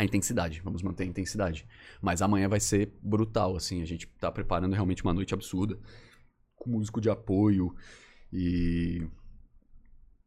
[0.00, 0.60] a intensidade.
[0.64, 1.66] Vamos manter a intensidade.
[2.00, 3.82] Mas amanhã vai ser brutal, assim.
[3.82, 5.78] A gente tá preparando realmente uma noite absurda,
[6.56, 7.74] com músico de apoio
[8.32, 9.06] e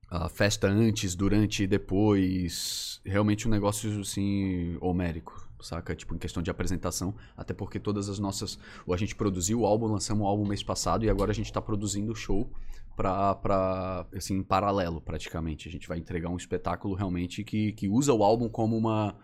[0.10, 3.02] a festa antes, durante e depois.
[3.04, 5.50] Realmente um negócio assim homérico.
[5.60, 5.96] Saca?
[5.96, 7.16] Tipo, em questão de apresentação.
[7.36, 8.60] Até porque todas as nossas.
[8.88, 11.62] A gente produziu o álbum, lançamos o álbum mês passado e agora a gente tá
[11.62, 12.52] produzindo o show
[12.96, 15.68] pra, pra, assim, em paralelo, praticamente.
[15.68, 19.16] A gente vai entregar um espetáculo realmente que, que usa o álbum como uma,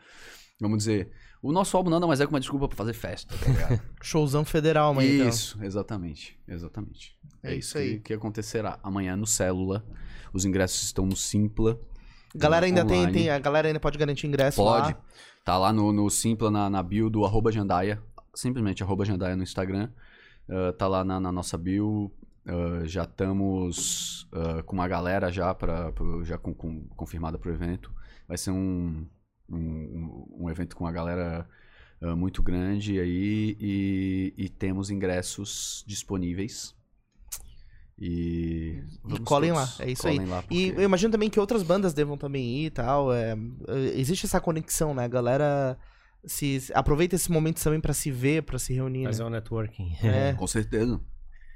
[0.60, 3.82] vamos dizer, o nosso álbum nada mais é que uma desculpa pra fazer festa, tá?
[4.02, 5.30] Showzão federal amanhã, então.
[5.30, 7.18] isso, exatamente, exatamente.
[7.44, 7.96] É É, isso aí.
[7.96, 9.86] que, que acontecerá amanhã no Célula.
[10.34, 11.80] Os ingressos estão no Simpla.
[12.36, 13.30] Galera ainda tem, tem.
[13.30, 14.94] A galera ainda pode garantir ingresso Pode.
[14.94, 15.02] lá.
[15.44, 18.00] Tá lá no, no Simpla, na, na bio do arroba Jandaia.
[18.36, 19.90] Simplesmente arroba Jandaia no Instagram.
[20.48, 22.12] Ah, tá lá na, na nossa bio.
[22.46, 27.52] Ah, já estamos ah, com uma galera já, pra, pro- já com, com- confirmada pro
[27.54, 27.92] evento.
[28.28, 29.08] Vai ser um,
[29.52, 31.48] um, um evento com uma galera
[32.02, 33.56] ah, muito grande aí.
[33.60, 36.76] E, e temos ingressos disponíveis.
[38.02, 39.78] E, vamos colhem todos.
[39.80, 40.26] lá, é isso Colhem aí.
[40.26, 43.14] lá, E porque- eu imagino também que outras bandas devam também ir e tal.
[43.14, 43.36] é,
[43.68, 45.04] é, existe essa conexão, né?
[45.04, 45.78] A galera
[46.26, 49.04] se, aproveita esse momento também pra se ver, pra se reunir.
[49.06, 49.28] Fazer Né?
[49.28, 49.96] um networking.
[50.02, 50.34] É.
[50.34, 51.00] Com certeza.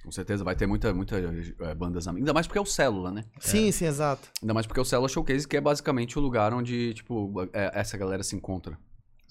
[0.03, 2.23] Com certeza vai ter muita, muita eh, bandas amigas.
[2.23, 3.23] Ainda mais porque é o Célula, né?
[3.39, 4.27] Sim, sim, exato.
[4.41, 7.71] Ainda mais porque é o Célula Showcase, que é basicamente o lugar onde, tipo, é-
[7.73, 8.77] essa galera se encontra.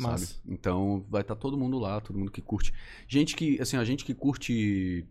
[0.01, 0.13] Sabe?
[0.13, 0.41] Massa.
[0.47, 2.73] Então vai estar todo mundo lá, todo mundo que curte.
[3.07, 5.07] Gente que, assim, a gente que curte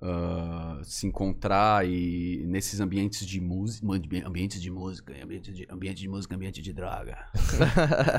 [0.00, 3.86] ah, se encontrar e nesses ambientes de música.
[4.24, 7.26] Ambientes de música, ambiente de, ambiente de música, ambiente de droga.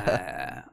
[0.07, 0.63] É.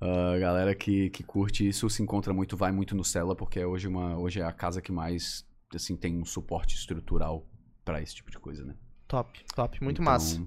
[0.00, 3.66] A galera que, que curte isso se encontra muito, vai muito no Cela, porque é
[3.66, 7.46] hoje, uma, hoje é a casa que mais assim, tem um suporte estrutural
[7.84, 8.74] pra esse tipo de coisa, né?
[9.08, 9.82] Top, top.
[9.82, 10.42] Muito Então, massa.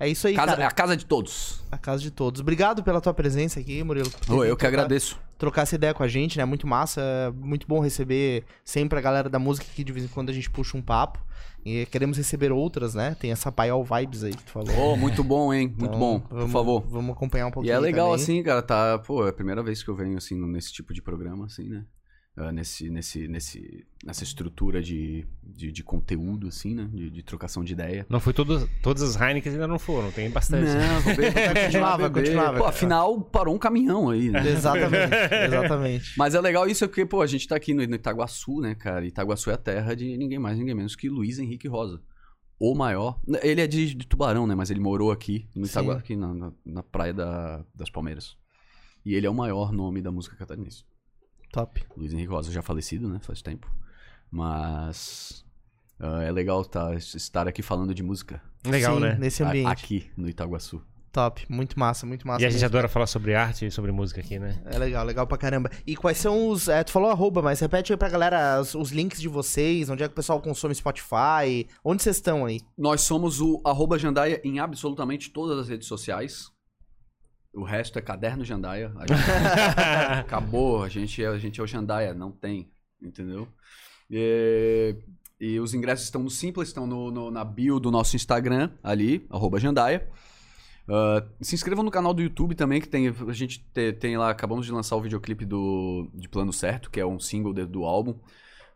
[0.00, 0.68] É isso aí, Casa, é cara.
[0.68, 1.62] a casa de todos.
[1.70, 2.40] A casa de todos.
[2.40, 4.10] Obrigado pela tua presença aqui, Murilo.
[4.10, 5.18] por vindo eu que trocar- agradeço.
[5.36, 6.44] Trocar essa ideia com a gente, né?
[6.46, 7.00] Muito massa.
[7.02, 10.32] é Muito bom receber sempre a galera da música aqui de vez em quando a
[10.32, 11.18] gente puxa um papo.
[11.64, 13.14] E queremos receber outras, né?
[13.20, 14.92] Tem essa Paiol Vibes aí que tu falou.
[14.92, 15.66] Ô, muito bom, hein?
[15.68, 16.80] Muito Então, bom, por vamos- favor.
[16.88, 17.74] Vamos acompanhar um E pouquinho.
[17.74, 18.22] é legal, também.
[18.22, 18.98] assim, cara, tá...
[19.00, 21.84] Pô, é a primeira vez que eu venho, assim, nesse tipo de programa, assim, né?
[22.36, 26.88] Ah, nesse, nesse, nesse, nessa estrutura de, de, de conteúdo, assim, né?
[26.90, 28.06] De, de trocação de ideia.
[28.08, 30.64] Não foi todo, todas as Heineken ainda não foram, tem bastante.
[30.72, 32.22] Não, vou beber, Vai continuar, vai beber.
[32.22, 34.48] continuar, vai Pô, afinal, parou um caminhão aí, né?
[34.48, 35.12] Exatamente,
[35.46, 36.14] exatamente.
[36.16, 39.04] Mas é legal isso porque, pô, a gente tá aqui no, no Itaguaçu, né, cara?
[39.04, 42.00] Itaguaçu é a terra de ninguém mais, ninguém menos que Luiz Henrique Rosa.
[42.58, 43.18] O maior.
[43.42, 44.54] Ele é de, de Tubarão, né?
[44.54, 45.66] Mas ele morou aqui, no.
[45.66, 48.36] Itaguaçu, aqui na, na, na praia da- das Palmeiras.
[49.04, 50.84] E ele é o maior nome da música catarinense.
[51.52, 51.82] Top.
[51.96, 53.18] Luiz Henrique Rosa já falecido, né?
[53.22, 53.70] Faz tempo.
[54.30, 55.44] Mas.
[55.98, 58.40] Ah, é legal tá, estar aqui falando de música.
[58.66, 59.16] Legal, Sim, né?
[59.18, 59.68] Nesse A- ambiente.
[59.68, 60.82] Aqui no Itaguaçu.
[61.12, 61.44] Top.
[61.48, 62.40] Muito massa, muito massa.
[62.40, 62.66] E a gente mesmo.
[62.76, 64.62] adora falar sobre arte e sobre música aqui, né?
[64.64, 65.68] É legal, legal pra caramba.
[65.84, 66.68] E quais são os.
[66.68, 70.04] é, tu falou arroba, mas repete aí pra galera os, os links de vocês, onde
[70.04, 72.60] é que o pessoal consome Spotify, onde vocês estão aí?
[72.78, 76.48] Nós somos o arroba Jandaia em absolutamente todas as redes sociais.
[77.52, 78.92] O resto é caderno Jandaia.
[78.96, 82.70] A gente- Acabou, a gente, é, a gente é o Jandaia, não tem,
[83.02, 83.48] entendeu?
[84.10, 84.96] E,
[85.40, 89.26] e os ingressos estão no Simples, estão no, no- na bio do nosso Instagram, ali,
[89.30, 90.08] arroba Jandaia.
[90.88, 94.30] Ah, se inscrevam no canal do YouTube também, que tem, a gente te- tem lá,
[94.30, 97.84] acabamos de lançar o videoclipe do, de Plano Certo, que é um single de- do
[97.84, 98.14] álbum.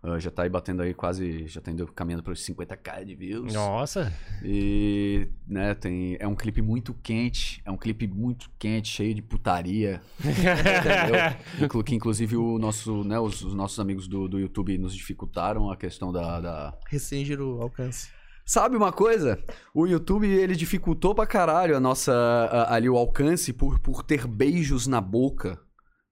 [0.06, 3.14] Ah, já tá aí batendo aí quase, já tá indo caminhando para os 50k de
[3.14, 3.55] views.
[3.55, 4.12] Nossa.
[4.44, 9.22] E, né, tem, é um clipe muito quente, é um clipe muito quente, cheio de
[9.22, 10.02] putaria.
[10.20, 11.36] entendeu?
[11.64, 15.70] Inclu- que inclusive o nosso, né, os, os nossos amigos do, do YouTube nos dificultaram
[15.70, 18.09] a questão da, da- Restringir o alcance.
[18.44, 19.43] Sabe uma coisa?
[19.74, 24.26] O YouTube ele dificultou pra caralho a nossa a- ali o alcance por, por ter
[24.26, 25.59] beijos na boca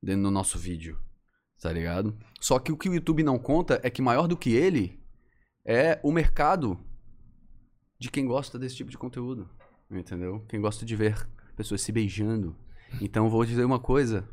[0.03, 0.99] dentro do nosso vídeo.
[1.63, 2.19] Tá ligado?
[2.41, 5.01] Só que o que o YouTube não conta é que maior do que ele
[5.65, 6.77] é o mercado
[8.01, 9.49] de quem gosta desse tipo de conteúdo.
[9.89, 10.45] Entendeu?
[10.49, 11.25] Quem gosta de ver
[11.57, 12.57] pessoas se beijando.
[13.01, 14.29] Então vou dizer uma coisa.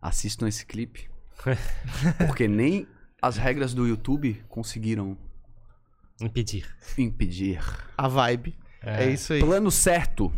[0.00, 1.10] Assistam esse clipe.
[2.28, 2.86] Porque nem
[3.20, 5.18] as regras do YouTube conseguiram
[6.20, 6.64] Impedir.
[6.96, 7.60] impedir.
[7.98, 8.56] A vibe.
[8.80, 9.40] É, isso aí.
[9.40, 10.32] Plano Certo,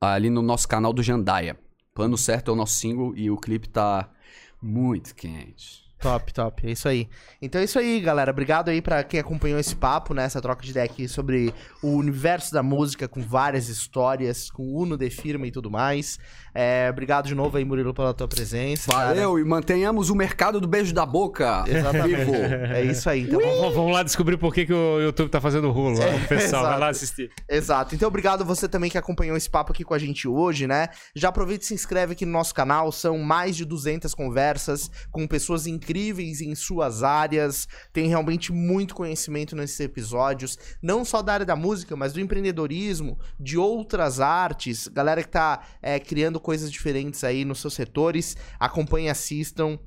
[0.00, 1.58] ali no nosso canal do Jandaia.
[1.92, 4.10] Plano Certo é o nosso single e o clipe tá
[4.60, 5.88] muito quente.
[6.00, 6.66] Top, top.
[6.66, 7.08] É isso aí.
[7.42, 8.30] Então é isso aí, galera.
[8.30, 10.24] Obrigado aí pra quem acompanhou esse papo, né?
[10.24, 11.52] Essa troca de aqui sobre
[11.82, 16.18] o universo da música, com várias histórias, com Uno de firma e tudo mais.
[16.60, 18.90] É, obrigado de novo aí, Murilo, pela tua presença.
[18.90, 19.10] cara.
[19.10, 22.16] Valeu e mantenhamos o mercado do beijo da boca Exatamente.
[22.16, 22.34] vivo.
[22.34, 23.22] É isso aí.
[23.22, 26.02] Então, Vamos, vamos lá descobrir por que, que o YouTube tá fazendo rolo.
[26.02, 26.80] É, pessoal, vai exato.
[26.80, 27.30] lá assistir.
[27.48, 27.94] Exato.
[27.94, 30.88] Então, obrigado você também que acompanhou esse papo aqui com a gente hoje, né?
[31.14, 32.90] Já aproveita e se inscreve aqui no nosso canal.
[32.90, 37.68] São mais de 200 conversas com pessoas incríveis em suas áreas.
[37.92, 43.16] Tem realmente muito conhecimento nesses episódios, não só da área da música, mas do empreendedorismo,
[43.38, 44.88] de outras artes.
[44.88, 48.34] Galera que tá é, criando coisas diferentes aí nos seus setores.
[48.58, 49.78] Acompanhem, assistam.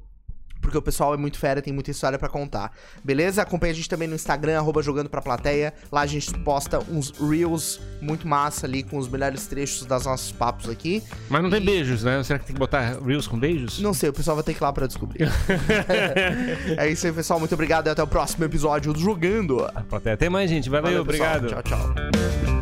[0.61, 2.71] Porque o pessoal é muito fera, tem muita história pra contar.
[3.03, 3.41] Beleza?
[3.41, 5.73] Acompanha a gente também no Instagram, arroba jogando pra plateia.
[5.91, 10.31] Lá a gente posta uns reels muito massa ali, com os melhores trechos das nossos
[10.31, 11.01] papos aqui.
[11.31, 12.23] Mas não tem E- beijos, né?
[12.23, 13.79] Será que tem que botar Reels com beijos?
[13.79, 15.27] Não sei, o pessoal vai ter que ir lá pra descobrir.
[16.77, 17.39] é isso aí, pessoal.
[17.39, 19.65] Muito obrigado e até o próximo episódio do Jogando.
[20.13, 20.69] Até mais, gente.
[20.69, 21.47] Valeu, Valeu, obrigado.
[21.47, 22.60] Tchau, tchau.